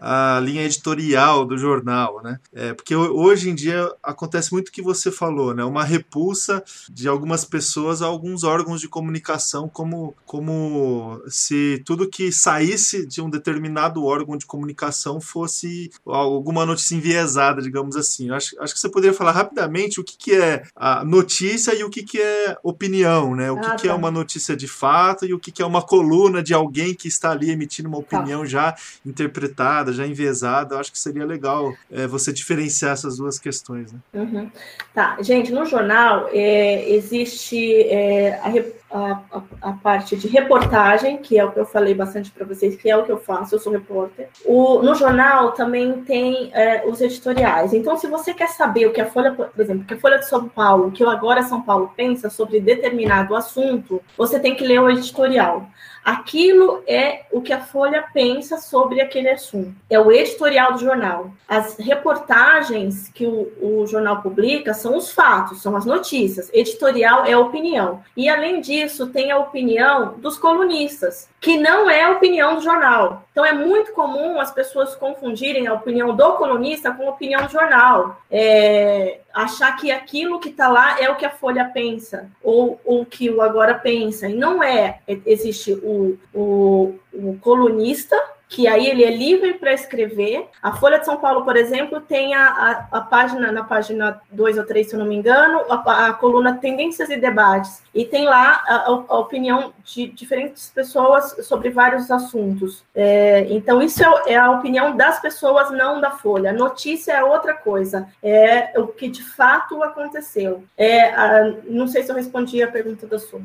a, 0.00 0.36
a 0.36 0.40
linha 0.40 0.64
editorial 0.64 1.44
do 1.44 1.58
jornal, 1.58 2.22
né? 2.22 2.38
É, 2.52 2.72
porque 2.72 2.94
hoje 2.96 3.50
em 3.50 3.54
dia 3.54 3.92
acontece 4.02 4.52
muito 4.52 4.68
o 4.68 4.72
que 4.72 4.82
você 4.82 5.10
falou, 5.10 5.54
né? 5.54 5.64
Uma 5.64 5.84
repulsa 5.84 6.62
de 6.88 7.06
algumas 7.08 7.44
pessoas 7.44 8.02
a 8.02 8.06
alguns 8.06 8.44
órgãos 8.44 8.80
de 8.80 8.88
comunicação, 8.88 9.68
como, 9.68 10.14
como 10.24 11.20
se 11.28 11.82
tudo 11.84 12.08
que 12.08 12.32
saísse 12.32 13.06
de 13.06 13.20
um 13.20 13.28
determinado 13.28 14.04
órgão 14.04 14.36
de 14.36 14.46
comunicação 14.46 15.20
fosse 15.20 15.90
alguma 16.06 16.64
notícia 16.64 16.94
enviesada, 16.94 17.60
digamos 17.60 17.96
assim. 17.96 18.30
Acho, 18.30 18.60
acho 18.60 18.74
que 18.74 18.80
você 18.80 18.88
poderia 18.88 19.16
falar 19.16 19.32
rapidamente 19.32 20.00
o 20.00 20.04
que, 20.04 20.16
que 20.16 20.34
é 20.34 20.62
a 20.74 21.04
notícia 21.04 21.74
e 21.74 21.84
o 21.84 21.90
que, 21.90 22.02
que 22.02 22.20
é 22.20 22.56
opinião, 22.62 23.34
né? 23.34 23.50
O 23.50 23.60
que, 23.60 23.66
ah, 23.66 23.76
que 23.76 23.86
é 23.86 23.90
tá. 23.90 23.96
uma 23.96 24.10
notícia 24.10 24.56
de 24.56 24.68
fato 24.68 25.26
e 25.26 25.34
o 25.34 25.38
que, 25.38 25.52
que 25.52 25.62
é 25.62 25.66
uma 25.66 25.82
coluna 25.82 26.42
de 26.42 26.54
alguém 26.54 26.94
que 26.94 27.08
está 27.08 27.30
ali 27.30 27.50
emitindo 27.50 27.88
uma 27.88 27.98
tá. 27.98 28.08
Opinião 28.30 28.46
já 28.46 28.74
interpretada, 29.04 29.92
já 29.92 30.06
enviesada. 30.06 30.78
Acho 30.78 30.92
que 30.92 30.98
seria 30.98 31.24
legal 31.24 31.72
é, 31.90 32.06
você 32.06 32.32
diferenciar 32.32 32.92
essas 32.92 33.16
duas 33.16 33.38
questões. 33.38 33.92
Né? 33.92 33.98
Uhum. 34.14 34.50
Tá, 34.94 35.16
gente, 35.20 35.52
no 35.52 35.64
jornal 35.66 36.28
é, 36.32 36.88
existe 36.90 37.82
é, 37.88 38.40
a 38.42 38.80
a, 38.92 39.22
a, 39.62 39.72
parte 39.74 40.16
de 40.16 40.26
reportagem, 40.26 41.18
que 41.18 41.38
é 41.38 41.44
o 41.44 41.52
que 41.52 41.60
eu 41.60 41.64
falei 41.64 41.94
bastante 41.94 42.28
para 42.32 42.44
vocês, 42.44 42.74
que 42.74 42.90
é 42.90 42.96
o 42.96 43.04
que 43.04 43.12
eu 43.12 43.18
faço, 43.18 43.54
eu 43.54 43.60
sou 43.60 43.72
repórter. 43.72 44.28
O, 44.44 44.82
no 44.82 44.96
jornal 44.96 45.52
também 45.52 46.02
tem 46.02 46.50
os 46.86 47.00
editoriais. 47.00 47.72
Então, 47.72 47.96
se 47.96 48.08
você 48.08 48.34
quer 48.34 48.48
saber 48.48 48.86
o 48.86 48.92
que 48.92 49.00
a 49.00 49.06
Folha, 49.06 49.32
por 49.32 49.48
exemplo, 49.56 49.84
que 49.84 49.94
a 49.94 50.00
Folha 50.00 50.18
de 50.18 50.28
São 50.28 50.48
Paulo, 50.48 50.90
que 50.90 51.04
o 51.04 51.08
Agora 51.08 51.44
São 51.44 51.62
Paulo 51.62 51.92
pensa 51.96 52.28
sobre 52.28 52.58
determinado 52.58 53.36
assunto, 53.36 54.02
você 54.18 54.40
tem 54.40 54.56
que 54.56 54.66
ler 54.66 54.80
o 54.80 54.90
editorial. 54.90 55.70
Aquilo 56.04 56.82
é 56.86 57.22
o 57.30 57.40
que 57.40 57.52
a 57.52 57.60
Folha 57.60 58.04
pensa 58.12 58.58
sobre 58.58 59.00
aquele 59.00 59.28
assunto. 59.28 59.74
É 59.88 59.98
o 59.98 60.10
editorial 60.10 60.72
do 60.72 60.80
jornal. 60.80 61.30
As 61.46 61.76
reportagens 61.78 63.08
que 63.08 63.26
o, 63.26 63.52
o 63.60 63.86
jornal 63.86 64.22
publica 64.22 64.72
são 64.72 64.96
os 64.96 65.12
fatos, 65.12 65.62
são 65.62 65.76
as 65.76 65.84
notícias. 65.84 66.50
Editorial 66.52 67.24
é 67.24 67.36
opinião. 67.36 68.02
E, 68.16 68.28
além 68.28 68.60
disso, 68.60 69.08
tem 69.08 69.30
a 69.30 69.38
opinião 69.38 70.14
dos 70.18 70.38
colunistas, 70.38 71.28
que 71.40 71.56
não 71.56 71.88
é 71.88 72.04
a 72.04 72.12
opinião 72.12 72.56
do 72.56 72.62
jornal. 72.62 73.24
Então, 73.40 73.46
é 73.46 73.52
muito 73.54 73.92
comum 73.92 74.38
as 74.38 74.50
pessoas 74.50 74.94
confundirem 74.94 75.66
a 75.66 75.72
opinião 75.72 76.14
do 76.14 76.32
colunista 76.34 76.92
com 76.92 77.06
a 77.06 77.12
opinião 77.12 77.46
do 77.46 77.50
jornal. 77.50 78.20
É, 78.30 79.20
achar 79.32 79.74
que 79.76 79.90
aquilo 79.90 80.38
que 80.38 80.50
está 80.50 80.68
lá 80.68 81.00
é 81.00 81.08
o 81.08 81.16
que 81.16 81.24
a 81.24 81.30
Folha 81.30 81.64
pensa, 81.72 82.30
ou 82.42 82.78
o 82.84 83.06
que 83.06 83.30
o 83.30 83.40
Agora 83.40 83.74
pensa. 83.74 84.28
E 84.28 84.34
não 84.34 84.62
é. 84.62 85.00
Existe 85.24 85.72
o, 85.72 86.18
o, 86.34 86.98
o 87.14 87.38
colunista 87.40 88.14
que 88.50 88.66
aí 88.66 88.88
ele 88.88 89.04
é 89.04 89.10
livre 89.10 89.54
para 89.54 89.72
escrever. 89.72 90.48
A 90.60 90.72
Folha 90.72 90.98
de 90.98 91.04
São 91.04 91.16
Paulo, 91.16 91.44
por 91.44 91.56
exemplo, 91.56 92.00
tem 92.00 92.34
a, 92.34 92.48
a, 92.90 92.98
a 92.98 93.00
página, 93.00 93.52
na 93.52 93.62
página 93.62 94.20
2 94.32 94.58
ou 94.58 94.66
3, 94.66 94.88
se 94.88 94.94
eu 94.96 94.98
não 94.98 95.06
me 95.06 95.14
engano, 95.14 95.60
a, 95.70 96.08
a 96.08 96.12
coluna 96.12 96.56
Tendências 96.56 97.08
e 97.10 97.16
Debates, 97.16 97.80
e 97.94 98.04
tem 98.04 98.24
lá 98.24 98.64
a, 98.66 99.18
opinião 99.18 99.72
de 99.84 100.08
diferentes 100.08 100.68
pessoas 100.74 101.36
sobre 101.46 101.70
vários 101.70 102.10
assuntos. 102.10 102.84
É, 102.92 103.46
então, 103.50 103.80
isso 103.80 104.02
é, 104.02 104.32
é, 104.32 104.36
a 104.36 104.50
opinião 104.50 104.96
das 104.96 105.20
pessoas, 105.20 105.70
não 105.70 106.00
da 106.00 106.10
Folha. 106.10 106.52
Notícia 106.52 107.12
é 107.12 107.22
outra 107.22 107.54
coisa, 107.54 108.08
é 108.20 108.72
o 108.76 108.88
que 108.88 109.08
de 109.08 109.22
fato 109.22 109.80
aconteceu. 109.80 110.64
É, 110.76 111.52
não 111.68 111.86
sei 111.86 112.02
se 112.02 112.10
eu 112.10 112.16
respondi 112.16 112.60
a 112.64 112.68
pergunta 112.68 113.06
da 113.06 113.18
sua. 113.18 113.40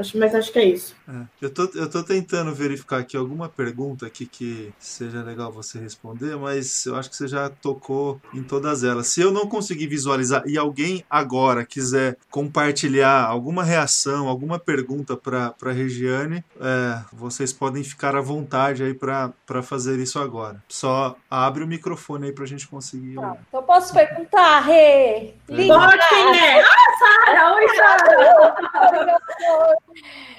Acho, 0.00 0.18
mas 0.18 0.34
acho 0.34 0.50
que 0.50 0.58
é 0.58 0.64
isso. 0.64 0.96
É, 1.06 1.12
eu, 1.42 1.52
tô, 1.52 1.64
eu 1.74 1.90
tô 1.90 2.02
tentando 2.02 2.54
verificar 2.54 3.00
aqui 3.00 3.18
alguma 3.18 3.50
pergunta 3.50 4.06
aqui 4.06 4.24
que 4.24 4.72
seja 4.78 5.22
legal 5.22 5.52
você 5.52 5.78
responder, 5.78 6.36
mas 6.36 6.86
eu 6.86 6.96
acho 6.96 7.10
que 7.10 7.16
você 7.16 7.28
já 7.28 7.50
tocou 7.50 8.18
em 8.32 8.42
todas 8.42 8.82
elas. 8.82 9.08
Se 9.08 9.20
eu 9.20 9.30
não 9.30 9.46
conseguir 9.46 9.88
visualizar 9.88 10.42
e 10.46 10.56
alguém 10.56 11.04
agora 11.10 11.66
quiser 11.66 12.16
compartilhar 12.30 13.26
alguma 13.26 13.62
reação, 13.62 14.26
alguma 14.26 14.58
pergunta 14.58 15.18
para 15.18 15.54
a 15.62 15.70
Regiane, 15.70 16.42
é, 16.58 17.00
vocês 17.12 17.52
podem 17.52 17.84
ficar 17.84 18.16
à 18.16 18.22
vontade 18.22 18.82
aí 18.82 18.94
para 18.94 19.62
fazer 19.62 19.98
isso 19.98 20.18
agora. 20.18 20.62
Só 20.66 21.14
abre 21.30 21.62
o 21.62 21.66
microfone 21.66 22.28
aí 22.28 22.32
para 22.32 22.44
a 22.44 22.48
gente 22.48 22.66
conseguir. 22.66 23.16
Tá, 23.16 23.36
então 23.48 23.62
posso 23.64 23.92
perguntar, 23.92 24.60
Rê? 24.60 25.34
Pode, 25.46 26.08
quem 26.08 26.38
é? 26.38 26.62
Ah, 26.62 26.76
Sara! 26.98 27.54
Oi, 27.54 27.68
Sara! 27.76 29.20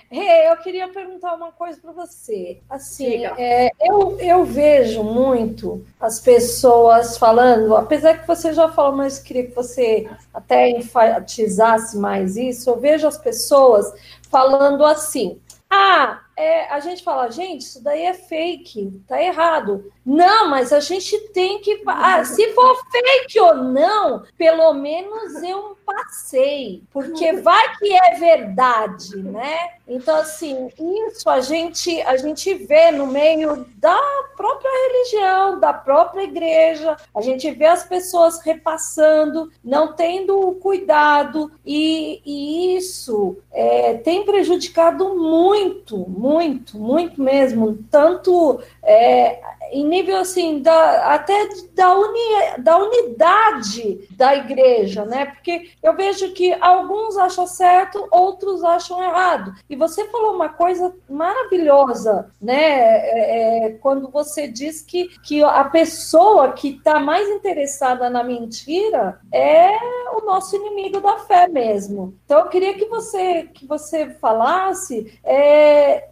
Rê, 0.10 0.50
eu 0.50 0.58
queria 0.58 0.90
perguntar 0.90 1.36
uma 1.36 1.52
coisa 1.52 1.80
para 1.80 1.92
você. 1.92 2.60
Assim, 2.70 3.26
é, 3.26 3.70
eu, 3.80 4.20
eu 4.20 4.44
vejo 4.44 5.04
muito 5.04 5.86
as 6.00 6.20
pessoas 6.20 7.18
falando, 7.18 7.76
apesar 7.76 8.20
que 8.20 8.28
você 8.28 8.54
já 8.54 8.68
falou, 8.68 8.98
mas 8.98 9.20
queria 9.20 9.48
que 9.48 9.56
você 9.56 10.10
até 10.34 10.70
enfatizasse 10.70 11.98
mais 11.98 12.36
isso. 12.36 12.70
Eu 12.70 12.80
vejo 12.80 13.08
as 13.08 13.18
pessoas 13.18 13.94
falando 14.30 14.84
assim: 14.84 15.40
ah, 15.70 16.20
é, 16.36 16.66
a 16.74 16.80
gente 16.80 17.04
fala, 17.04 17.30
gente, 17.30 17.62
isso 17.62 17.84
daí 17.84 18.04
é 18.04 18.14
fake, 18.14 19.02
tá 19.08 19.22
errado. 19.22 19.92
Não, 20.06 20.50
mas 20.50 20.74
a 20.74 20.80
gente 20.80 21.18
tem 21.30 21.60
que. 21.62 21.82
Ah, 21.86 22.24
se 22.26 22.54
for 22.54 22.76
fake 22.92 23.40
ou 23.40 23.56
não, 23.56 24.24
pelo 24.38 24.74
menos 24.74 25.42
eu 25.44 25.78
passei, 25.86 26.84
porque 26.92 27.34
vai 27.34 27.76
que 27.78 27.94
é 27.94 28.16
verdade, 28.16 29.18
né? 29.18 29.58
Então, 29.88 30.16
assim, 30.16 30.70
isso 31.10 31.30
a 31.30 31.42
gente, 31.42 32.02
a 32.04 32.16
gente 32.16 32.54
vê 32.54 32.92
no 32.92 33.06
meio 33.06 33.66
da 33.76 34.00
própria 34.38 34.70
religião, 34.88 35.60
da 35.60 35.74
própria 35.74 36.24
igreja, 36.24 36.96
a 37.14 37.22
gente 37.22 37.52
vê 37.52 37.66
as 37.66 37.84
pessoas 37.84 38.40
repassando, 38.42 39.52
não 39.64 39.94
tendo 39.94 40.40
o 40.40 40.56
cuidado, 40.56 41.52
e, 41.66 42.22
e 42.26 42.78
isso 42.78 43.38
é, 43.52 43.96
tem 43.96 44.24
prejudicado 44.24 45.14
muito, 45.16 45.98
muito, 46.22 46.78
muito 46.78 47.20
mesmo, 47.20 47.80
tanto 47.90 48.62
é, 48.84 49.42
em 49.72 49.84
nível 49.84 50.18
assim, 50.18 50.62
da, 50.62 51.16
até 51.16 51.50
da, 51.74 51.98
uni, 51.98 52.60
da 52.60 52.78
unidade 52.78 54.08
da 54.12 54.36
igreja, 54.36 55.04
né? 55.04 55.26
Porque 55.26 55.72
eu 55.82 55.96
vejo 55.96 56.32
que 56.34 56.54
alguns 56.62 57.18
acham 57.18 57.48
certo, 57.48 58.08
outros 58.12 58.64
acham 58.64 59.02
errado. 59.02 59.52
E 59.68 59.76
você 59.76 60.06
falou 60.10 60.36
uma 60.36 60.50
coisa 60.50 60.94
maravilhosa, 61.10 62.30
né? 62.40 62.54
É, 62.54 63.66
é, 63.66 63.70
quando 63.82 64.12
você 64.12 64.48
diz 64.48 64.82
que, 64.82 65.08
que 65.24 65.44
a 65.44 65.64
pessoa 65.64 66.52
que 66.52 66.76
está 66.76 67.00
mais 67.00 67.28
interessada 67.30 68.12
na 68.12 68.24
mentira 68.24 69.20
é 69.32 69.72
o 70.16 70.22
nosso 70.24 70.56
inimigo 70.56 71.02
da 71.02 71.18
fé 71.20 71.48
mesmo. 71.48 72.14
Então 72.26 72.40
eu 72.40 72.50
queria 72.50 72.76
que 72.76 72.86
você 72.86 73.44
que 73.54 73.66
você 73.66 74.10
falasse 74.22 75.18
é, 75.24 76.12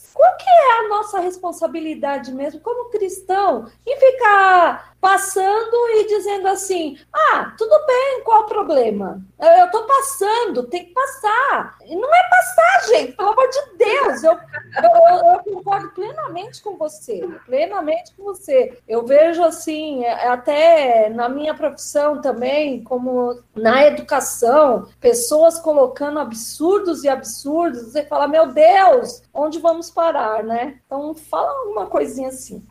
qual 0.13 0.37
que 0.37 0.49
é 0.49 0.79
a 0.79 0.87
nossa 0.89 1.19
responsabilidade 1.19 2.33
mesmo 2.33 2.59
como 2.61 2.89
cristão 2.89 3.67
em 3.85 3.99
ficar 3.99 4.91
passando 5.01 5.75
e 5.95 6.07
dizendo 6.07 6.47
assim: 6.47 6.97
ah, 7.11 7.53
tudo 7.57 7.75
bem, 7.87 8.21
qual 8.23 8.43
o 8.43 8.45
problema? 8.45 9.19
Eu 9.39 9.65
estou 9.65 9.83
passando, 9.83 10.67
tem 10.67 10.85
que 10.85 10.93
passar. 10.93 11.75
E 11.83 11.95
não 11.95 12.13
é 12.13 12.29
passar, 12.29 12.87
gente, 12.87 13.13
pelo 13.13 13.29
amor 13.31 13.49
de 13.49 13.77
Deus. 13.77 14.23
Eu, 14.23 14.33
eu, 14.33 15.33
eu, 15.33 15.39
concordo 15.55 15.89
plenamente 15.89 16.61
com 16.61 16.77
você, 16.77 17.27
plenamente 17.47 18.13
com 18.15 18.23
você. 18.23 18.77
Eu 18.87 19.03
vejo 19.03 19.43
assim, 19.43 20.05
é, 20.05 20.27
até 20.27 21.09
na 21.09 21.27
minha 21.27 21.55
profissão 21.55 22.21
também, 22.21 22.83
como 22.83 23.41
na 23.55 23.87
educação, 23.87 24.87
pessoas 24.99 25.59
colocando 25.59 26.19
absurdos 26.19 27.03
e 27.03 27.09
absurdos, 27.09 27.91
você 27.91 28.05
fala, 28.05 28.27
meu 28.27 28.47
Deus, 28.47 29.23
onde 29.33 29.57
vamos 29.57 29.89
parar, 30.01 30.43
né? 30.43 30.79
Então, 30.83 31.13
fala 31.13 31.51
alguma 31.59 31.85
coisinha 31.85 32.29
assim, 32.29 32.65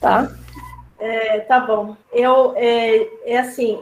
tá? 0.00 0.28
É, 0.98 1.38
tá 1.40 1.60
bom. 1.60 1.96
Eu, 2.12 2.54
é, 2.56 3.08
é 3.24 3.38
assim, 3.38 3.78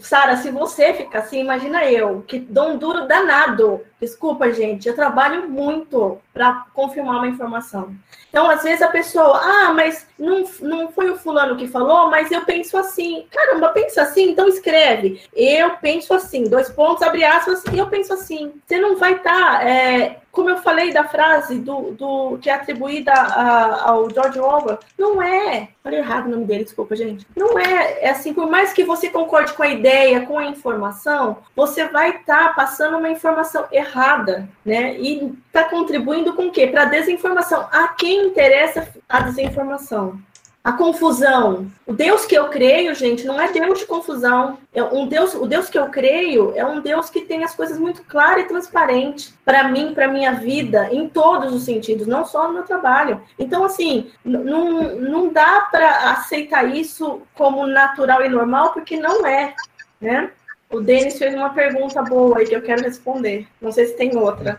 Sara, 0.00 0.36
se 0.36 0.50
você 0.50 0.92
fica 0.92 1.20
assim, 1.20 1.40
imagina 1.40 1.86
eu, 1.86 2.22
que 2.26 2.38
dou 2.38 2.68
um 2.68 2.76
duro 2.76 3.08
danado. 3.08 3.80
Desculpa, 4.00 4.52
gente, 4.52 4.86
eu 4.86 4.94
trabalho 4.94 5.48
muito 5.48 6.18
para 6.32 6.66
confirmar 6.74 7.16
uma 7.16 7.28
informação. 7.28 7.94
Então, 8.28 8.50
às 8.50 8.62
vezes 8.62 8.82
a 8.82 8.88
pessoa, 8.88 9.40
ah, 9.42 9.72
mas 9.72 10.06
não, 10.18 10.44
não 10.60 10.92
foi 10.92 11.08
o 11.08 11.16
fulano 11.16 11.56
que 11.56 11.66
falou, 11.66 12.10
mas 12.10 12.30
eu 12.30 12.42
penso 12.42 12.76
assim. 12.76 13.24
Caramba, 13.30 13.70
pensa 13.70 14.02
assim, 14.02 14.30
então 14.30 14.46
escreve. 14.46 15.22
Eu 15.34 15.70
penso 15.78 16.12
assim, 16.12 16.44
dois 16.44 16.68
pontos, 16.68 17.02
abre 17.02 17.24
aspas, 17.24 17.64
e 17.72 17.78
eu 17.78 17.86
penso 17.86 18.12
assim. 18.12 18.52
Você 18.66 18.78
não 18.78 18.96
vai 18.96 19.14
estar, 19.14 19.60
tá, 19.60 19.64
é, 19.66 20.18
como 20.30 20.50
eu 20.50 20.58
falei 20.58 20.92
da 20.92 21.04
frase 21.04 21.58
do, 21.58 21.92
do 21.92 22.38
que 22.38 22.50
é 22.50 22.52
atribuída 22.52 23.10
a, 23.12 23.88
ao 23.88 24.10
George 24.10 24.38
Orwell, 24.38 24.78
não 24.98 25.22
é. 25.22 25.70
Falei 25.82 26.00
errado 26.00 26.26
o 26.26 26.30
nome 26.30 26.44
dele, 26.44 26.64
desculpa, 26.64 26.94
gente. 26.94 27.26
Não 27.34 27.58
é. 27.58 28.04
É 28.04 28.10
assim, 28.10 28.34
por 28.34 28.50
mais 28.50 28.74
que 28.74 28.84
você 28.84 29.08
concorde 29.08 29.54
com 29.54 29.62
a 29.62 29.68
ideia, 29.68 30.26
com 30.26 30.38
a 30.38 30.44
informação, 30.44 31.38
você 31.54 31.86
vai 31.86 32.16
estar 32.16 32.48
tá 32.48 32.54
passando 32.54 32.98
uma 32.98 33.08
informação 33.08 33.64
errada 33.72 33.85
errada, 33.86 34.48
né? 34.64 34.96
E 34.98 35.32
está 35.46 35.64
contribuindo 35.64 36.34
com 36.34 36.46
o 36.46 36.50
quê? 36.50 36.66
Para 36.66 36.82
a 36.82 36.86
desinformação. 36.86 37.66
A 37.72 37.88
quem 37.88 38.26
interessa 38.26 38.88
a 39.08 39.20
desinformação? 39.20 40.18
a 40.66 40.72
confusão. 40.72 41.70
O 41.86 41.92
Deus 41.92 42.26
que 42.26 42.34
eu 42.34 42.48
creio, 42.48 42.92
gente, 42.92 43.24
não 43.24 43.40
é 43.40 43.52
Deus 43.52 43.78
de 43.78 43.86
confusão. 43.86 44.58
É 44.74 44.82
um 44.82 45.06
Deus, 45.06 45.32
o 45.32 45.46
Deus 45.46 45.70
que 45.70 45.78
eu 45.78 45.86
creio 45.90 46.52
é 46.56 46.66
um 46.66 46.80
Deus 46.80 47.08
que 47.08 47.20
tem 47.20 47.44
as 47.44 47.54
coisas 47.54 47.78
muito 47.78 48.02
claras 48.02 48.42
e 48.42 48.48
transparentes 48.48 49.32
para 49.44 49.68
mim, 49.68 49.94
para 49.94 50.08
minha 50.08 50.32
vida, 50.32 50.88
em 50.90 51.08
todos 51.08 51.54
os 51.54 51.62
sentidos, 51.62 52.08
não 52.08 52.24
só 52.24 52.48
no 52.48 52.54
meu 52.54 52.64
trabalho. 52.64 53.22
Então, 53.38 53.62
assim, 53.62 54.10
não, 54.24 54.96
não 54.96 55.32
dá 55.32 55.68
para 55.70 56.10
aceitar 56.10 56.64
isso 56.74 57.22
como 57.34 57.64
natural 57.64 58.24
e 58.24 58.28
normal, 58.28 58.72
porque 58.72 58.96
não 58.96 59.24
é, 59.24 59.54
né? 60.00 60.32
O 60.76 60.80
Denis 60.82 61.16
fez 61.16 61.34
uma 61.34 61.54
pergunta 61.54 62.02
boa 62.02 62.38
aí 62.38 62.46
que 62.46 62.54
eu 62.54 62.60
quero 62.60 62.82
responder. 62.82 63.48
Não 63.62 63.72
sei 63.72 63.86
se 63.86 63.96
tem 63.96 64.14
outra. 64.14 64.58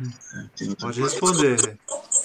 Pode 0.82 1.00
responder. 1.00 1.78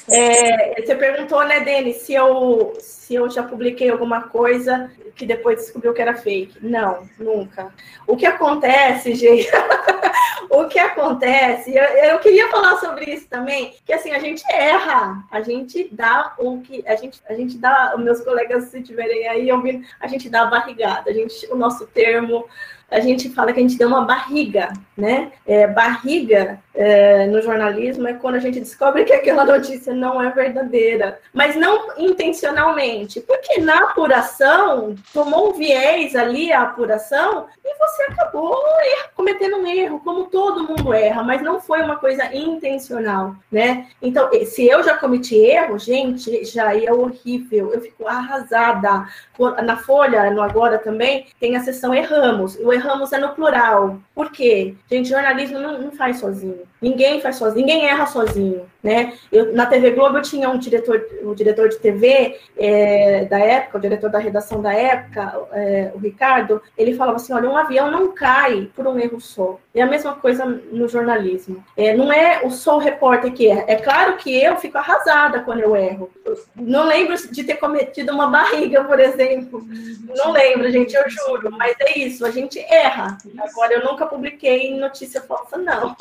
É, 0.08 0.80
você 0.80 0.94
perguntou, 0.94 1.44
né, 1.44 1.60
Denis, 1.60 1.98
se 1.98 2.14
eu, 2.14 2.72
se 2.80 3.14
eu 3.14 3.28
já 3.28 3.42
publiquei 3.42 3.90
alguma 3.90 4.22
coisa 4.22 4.90
que 5.14 5.26
depois 5.26 5.58
descobriu 5.58 5.92
que 5.92 6.00
era 6.00 6.14
fake. 6.14 6.56
Não, 6.62 7.06
nunca. 7.18 7.70
O 8.06 8.16
que 8.16 8.24
acontece, 8.24 9.14
gente, 9.14 9.46
o 10.48 10.66
que 10.68 10.78
acontece, 10.78 11.74
eu, 11.74 11.82
eu, 11.82 12.18
queria 12.18 12.48
falar 12.48 12.78
sobre 12.78 13.04
isso 13.12 13.28
também, 13.28 13.74
que 13.84 13.92
assim, 13.92 14.12
a 14.12 14.18
gente 14.18 14.42
erra, 14.50 15.22
a 15.30 15.42
gente 15.42 15.86
dá 15.92 16.34
o 16.38 16.62
que, 16.62 16.82
a 16.86 16.96
gente, 16.96 17.20
a 17.28 17.34
gente 17.34 17.58
dá, 17.58 17.94
meus 17.98 18.22
colegas 18.22 18.64
se 18.64 18.82
tiverem 18.82 19.28
aí 19.28 19.52
ouvindo, 19.52 19.86
a 20.00 20.06
gente 20.06 20.30
dá 20.30 20.42
a 20.42 20.46
barrigada, 20.46 21.10
a 21.10 21.12
gente, 21.12 21.46
o 21.52 21.56
nosso 21.56 21.86
termo 21.86 22.46
a 22.92 23.00
gente 23.00 23.30
fala 23.30 23.52
que 23.52 23.58
a 23.58 23.62
gente 23.62 23.78
deu 23.78 23.88
uma 23.88 24.04
barriga, 24.04 24.72
né? 24.96 25.32
É, 25.46 25.66
barriga 25.66 26.60
é, 26.74 27.26
no 27.26 27.40
jornalismo 27.40 28.06
é 28.06 28.12
quando 28.12 28.36
a 28.36 28.38
gente 28.38 28.60
descobre 28.60 29.04
que 29.04 29.12
aquela 29.12 29.44
notícia 29.44 29.94
não 29.94 30.22
é 30.22 30.30
verdadeira, 30.30 31.18
mas 31.32 31.56
não 31.56 31.88
intencionalmente, 31.96 33.20
porque 33.20 33.60
na 33.60 33.84
apuração 33.84 34.94
tomou 35.12 35.50
um 35.50 35.52
viés 35.52 36.14
ali 36.14 36.52
a 36.52 36.62
apuração 36.62 37.46
e 37.64 37.78
você 37.78 38.02
acabou 38.04 38.62
cometendo 39.14 39.56
um 39.56 39.66
erro, 39.66 40.00
como 40.00 40.26
todo 40.26 40.66
mundo 40.66 40.92
erra, 40.92 41.22
mas 41.22 41.42
não 41.42 41.60
foi 41.60 41.82
uma 41.82 41.96
coisa 41.96 42.34
intencional, 42.34 43.34
né? 43.50 43.86
Então, 44.00 44.28
se 44.44 44.66
eu 44.66 44.82
já 44.82 44.96
cometi 44.96 45.36
erro, 45.36 45.78
gente, 45.78 46.44
já 46.44 46.76
é 46.76 46.92
horrível, 46.92 47.72
eu 47.72 47.80
fico 47.80 48.06
arrasada. 48.06 49.06
Na 49.64 49.76
Folha, 49.76 50.30
no 50.30 50.42
Agora 50.42 50.78
também, 50.78 51.26
tem 51.40 51.56
a 51.56 51.60
seção 51.60 51.94
Erramos. 51.94 52.56
O 52.56 52.72
erramos 52.82 53.12
é 53.12 53.18
no 53.18 53.30
plural. 53.30 53.98
Por 54.14 54.30
quê? 54.30 54.74
Gente, 54.90 55.08
jornalismo 55.08 55.58
não, 55.58 55.80
não 55.80 55.92
faz 55.92 56.18
sozinho. 56.18 56.60
Ninguém 56.80 57.20
faz 57.20 57.36
sozinho, 57.36 57.64
ninguém 57.64 57.86
erra 57.86 58.06
sozinho, 58.06 58.66
né? 58.82 59.12
Eu, 59.30 59.54
na 59.54 59.66
TV 59.66 59.92
Globo 59.92 60.18
eu 60.18 60.22
tinha 60.22 60.50
um 60.50 60.58
diretor, 60.58 61.00
um 61.22 61.34
diretor 61.34 61.68
de 61.68 61.78
TV 61.78 62.38
é, 62.58 63.24
da 63.26 63.38
época, 63.38 63.78
o 63.78 63.80
diretor 63.80 64.10
da 64.10 64.18
redação 64.18 64.60
da 64.60 64.74
época, 64.74 65.46
é, 65.52 65.92
o 65.94 65.98
Ricardo, 65.98 66.60
ele 66.76 66.94
falava 66.94 67.16
assim, 67.16 67.32
olha, 67.32 67.48
um 67.48 67.56
avião 67.56 67.90
não 67.90 68.12
cai 68.12 68.68
por 68.74 68.86
um 68.86 68.98
erro 68.98 69.20
só. 69.20 69.58
E 69.74 69.80
a 69.80 69.86
mesma 69.86 70.14
coisa 70.14 70.44
no 70.44 70.86
jornalismo. 70.86 71.64
É, 71.74 71.96
não 71.96 72.12
é 72.12 72.42
o 72.44 72.50
só 72.50 72.76
o 72.76 72.78
repórter 72.78 73.32
que 73.32 73.48
erra. 73.48 73.64
É 73.66 73.76
claro 73.76 74.18
que 74.18 74.42
eu 74.42 74.56
fico 74.58 74.76
arrasada 74.76 75.40
quando 75.40 75.60
eu 75.60 75.74
erro. 75.74 76.10
Eu 76.26 76.38
não 76.56 76.86
lembro 76.86 77.16
de 77.30 77.42
ter 77.42 77.56
cometido 77.56 78.12
uma 78.12 78.26
barriga, 78.26 78.84
por 78.84 79.00
exemplo. 79.00 79.66
Não 80.14 80.30
lembro, 80.30 80.70
gente, 80.70 80.94
eu 80.94 81.08
juro. 81.08 81.50
Mas 81.52 81.74
é 81.80 81.98
isso, 81.98 82.26
a 82.26 82.30
gente 82.30 82.58
erra. 82.58 83.16
Agora, 83.38 83.72
eu 83.72 83.84
nunca 83.84 84.04
publiquei 84.04 84.78
notícia 84.78 85.22
falsa, 85.22 85.56
não. 85.56 85.96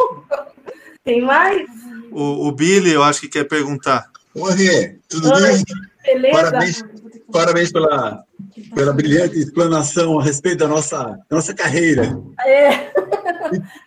Tem 1.03 1.21
mais? 1.21 1.65
O, 2.11 2.47
o 2.47 2.51
Billy, 2.51 2.91
eu 2.91 3.01
acho 3.01 3.21
que 3.21 3.29
quer 3.29 3.45
perguntar. 3.45 4.05
Oi, 4.35 4.99
tudo 5.07 5.33
Oi, 5.33 5.41
bem? 5.41 5.63
Beleza? 6.05 6.41
Parabéns, 6.41 6.85
parabéns 7.31 7.71
pela, 7.71 8.23
pela 8.73 8.93
brilhante 8.93 9.37
explanação 9.37 10.19
a 10.19 10.23
respeito 10.23 10.59
da 10.59 10.67
nossa, 10.67 11.03
da 11.29 11.35
nossa 11.35 11.53
carreira. 11.53 12.17
É. 12.45 12.91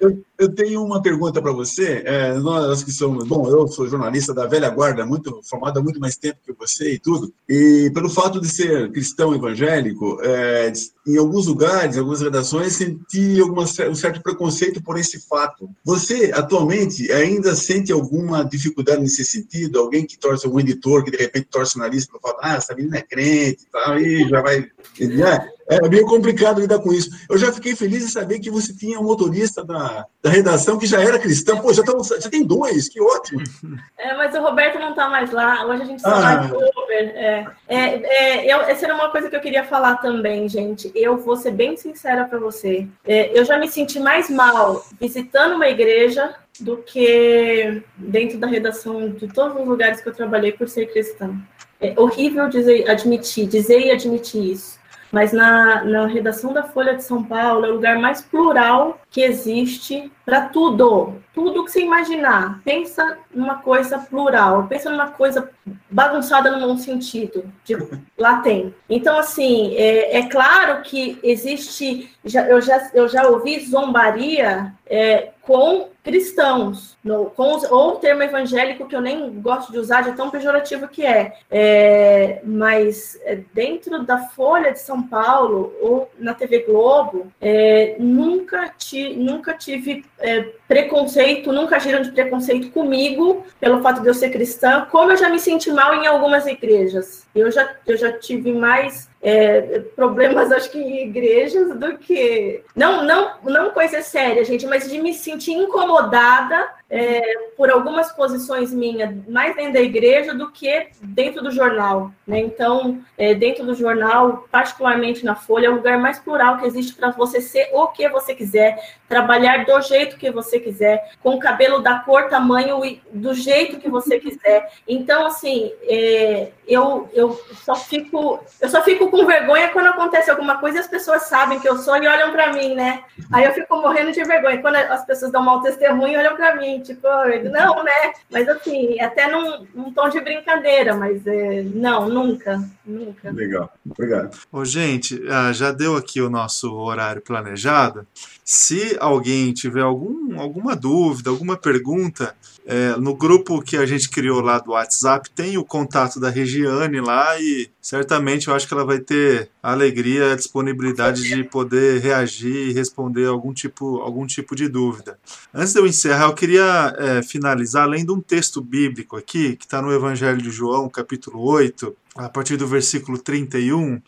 Eu, 0.01 0.23
eu 0.45 0.55
tenho 0.55 0.85
uma 0.85 1.01
pergunta 1.01 1.41
para 1.41 1.53
você. 1.53 2.03
É, 2.05 2.35
nós 2.35 2.83
que 2.83 2.93
somos, 2.93 3.27
bom, 3.27 3.49
eu 3.49 3.67
sou 3.69 3.89
jornalista 3.89 4.35
da 4.35 4.47
velha 4.47 4.69
guarda, 4.69 5.05
muito 5.05 5.41
formado 5.43 5.79
há 5.79 5.83
muito 5.83 5.99
mais 5.99 6.17
tempo 6.17 6.39
que 6.45 6.53
você 6.53 6.95
e 6.95 6.99
tudo. 6.99 7.33
E 7.49 7.91
pelo 7.95 8.09
fato 8.09 8.41
de 8.41 8.49
ser 8.49 8.91
cristão 8.93 9.35
evangélico, 9.35 10.19
é, 10.23 10.73
em 11.07 11.17
alguns 11.17 11.47
lugares, 11.47 11.97
em 11.97 12.01
algumas 12.01 12.21
redações, 12.21 12.75
senti 12.75 13.41
alguma, 13.41 13.63
um 13.63 13.95
certo 13.95 14.23
preconceito 14.23 14.83
por 14.83 14.99
esse 14.99 15.27
fato. 15.27 15.69
Você 15.85 16.31
atualmente 16.35 17.11
ainda 17.13 17.55
sente 17.55 17.93
alguma 17.93 18.45
dificuldade 18.45 19.03
nesse 19.03 19.25
sentido? 19.25 19.79
Alguém 19.79 20.07
que 20.07 20.19
torce 20.19 20.47
um 20.47 20.61
editor 20.61 21.05
que 21.05 21.11
de 21.11 21.17
repente 21.19 21.49
torce 21.51 21.77
o 21.77 21.81
nariz 21.81 22.07
para 22.07 22.21
falar, 22.21 22.39
ah, 22.41 22.57
essa 22.57 22.75
menina 22.75 22.99
é 22.99 23.03
crente, 23.03 23.67
tá, 23.71 23.99
e 23.99 24.29
já 24.29 24.43
vai. 24.43 24.61
Né? 25.01 25.49
É 25.67 25.89
meio 25.89 26.07
complicado 26.07 26.61
lidar 26.61 26.79
com 26.79 26.93
isso. 26.93 27.11
Eu 27.29 27.39
já 27.39 27.51
fiquei 27.51 27.75
feliz 27.75 28.05
em 28.05 28.09
saber 28.09 28.39
que 28.39 28.51
você 28.51 28.75
tinha 28.75 29.01
um 29.01 29.05
motorista 29.05 29.65
da, 29.65 30.07
da 30.23 30.31
redação 30.31 30.79
que 30.79 30.87
já 30.87 31.01
era 31.01 31.19
cristão. 31.19 31.61
Pô, 31.61 31.73
já, 31.73 31.83
tá, 31.83 31.93
já 32.21 32.29
tem 32.29 32.45
dois, 32.45 32.89
que 32.89 33.01
ótimo. 33.01 33.43
É, 33.97 34.15
mas 34.17 34.35
o 34.35 34.43
Roberto 34.43 34.79
não 34.79 34.91
está 34.91 35.09
mais 35.09 35.31
lá. 35.31 35.65
Hoje 35.67 35.83
a 35.83 35.85
gente 35.87 36.03
só 36.03 36.09
ah. 36.09 36.21
vai 36.21 36.47
Uber. 36.51 37.13
É, 37.15 37.47
é, 37.67 37.79
é, 37.79 38.55
eu, 38.55 38.61
essa 38.61 38.85
era 38.85 38.95
uma 38.95 39.09
coisa 39.09 39.31
que 39.31 39.37
eu 39.37 39.41
queria 39.41 39.65
falar 39.65 39.97
também, 39.97 40.47
gente. 40.47 40.93
Eu 40.95 41.17
vou 41.17 41.37
ser 41.37 41.53
bem 41.53 41.75
sincera 41.77 42.25
para 42.25 42.39
você. 42.39 42.87
É, 43.07 43.39
eu 43.39 43.45
já 43.45 43.57
me 43.59 43.67
senti 43.69 43.99
mais 43.99 44.29
mal 44.29 44.85
visitando 45.01 45.55
uma 45.55 45.69
igreja 45.69 46.35
do 46.61 46.77
que 46.79 47.83
dentro 47.97 48.37
da 48.37 48.47
redação 48.47 49.09
de 49.09 49.27
todos 49.29 49.59
os 49.59 49.67
lugares 49.67 50.03
que 50.03 50.09
eu 50.09 50.15
trabalhei 50.15 50.53
por 50.53 50.69
ser 50.69 50.93
cristã. 50.93 51.35
É 51.81 51.99
horrível 51.99 52.49
dizer, 52.49 52.89
admitir, 52.91 53.47
dizer 53.47 53.81
e 53.81 53.91
admitir 53.91 54.53
isso 54.53 54.84
mas 55.15 55.33
na, 55.33 55.85
na 55.85 56.07
redação 56.09 56.53
da 56.53 56.65
Folha 56.65 56.97
de 56.97 57.05
São 57.05 57.23
Paulo 57.23 57.65
é 57.65 57.69
o 57.69 57.75
lugar 57.75 58.01
mais 58.01 58.21
plural 58.21 58.99
que 59.09 59.21
existe 59.21 60.11
para 60.27 60.49
tudo, 60.49 61.23
tudo 61.33 61.65
que 61.65 61.71
você 61.71 61.83
imaginar. 61.83 62.61
Pensa 62.65 63.17
numa 63.33 63.59
coisa 63.59 63.97
plural, 63.97 64.67
pensa 64.67 64.91
numa 64.91 65.13
coisa 65.13 65.49
bagunçada 65.89 66.51
no 66.51 66.67
bom 66.67 66.77
sentido. 66.77 67.45
Tipo, 67.65 67.97
lá 68.19 68.41
tem. 68.41 68.75
Então, 68.91 69.17
assim, 69.17 69.77
é, 69.77 70.19
é 70.19 70.29
claro 70.29 70.83
que 70.83 71.17
existe. 71.23 72.11
Já, 72.25 72.49
eu, 72.49 72.61
já, 72.61 72.91
eu 72.93 73.09
já 73.09 73.29
ouvi 73.29 73.65
zombaria 73.65 74.73
é, 74.85 75.31
com 75.47 75.89
cristãos, 76.03 76.99
no, 77.03 77.27
com 77.31 77.57
os, 77.57 77.65
ou 77.65 77.95
o 77.95 77.97
termo 77.97 78.23
evangélico 78.23 78.87
que 78.87 78.95
eu 78.95 79.01
nem 79.01 79.41
gosto 79.41 79.73
de 79.73 79.79
usar, 79.79 80.03
de 80.03 80.13
tão 80.13 80.31
pejorativo 80.31 80.87
que 80.87 81.05
é. 81.05 81.39
é 81.51 82.43
mas 82.45 83.19
é, 83.25 83.41
dentro 83.55 84.03
da 84.05 84.19
Folha 84.19 84.71
de 84.71 84.81
São 84.81 85.03
Paulo 85.03 85.73
ou 85.81 86.11
na 86.19 86.35
TV 86.35 86.61
Globo, 86.61 87.33
é, 87.41 87.97
nunca, 87.99 88.69
ti, 88.77 89.15
nunca 89.17 89.55
tive 89.55 90.05
é, 90.19 90.43
preconceito, 90.69 91.53
nunca 91.53 91.77
agiram 91.77 92.03
de 92.03 92.11
preconceito 92.11 92.71
comigo 92.71 93.45
pelo 93.59 93.81
fato 93.81 94.03
de 94.03 94.09
eu 94.09 94.15
ser 94.15 94.31
cristã, 94.31 94.87
como 94.91 95.13
eu 95.13 95.17
já 95.17 95.31
me 95.31 95.39
senti 95.39 95.71
mal 95.71 95.95
em 95.95 96.07
algumas 96.07 96.47
igrejas. 96.47 97.27
Eu 97.35 97.51
já, 97.51 97.75
eu 97.87 97.97
já 97.97 98.13
tive 98.13 98.53
mais 98.53 99.09
é, 99.27 99.81
problemas, 99.97 100.53
acho 100.53 100.71
que 100.71 100.79
em 100.79 101.09
igrejas, 101.09 101.75
do 101.79 101.97
que. 101.97 102.63
Não, 102.77 103.03
não, 103.03 103.41
não 103.43 103.71
coisa 103.71 104.03
séria, 104.03 104.45
gente, 104.45 104.67
mas 104.67 104.91
de 104.91 105.01
me 105.01 105.15
sentir 105.15 105.53
incomodada 105.53 106.69
é, 106.91 107.21
por 107.57 107.71
algumas 107.71 108.13
posições 108.13 108.73
minhas, 108.73 109.15
mais 109.27 109.57
dentro 109.57 109.75
da 109.75 109.81
igreja 109.81 110.35
do 110.35 110.51
que 110.51 110.89
dentro 111.01 111.43
do 111.43 111.51
jornal. 111.51 112.11
Né? 112.27 112.41
Então, 112.41 113.03
é, 113.17 113.35
dentro 113.35 113.65
do 113.65 113.75
jornal, 113.75 114.47
particularmente 114.51 115.25
na 115.25 115.35
Folha, 115.35 115.67
é 115.67 115.71
o 115.71 115.75
lugar 115.75 115.99
mais 115.99 116.19
plural 116.19 116.59
que 116.59 116.67
existe 116.67 116.95
para 116.95 117.11
você 117.11 117.41
ser 117.41 117.71
o 117.73 117.89
que 117.89 118.09
você 118.09 118.35
quiser, 118.35 118.79
trabalhar 119.09 119.65
do 119.65 119.81
jeito 119.81 120.17
que 120.17 120.31
você 120.31 120.59
quiser, 120.59 121.13
com 121.23 121.35
o 121.35 121.39
cabelo 121.39 121.81
da 121.81 121.99
cor, 122.01 122.29
tamanho 122.29 122.85
e 122.85 123.01
do 123.13 123.35
jeito 123.35 123.79
que 123.79 123.89
você 123.89 124.19
quiser. 124.19 124.71
Então, 124.87 125.27
assim, 125.27 125.73
é, 125.83 126.51
eu, 126.67 127.09
eu 127.13 127.41
só 127.65 127.75
fico 127.75 128.43
eu 128.61 128.69
só 128.69 128.83
fico 128.83 129.11
com 129.11 129.27
vergonha 129.27 129.69
quando 129.69 129.89
acontece 129.89 130.31
alguma 130.31 130.59
coisa 130.59 130.79
e 130.79 130.81
as 130.81 130.87
pessoas 130.87 131.25
sabem 131.25 131.61
que 131.61 131.69
eu 131.69 131.77
sou 131.79 131.97
e 131.97 132.07
olham 132.07 132.33
para 132.33 132.53
mim, 132.53 132.75
né? 132.75 133.05
Aí 133.33 133.45
eu 133.45 133.53
fico 133.53 133.77
morrendo 133.77 134.13
de 134.13 134.25
vergonha 134.25 134.61
quando 134.61 134.77
as 134.77 135.05
pessoas 135.05 135.31
dão 135.31 135.43
mau 135.43 135.61
testemunho 135.61 136.19
olham 136.19 136.37
para 136.37 136.57
mim, 136.57 136.74
tipo, 136.81 137.07
não, 137.51 137.83
né? 137.83 138.13
Mas 138.31 138.49
assim, 138.49 139.01
até 139.01 139.31
num, 139.31 139.67
num 139.75 139.93
tom 139.93 140.09
de 140.09 140.21
brincadeira, 140.21 140.95
mas 140.95 141.27
é, 141.27 141.63
não, 141.63 142.09
nunca, 142.09 142.63
nunca. 142.85 143.31
Legal, 143.31 143.73
obrigado. 143.89 144.37
Ô, 144.53 144.65
gente, 144.65 145.23
ah, 145.29 145.53
já 145.53 145.73
deu 145.73 145.97
aqui 145.97 146.21
o 146.21 146.31
nosso 146.31 146.73
horário 146.75 147.23
planejado. 147.23 148.07
Se 148.45 148.97
alguém 149.01 149.53
tiver 149.53 149.83
algum, 149.83 150.39
alguma 150.41 150.77
dúvida, 150.77 151.31
alguma 151.31 151.57
pergunta, 151.57 152.35
é, 152.67 152.97
no 152.97 153.15
grupo 153.15 153.61
que 153.61 153.77
a 153.77 153.85
gente 153.85 154.09
criou 154.09 154.41
lá 154.41 154.59
do 154.59 154.71
WhatsApp 154.71 155.29
tem 155.31 155.59
o 155.59 155.65
contato 155.65 156.19
da 156.19 156.31
Regiane 156.31 156.99
lá 156.99 157.39
e 157.39 157.69
certamente 157.81 158.49
eu 158.49 158.55
acho 158.55 158.67
que 158.67 158.73
ela 158.73 158.87
vai 158.87 158.99
ter 158.99 159.51
a 159.63 159.73
alegria, 159.73 160.33
a 160.33 160.37
disponibilidade 160.37 161.23
de 161.23 161.45
poder 161.45 162.01
reagir 162.01 162.71
e 162.71 162.73
responder 162.73 163.27
algum 163.27 163.53
tipo, 163.53 163.99
algum 163.99 164.27
tipo 164.27 164.57
de 164.57 164.67
dúvida. 164.67 165.19
Antes 165.53 165.75
de 165.75 165.79
eu 165.81 165.87
encerrar, 165.87 166.25
eu 166.25 166.35
queria 166.35 166.95
é, 166.99 167.23
finalizar 167.23 167.87
lendo 167.87 168.15
um 168.15 168.21
texto 168.21 168.63
bíblico 168.63 169.17
aqui, 169.17 169.57
que 169.57 169.67
está 169.67 169.83
no 169.83 169.93
Evangelho 169.93 170.41
de 170.41 170.51
João, 170.51 170.89
capítulo 170.89 171.43
8, 171.43 171.95
a 172.17 172.31
partir 172.31 172.57
do 172.57 172.67
versículo 172.67 173.19
31, 173.19 174.01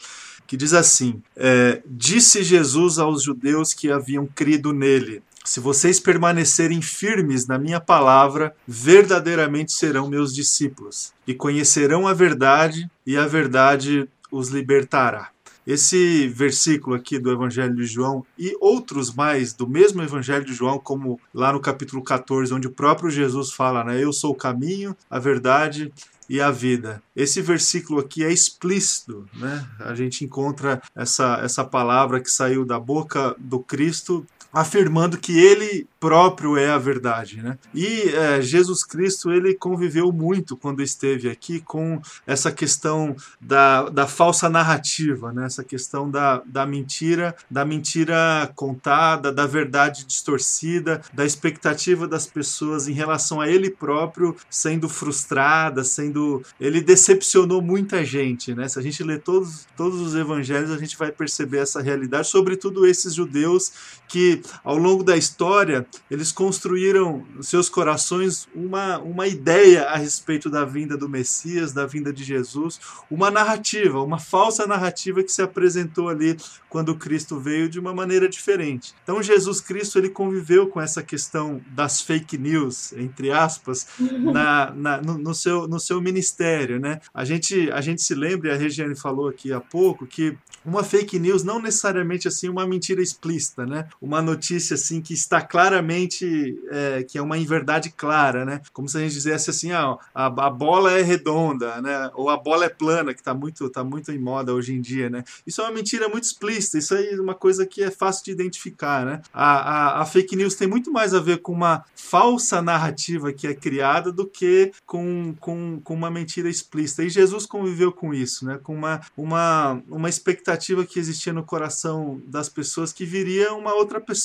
que 0.47 0.57
diz 0.57 0.73
assim: 0.73 1.23
é, 1.37 1.83
Disse 1.85 2.43
Jesus 2.43 2.99
aos 2.99 3.23
judeus 3.23 3.75
que 3.75 3.91
haviam 3.91 4.27
crido 4.27 4.73
nele: 4.73 5.23
Se 5.47 5.61
vocês 5.61 6.01
permanecerem 6.01 6.82
firmes 6.82 7.47
na 7.47 7.57
minha 7.57 7.80
palavra, 7.80 8.53
verdadeiramente 8.66 9.72
serão 9.72 10.09
meus 10.09 10.34
discípulos, 10.34 11.12
e 11.24 11.32
conhecerão 11.32 12.09
a 12.09 12.12
verdade, 12.12 12.90
e 13.07 13.16
a 13.16 13.28
verdade 13.28 14.09
os 14.28 14.49
libertará. 14.49 15.30
Esse 15.64 16.26
versículo 16.26 16.97
aqui 16.97 17.16
do 17.16 17.30
Evangelho 17.30 17.76
de 17.76 17.86
João 17.86 18.26
e 18.36 18.57
outros 18.61 19.14
mais 19.14 19.53
do 19.53 19.68
mesmo 19.68 20.03
Evangelho 20.03 20.44
de 20.44 20.53
João, 20.53 20.80
como 20.80 21.20
lá 21.32 21.53
no 21.53 21.61
capítulo 21.61 22.03
14, 22.03 22.53
onde 22.53 22.66
o 22.66 22.72
próprio 22.72 23.09
Jesus 23.09 23.53
fala, 23.53 23.84
né? 23.84 24.03
Eu 24.03 24.12
sou 24.12 24.32
o 24.32 24.36
caminho, 24.36 24.97
a 25.09 25.20
verdade 25.20 25.92
e 26.28 26.40
a 26.40 26.51
vida. 26.51 27.01
Esse 27.14 27.40
versículo 27.40 28.01
aqui 28.01 28.24
é 28.24 28.32
explícito, 28.32 29.28
né? 29.34 29.64
A 29.78 29.94
gente 29.94 30.24
encontra 30.24 30.82
essa, 30.94 31.38
essa 31.42 31.64
palavra 31.64 32.20
que 32.20 32.30
saiu 32.30 32.64
da 32.64 32.80
boca 32.80 33.34
do 33.38 33.61
Cristo 33.61 34.26
afirmando 34.53 35.18
que 35.18 35.38
ele 35.38 35.86
próprio 35.99 36.57
é 36.57 36.70
a 36.70 36.78
verdade, 36.78 37.42
né? 37.42 37.59
E 37.74 38.11
é, 38.11 38.40
Jesus 38.40 38.84
Cristo 38.84 39.32
ele 39.32 39.55
conviveu 39.55 40.12
muito 40.12 40.57
quando 40.57 40.82
esteve 40.82 41.28
aqui 41.28 41.61
com 41.61 42.01
essa 42.26 42.53
questão 42.53 43.16
da, 43.40 43.88
da 43.88 44.07
falsa 44.07 44.49
narrativa, 44.49 45.32
né? 45.32 45.47
Essa 45.47 45.64
questão 45.64 46.11
da, 46.11 46.42
da 46.47 46.66
mentira, 46.66 47.34
da 47.51 47.64
mentira 47.64 48.51
contada, 48.55 49.32
da 49.32 49.47
verdade 49.47 50.05
distorcida, 50.05 51.01
da 51.12 51.24
expectativa 51.24 52.07
das 52.07 52.26
pessoas 52.26 52.86
em 52.86 52.92
relação 52.92 53.40
a 53.40 53.49
ele 53.49 53.70
próprio 53.70 54.36
sendo 54.49 54.88
frustrada, 54.88 55.82
sendo 55.82 56.42
ele 56.61 56.80
decepcionou 56.80 57.61
muita 57.61 58.05
gente, 58.05 58.55
né? 58.55 58.68
Se 58.68 58.78
a 58.78 58.82
gente 58.82 59.03
lê 59.03 59.18
todos 59.18 59.66
todos 59.76 60.01
os 60.01 60.14
evangelhos 60.14 60.70
a 60.70 60.78
gente 60.78 60.97
vai 60.97 61.11
perceber 61.11 61.59
essa 61.59 61.82
realidade, 61.82 62.28
sobretudo 62.28 62.86
esses 62.86 63.14
judeus 63.14 63.72
que 64.09 64.36
ao 64.64 64.76
longo 64.76 65.03
da 65.03 65.16
história 65.16 65.87
eles 66.11 66.32
construíram 66.32 67.24
seus 67.41 67.68
corações 67.68 68.49
uma, 68.55 68.99
uma 68.99 69.26
ideia 69.26 69.84
a 69.84 69.97
respeito 69.97 70.51
da 70.51 70.64
vinda 70.64 70.97
do 70.97 71.09
Messias, 71.09 71.72
da 71.72 71.87
vinda 71.87 72.12
de 72.12 72.24
Jesus, 72.24 72.80
uma 73.11 73.30
narrativa, 73.30 74.03
uma 74.03 74.18
falsa 74.18 74.66
narrativa 74.66 75.22
que 75.22 75.32
se 75.32 75.43
apresentou 75.43 76.09
ali 76.09 76.37
quando 76.68 76.97
Cristo 76.97 77.39
veio 77.39 77.68
de 77.68 77.78
uma 77.78 77.95
maneira 77.95 78.28
diferente. 78.28 78.95
Então 79.03 79.22
Jesus 79.22 79.61
Cristo 79.61 79.99
ele 79.99 80.11
conviveu 80.11 80.66
com 80.68 80.80
essa 80.80 81.03
questão 81.03 81.61
das 81.68 82.01
fake 82.01 82.37
news, 82.37 82.93
entre 82.93 83.30
aspas, 83.30 83.87
na, 83.99 84.72
na 84.72 85.01
no, 85.01 85.18
no, 85.18 85.34
seu, 85.34 85.66
no 85.66 85.78
seu 85.78 86.01
ministério, 86.01 86.78
né? 86.78 87.01
A 87.14 87.24
gente, 87.24 87.70
a 87.70 87.80
gente 87.80 88.03
se 88.03 88.14
lembra, 88.14 88.51
e 88.51 88.53
a 88.53 88.57
Regiane 88.57 88.95
falou 88.95 89.28
aqui 89.28 89.53
há 89.53 89.61
pouco, 89.61 90.07
que 90.07 90.37
uma 90.64 90.82
fake 90.82 91.18
news 91.18 91.45
não 91.45 91.61
necessariamente 91.61 92.26
assim 92.26 92.49
uma 92.49 92.66
mentira 92.66 93.01
explícita, 93.01 93.64
né? 93.64 93.89
Uma 94.01 94.20
notícia 94.27 94.74
assim 94.74 95.01
que 95.01 95.14
está 95.14 95.41
claramente 95.41 96.59
é, 96.70 97.03
que 97.05 97.16
é 97.16 97.22
uma 97.22 97.39
inverdade 97.39 97.91
clara, 97.91 98.45
né? 98.45 98.61
Como 98.72 98.89
se 98.89 98.99
a 98.99 99.01
gente 99.01 99.14
dissesse 99.14 99.51
assim, 99.51 99.72
ah, 99.72 99.97
a, 100.14 100.27
a 100.27 100.51
bola 100.51 100.93
é 100.93 101.03
redonda, 101.03 101.81
né? 101.81 102.11
Ou 102.14 102.29
a 102.29 102.37
bola 102.37 102.66
é 102.66 102.68
plana, 102.68 103.14
que 103.14 103.20
está 103.20 103.33
muito, 103.33 103.68
tá 103.70 103.83
muito 103.83 104.12
em 104.12 104.18
moda 104.18 104.53
hoje 104.53 104.74
em 104.74 104.81
dia, 104.81 105.09
né? 105.09 105.24
Isso 105.47 105.61
é 105.61 105.64
uma 105.64 105.72
mentira 105.72 106.09
muito 106.09 106.24
explícita. 106.24 106.79
Isso 106.79 106.95
aí 106.95 107.09
é 107.14 107.20
uma 107.20 107.35
coisa 107.35 107.64
que 107.64 107.83
é 107.83 107.91
fácil 107.91 108.24
de 108.24 108.33
identificar, 108.33 109.07
né? 109.07 109.22
A, 109.33 109.99
a, 109.99 110.03
a 110.03 110.05
fake 110.05 110.37
news 110.37 110.55
tem 110.55 110.68
muito 110.68 110.93
mais 110.93 111.14
a 111.14 111.20
ver 111.20 111.39
com 111.39 111.53
uma 111.53 111.85
falsa 111.95 112.61
narrativa 112.61 113.33
que 113.33 113.47
é 113.47 113.55
criada 113.55 114.12
do 114.12 114.27
que 114.27 114.72
com, 114.85 115.35
com, 115.41 115.81
com 115.83 115.95
uma 115.95 116.11
mentira 116.11 116.49
explícita. 116.49 117.05
E 117.05 117.11
Jesus 117.11 117.47
conviveu 117.47 117.93
com 117.93 118.12
isso, 118.12 118.45
né? 118.45 118.59
Com 118.62 118.74
uma, 118.74 119.01
uma, 119.16 119.81
uma 119.89 120.09
expectativa 120.09 120.85
que 120.85 120.99
existia 120.99 121.33
no 121.33 121.45
coração 121.45 122.20
das 122.27 122.49
pessoas 122.49 122.93
que 122.93 123.05
viria 123.05 123.55
uma 123.55 123.74
outra 123.74 124.01
pessoa, 124.01 124.16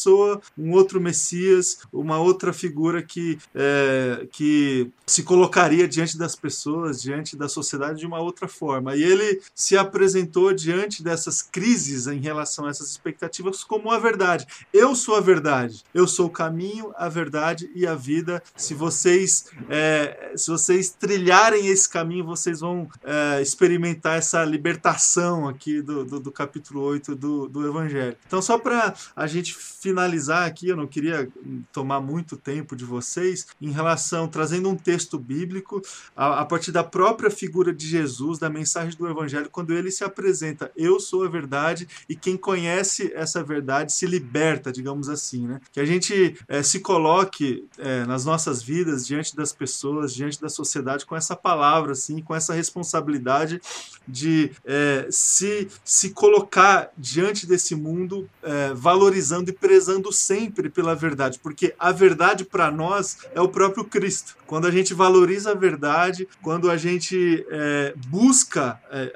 um 0.58 0.72
outro 0.72 1.00
Messias, 1.00 1.80
uma 1.92 2.20
outra 2.20 2.54
figura 2.54 3.02
que, 3.02 3.38
é, 3.54 4.28
que 4.32 4.90
se 5.06 5.24
colocaria 5.24 5.88
diante 5.88 6.18
das 6.18 6.36
pessoas, 6.36 7.02
diante 7.02 7.36
da 7.36 7.50
sociedade 7.50 8.00
de 8.00 8.06
uma 8.06 8.20
outra 8.20 8.48
forma. 8.48 8.96
E 8.96 9.04
ele 9.04 9.42
se 9.54 9.78
apresentou 9.78 10.54
diante 10.54 11.04
dessas 11.04 11.42
crises 11.42 12.08
em 12.08 12.20
relação 12.20 12.66
a 12.66 12.70
essas 12.70 12.90
expectativas 12.90 13.64
como 13.64 13.92
a 13.92 14.00
verdade. 14.00 14.46
Eu 14.74 14.96
sou 14.96 15.16
a 15.16 15.22
verdade. 15.22 15.84
Eu 15.94 16.08
sou 16.08 16.28
o 16.28 16.30
caminho, 16.30 16.94
a 16.96 17.10
verdade 17.10 17.70
e 17.76 17.86
a 17.86 17.96
vida. 17.96 18.42
Se 18.56 18.74
vocês, 18.74 19.46
é, 19.70 20.34
se 20.36 20.50
vocês 20.50 20.90
trilharem 20.90 21.68
esse 21.68 21.90
caminho, 21.90 22.26
vocês 22.26 22.60
vão 22.60 22.90
é, 23.04 23.42
experimentar 23.42 24.18
essa 24.18 24.44
libertação 24.44 25.48
aqui 25.48 25.82
do, 25.82 26.06
do, 26.06 26.20
do 26.20 26.32
capítulo 26.32 26.82
8 26.82 27.16
do, 27.16 27.48
do 27.48 27.68
Evangelho. 27.68 28.16
Então, 28.28 28.42
só 28.42 28.58
para 28.58 28.94
a 29.16 29.28
gente 29.28 29.54
finalizar 29.82 30.48
aqui, 30.48 30.68
eu 30.68 30.78
não 30.78 30.86
queria 30.86 31.28
tomar 31.74 32.00
muito 32.00 32.38
tempo 32.38 32.76
de 32.76 32.86
vocês, 32.86 33.48
em 33.60 33.72
relação, 33.72 34.28
trazendo 34.28 34.70
um 34.70 34.76
texto 34.76 35.18
bíblico, 35.18 35.82
a, 36.16 36.42
a 36.42 36.46
partir 36.46 36.72
da 36.72 36.84
própria 36.84 37.32
figura 37.32 37.74
de 37.74 37.88
Jesus, 37.88 38.38
da 38.38 38.48
mensagem 38.48 38.96
do 38.96 39.10
Evangelho, 39.10 39.50
quando 39.50 39.74
ele 39.74 39.90
se 39.90 40.04
apresenta, 40.04 40.72
eu 40.78 41.00
sou 41.00 41.26
a 41.26 41.28
verdade, 41.28 41.88
e 42.08 42.16
quem 42.16 42.38
conhece 42.38 43.12
essa 43.16 43.44
verdade 43.44 43.92
se 43.92 44.06
liberta, 44.06 44.72
digamos 44.72 45.10
assim, 45.10 45.48
né? 45.48 45.60
Que 45.72 45.80
a 45.80 45.86
gente 45.86 46.38
é, 46.48 46.62
se 46.62 46.80
coloque 46.80 47.66
é, 47.80 48.06
nas 48.06 48.24
nossas 48.24 48.62
vidas, 48.62 49.08
diante 49.08 49.36
das 49.36 49.52
pessoas, 49.52 50.14
diante 50.14 50.40
da 50.40 50.50
sociedade, 50.50 51.08
com 51.08 51.16
essa 51.16 51.36
palavra, 51.36 51.94
assim, 51.94 52.22
com 52.22 52.36
essa 52.36 52.54
responsabilidade 52.54 53.60
de 54.08 54.52
é, 54.64 55.08
se, 55.10 55.68
se 55.84 56.12
colocar 56.12 56.92
diante 56.96 57.48
desse 57.48 57.74
mundo 57.74 58.30
valorizando 58.76 59.50
e 59.50 59.54
prezando 59.72 60.12
sempre 60.12 60.70
pela 60.70 60.94
verdade, 60.94 61.40
porque 61.40 61.74
a 61.80 61.94
verdade 61.94 62.44
para 62.44 62.70
nós 62.70 63.20
é 63.34 63.40
o 63.40 63.48
próprio 63.48 63.86
Cristo. 63.86 64.36
Quando 64.52 64.68
a 64.68 64.72
gente 64.72 64.94
valoriza 64.94 65.52
a 65.52 65.56
verdade, 65.56 66.28
quando 66.42 66.70
a 66.70 66.76
gente 66.76 67.46
é, 67.50 67.94
busca, 68.10 68.78
é, 68.92 69.14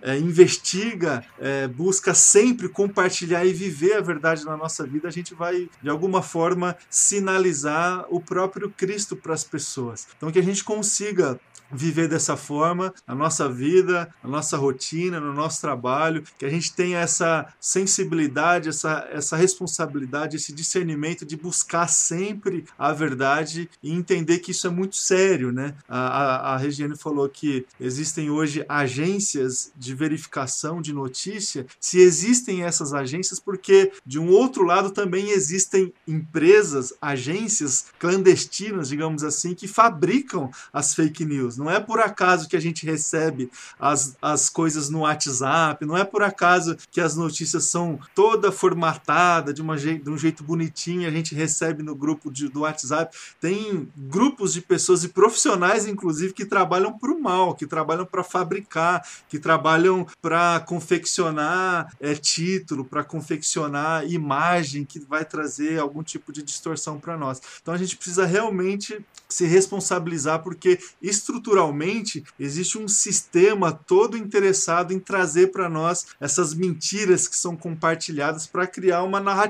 é 0.00 0.18
investiga, 0.18 1.22
é, 1.38 1.68
busca 1.68 2.14
sempre 2.14 2.70
compartilhar 2.70 3.44
e 3.44 3.52
viver 3.52 3.98
a 3.98 4.00
verdade 4.00 4.46
na 4.46 4.56
nossa 4.56 4.86
vida, 4.86 5.06
a 5.06 5.10
gente 5.10 5.34
vai, 5.34 5.68
de 5.82 5.90
alguma 5.90 6.22
forma, 6.22 6.74
sinalizar 6.88 8.06
o 8.08 8.18
próprio 8.18 8.70
Cristo 8.70 9.14
para 9.14 9.34
as 9.34 9.44
pessoas. 9.44 10.08
Então, 10.16 10.32
que 10.32 10.38
a 10.38 10.42
gente 10.42 10.64
consiga 10.64 11.38
viver 11.70 12.08
dessa 12.08 12.36
forma 12.36 12.94
na 13.06 13.14
nossa 13.14 13.48
vida, 13.48 14.12
na 14.22 14.30
nossa 14.30 14.56
rotina, 14.56 15.20
no 15.20 15.34
nosso 15.34 15.60
trabalho, 15.60 16.24
que 16.38 16.44
a 16.44 16.48
gente 16.48 16.72
tenha 16.72 16.98
essa 16.98 17.46
sensibilidade, 17.60 18.68
essa, 18.68 19.06
essa 19.10 19.36
responsabilidade, 19.36 20.36
esse 20.36 20.52
discernimento 20.52 21.24
de 21.24 21.36
buscar 21.36 21.88
sempre 21.88 22.64
a 22.78 22.92
verdade 22.92 23.68
e 23.82 23.92
entender 23.92 24.38
que 24.38 24.50
isso 24.50 24.66
é 24.66 24.70
muito 24.78 24.96
sério, 24.96 25.52
né? 25.52 25.74
A, 25.88 25.98
a, 25.98 26.54
a 26.54 26.56
Regiane 26.56 26.96
falou 26.96 27.28
que 27.28 27.66
existem 27.80 28.30
hoje 28.30 28.64
agências 28.68 29.72
de 29.76 29.94
verificação 29.94 30.80
de 30.80 30.92
notícia. 30.92 31.66
Se 31.80 31.98
existem 31.98 32.62
essas 32.62 32.94
agências, 32.94 33.40
porque 33.40 33.92
de 34.06 34.18
um 34.18 34.30
outro 34.30 34.64
lado 34.64 34.90
também 34.90 35.30
existem 35.30 35.92
empresas, 36.06 36.92
agências 37.00 37.86
clandestinas, 37.98 38.88
digamos 38.88 39.24
assim, 39.24 39.54
que 39.54 39.66
fabricam 39.66 40.50
as 40.72 40.94
fake 40.94 41.24
news. 41.24 41.56
Não 41.56 41.70
é 41.70 41.80
por 41.80 42.00
acaso 42.00 42.48
que 42.48 42.56
a 42.56 42.60
gente 42.60 42.86
recebe 42.86 43.50
as, 43.78 44.16
as 44.22 44.48
coisas 44.48 44.88
no 44.88 45.00
WhatsApp, 45.00 45.84
não 45.84 45.96
é 45.96 46.04
por 46.04 46.22
acaso 46.22 46.76
que 46.90 47.00
as 47.00 47.16
notícias 47.16 47.64
são 47.64 47.98
toda 48.14 48.52
formatada 48.52 49.52
de, 49.52 49.60
uma 49.60 49.76
de 49.76 50.08
um 50.08 50.18
jeito 50.18 50.42
bonitinho, 50.44 51.08
a 51.08 51.10
gente 51.10 51.34
recebe 51.34 51.82
no 51.82 51.94
grupo 51.94 52.30
de, 52.30 52.48
do 52.48 52.60
WhatsApp. 52.60 53.16
Tem 53.40 53.88
grupos 53.96 54.52
de 54.52 54.60
pessoas 54.68 55.02
e 55.02 55.08
profissionais, 55.08 55.86
inclusive, 55.86 56.32
que 56.32 56.44
trabalham 56.44 56.96
para 56.96 57.10
o 57.10 57.20
mal, 57.20 57.54
que 57.54 57.66
trabalham 57.66 58.06
para 58.06 58.22
fabricar, 58.22 59.04
que 59.28 59.38
trabalham 59.38 60.06
para 60.22 60.60
confeccionar 60.60 61.92
é, 62.00 62.14
título, 62.14 62.84
para 62.84 63.02
confeccionar 63.02 64.06
imagem 64.08 64.84
que 64.84 65.00
vai 65.00 65.24
trazer 65.24 65.80
algum 65.80 66.02
tipo 66.02 66.32
de 66.32 66.42
distorção 66.42 67.00
para 67.00 67.16
nós. 67.16 67.40
Então 67.60 67.74
a 67.74 67.78
gente 67.78 67.96
precisa 67.96 68.24
realmente 68.24 69.04
se 69.28 69.46
responsabilizar, 69.46 70.42
porque 70.42 70.78
estruturalmente 71.02 72.24
existe 72.38 72.78
um 72.78 72.88
sistema 72.88 73.72
todo 73.72 74.16
interessado 74.16 74.92
em 74.92 74.98
trazer 74.98 75.48
para 75.48 75.68
nós 75.68 76.06
essas 76.20 76.54
mentiras 76.54 77.28
que 77.28 77.36
são 77.36 77.56
compartilhadas 77.56 78.46
para 78.46 78.66
criar 78.66 79.02
uma 79.02 79.20
narrativa 79.20 79.48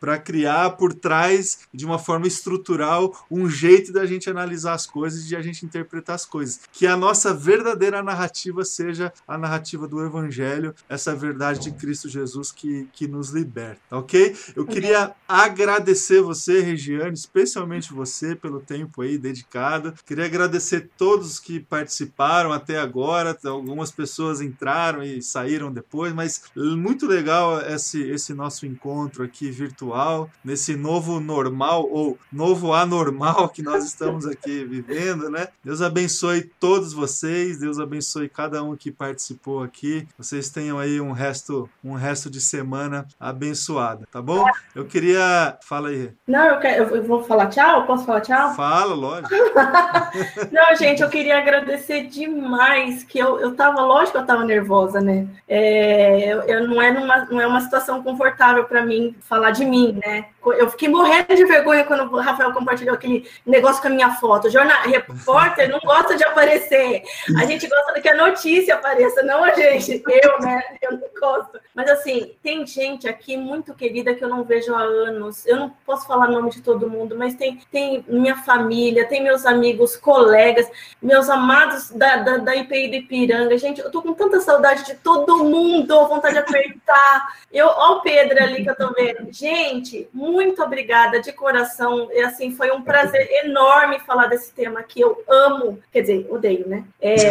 para 0.00 0.18
criar 0.18 0.70
por 0.70 0.92
trás, 0.92 1.60
de 1.72 1.84
uma 1.84 1.98
forma 1.98 2.26
estrutural, 2.26 3.26
um 3.30 3.48
jeito 3.48 3.92
da 3.92 4.06
gente 4.06 4.28
analisar 4.28 4.49
as 4.64 4.86
coisas 4.86 5.24
e 5.24 5.28
de 5.28 5.36
a 5.36 5.42
gente 5.42 5.64
interpretar 5.64 6.14
as 6.16 6.26
coisas. 6.26 6.60
Que 6.72 6.86
a 6.86 6.96
nossa 6.96 7.32
verdadeira 7.34 8.02
narrativa 8.02 8.64
seja 8.64 9.12
a 9.26 9.38
narrativa 9.38 9.86
do 9.86 10.04
Evangelho, 10.04 10.74
essa 10.88 11.14
verdade 11.14 11.60
de 11.60 11.72
Cristo 11.72 12.08
Jesus 12.08 12.52
que, 12.52 12.88
que 12.92 13.06
nos 13.06 13.30
liberta, 13.30 13.80
ok? 13.90 14.36
Eu 14.54 14.66
queria 14.66 15.12
agradecer 15.28 16.20
você, 16.20 16.60
Regiane, 16.60 17.14
especialmente 17.14 17.92
você, 17.92 18.34
pelo 18.34 18.60
tempo 18.60 19.02
aí 19.02 19.18
dedicado. 19.18 19.94
Queria 20.04 20.24
agradecer 20.24 20.90
todos 20.96 21.38
que 21.38 21.60
participaram 21.60 22.52
até 22.52 22.78
agora. 22.78 23.36
Algumas 23.44 23.90
pessoas 23.90 24.40
entraram 24.40 25.02
e 25.02 25.22
saíram 25.22 25.72
depois, 25.72 26.12
mas 26.12 26.42
muito 26.56 27.06
legal 27.06 27.60
esse, 27.60 28.02
esse 28.10 28.34
nosso 28.34 28.66
encontro 28.66 29.24
aqui 29.24 29.50
virtual, 29.50 30.30
nesse 30.44 30.76
novo 30.76 31.20
normal 31.20 31.88
ou 31.90 32.18
novo 32.32 32.72
anormal 32.72 33.48
que 33.48 33.62
nós 33.62 33.84
estamos 33.84 34.26
aqui 34.30 34.64
vivendo, 34.64 35.28
né? 35.28 35.48
Deus 35.64 35.82
abençoe 35.82 36.50
todos 36.58 36.92
vocês, 36.92 37.58
Deus 37.58 37.78
abençoe 37.78 38.28
cada 38.28 38.62
um 38.62 38.76
que 38.76 38.90
participou 38.90 39.62
aqui. 39.62 40.06
Vocês 40.16 40.50
tenham 40.50 40.78
aí 40.78 41.00
um 41.00 41.12
resto, 41.12 41.68
um 41.84 41.94
resto 41.94 42.30
de 42.30 42.40
semana 42.40 43.06
abençoada, 43.18 44.06
tá 44.10 44.22
bom? 44.22 44.44
Eu 44.74 44.84
queria, 44.84 45.58
fala 45.62 45.88
aí. 45.88 46.10
Não, 46.26 46.46
eu, 46.46 46.58
quero, 46.58 46.96
eu 46.96 47.02
vou 47.04 47.22
falar 47.24 47.46
tchau. 47.48 47.86
Posso 47.86 48.04
falar 48.04 48.20
tchau? 48.20 48.54
Fala, 48.54 48.94
lógico. 48.94 49.30
Não, 50.50 50.76
gente, 50.76 51.02
eu 51.02 51.08
queria 51.08 51.38
agradecer 51.38 52.06
demais 52.06 53.02
que 53.04 53.18
eu, 53.18 53.40
eu 53.40 53.54
tava, 53.54 53.80
lógico, 53.82 54.18
eu 54.18 54.26
tava 54.26 54.44
nervosa, 54.44 55.00
né? 55.00 55.26
É, 55.48 56.32
eu, 56.32 56.42
eu 56.42 56.68
não 56.68 56.80
é 56.80 56.90
numa, 56.92 57.24
não 57.26 57.40
é 57.40 57.46
uma 57.46 57.60
situação 57.60 58.02
confortável 58.02 58.64
para 58.64 58.84
mim 58.84 59.14
falar 59.20 59.50
de 59.50 59.64
mim, 59.64 59.98
né? 60.04 60.26
Eu 60.44 60.70
fiquei 60.70 60.88
morrendo 60.88 61.34
de 61.34 61.44
vergonha 61.44 61.84
quando 61.84 62.12
o 62.12 62.20
Rafael 62.20 62.52
compartilhou 62.52 62.94
aquele 62.94 63.28
negócio 63.44 63.82
com 63.82 63.88
a 63.88 63.90
minha 63.90 64.10
foto. 64.20 64.50
Jornal, 64.50 64.82
repórter 64.82 65.68
não 65.68 65.80
gosta 65.80 66.16
de 66.16 66.22
aparecer. 66.22 67.02
A 67.38 67.44
gente 67.46 67.66
gosta 67.66 67.94
de 67.94 68.00
que 68.00 68.08
a 68.08 68.16
notícia 68.16 68.74
apareça, 68.74 69.22
não 69.22 69.42
a 69.42 69.54
gente. 69.54 70.02
Eu, 70.06 70.38
né? 70.40 70.62
Eu 70.82 70.92
não 70.92 71.08
gosto. 71.18 71.58
Mas 71.74 71.90
assim, 71.90 72.34
tem 72.42 72.66
gente 72.66 73.08
aqui 73.08 73.36
muito 73.36 73.74
querida 73.74 74.14
que 74.14 74.22
eu 74.22 74.28
não 74.28 74.44
vejo 74.44 74.74
há 74.74 74.82
anos. 74.82 75.46
Eu 75.46 75.56
não 75.56 75.70
posso 75.86 76.06
falar 76.06 76.28
o 76.28 76.32
nome 76.32 76.50
de 76.50 76.60
todo 76.60 76.88
mundo, 76.88 77.16
mas 77.16 77.34
tem, 77.34 77.58
tem 77.70 78.04
minha 78.06 78.36
família, 78.36 79.08
tem 79.08 79.22
meus 79.22 79.46
amigos, 79.46 79.96
colegas, 79.96 80.70
meus 81.00 81.28
amados 81.28 81.90
da, 81.90 82.16
da, 82.16 82.36
da 82.36 82.56
IPI 82.56 82.88
do 82.88 82.94
Ipiranga. 82.96 83.56
Gente, 83.56 83.80
eu 83.80 83.90
tô 83.90 84.02
com 84.02 84.12
tanta 84.12 84.40
saudade 84.40 84.84
de 84.84 84.94
todo 84.94 85.44
mundo, 85.44 86.06
vontade 86.06 86.34
de 86.34 86.40
apertar. 86.40 87.40
Eu, 87.52 87.66
ó 87.66 87.96
o 87.96 88.00
Pedro 88.02 88.42
ali 88.42 88.62
que 88.62 88.70
eu 88.70 88.76
tô 88.76 88.92
vendo. 88.92 89.32
Gente, 89.32 90.08
muito 90.12 90.62
obrigada 90.62 91.20
de 91.20 91.32
coração. 91.32 92.08
E 92.12 92.20
assim, 92.20 92.50
foi 92.50 92.70
um 92.70 92.82
prazer 92.82 93.28
enorme 93.44 93.98
falar 94.10 94.26
desse 94.26 94.52
tema 94.52 94.82
que 94.82 95.00
eu 95.00 95.22
amo. 95.28 95.78
Quer 95.92 96.00
dizer, 96.00 96.26
odeio, 96.28 96.68
né? 96.68 96.84
É... 97.00 97.14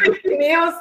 fake 0.00 0.38
news. 0.38 0.74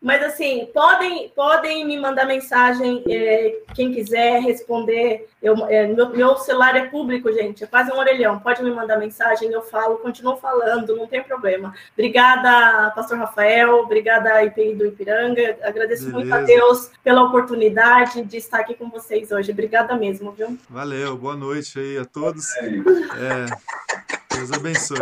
Mas 0.00 0.22
assim, 0.22 0.68
podem, 0.72 1.28
podem 1.34 1.84
me 1.84 1.98
mandar 1.98 2.24
mensagem, 2.24 3.02
é, 3.08 3.58
quem 3.74 3.92
quiser 3.92 4.40
responder. 4.40 5.28
Eu, 5.42 5.56
é, 5.66 5.88
meu, 5.88 6.10
meu, 6.10 6.36
celular 6.36 6.76
é 6.76 6.86
público, 6.86 7.32
gente, 7.32 7.64
é 7.64 7.66
quase 7.66 7.90
um 7.90 7.98
orelhão. 7.98 8.38
Pode 8.38 8.62
me 8.62 8.70
mandar 8.70 8.96
mensagem, 8.96 9.50
eu 9.50 9.60
falo, 9.62 9.98
continuo 9.98 10.36
falando, 10.36 10.96
não 10.96 11.08
tem 11.08 11.22
problema. 11.22 11.74
Obrigada, 11.94 12.92
Pastor 12.92 13.18
Rafael, 13.18 13.74
obrigada, 13.80 14.44
IPI 14.44 14.74
do 14.76 14.86
Ipiranga. 14.86 15.58
Agradeço 15.62 16.10
Beleza. 16.10 16.18
muito 16.18 16.32
a 16.32 16.42
Deus 16.42 16.90
pela 17.02 17.24
oportunidade 17.24 18.22
de 18.22 18.36
estar 18.36 18.60
aqui 18.60 18.74
com 18.74 18.88
vocês 18.88 19.32
hoje. 19.32 19.50
Obrigada 19.50 19.96
mesmo, 19.96 20.30
viu? 20.30 20.56
Valeu, 20.70 21.16
boa 21.16 21.34
noite 21.34 21.78
aí 21.78 21.98
a 21.98 22.04
todos. 22.04 22.46
É, 22.56 23.46
Deus 24.36 24.52
abençoe. 24.52 24.98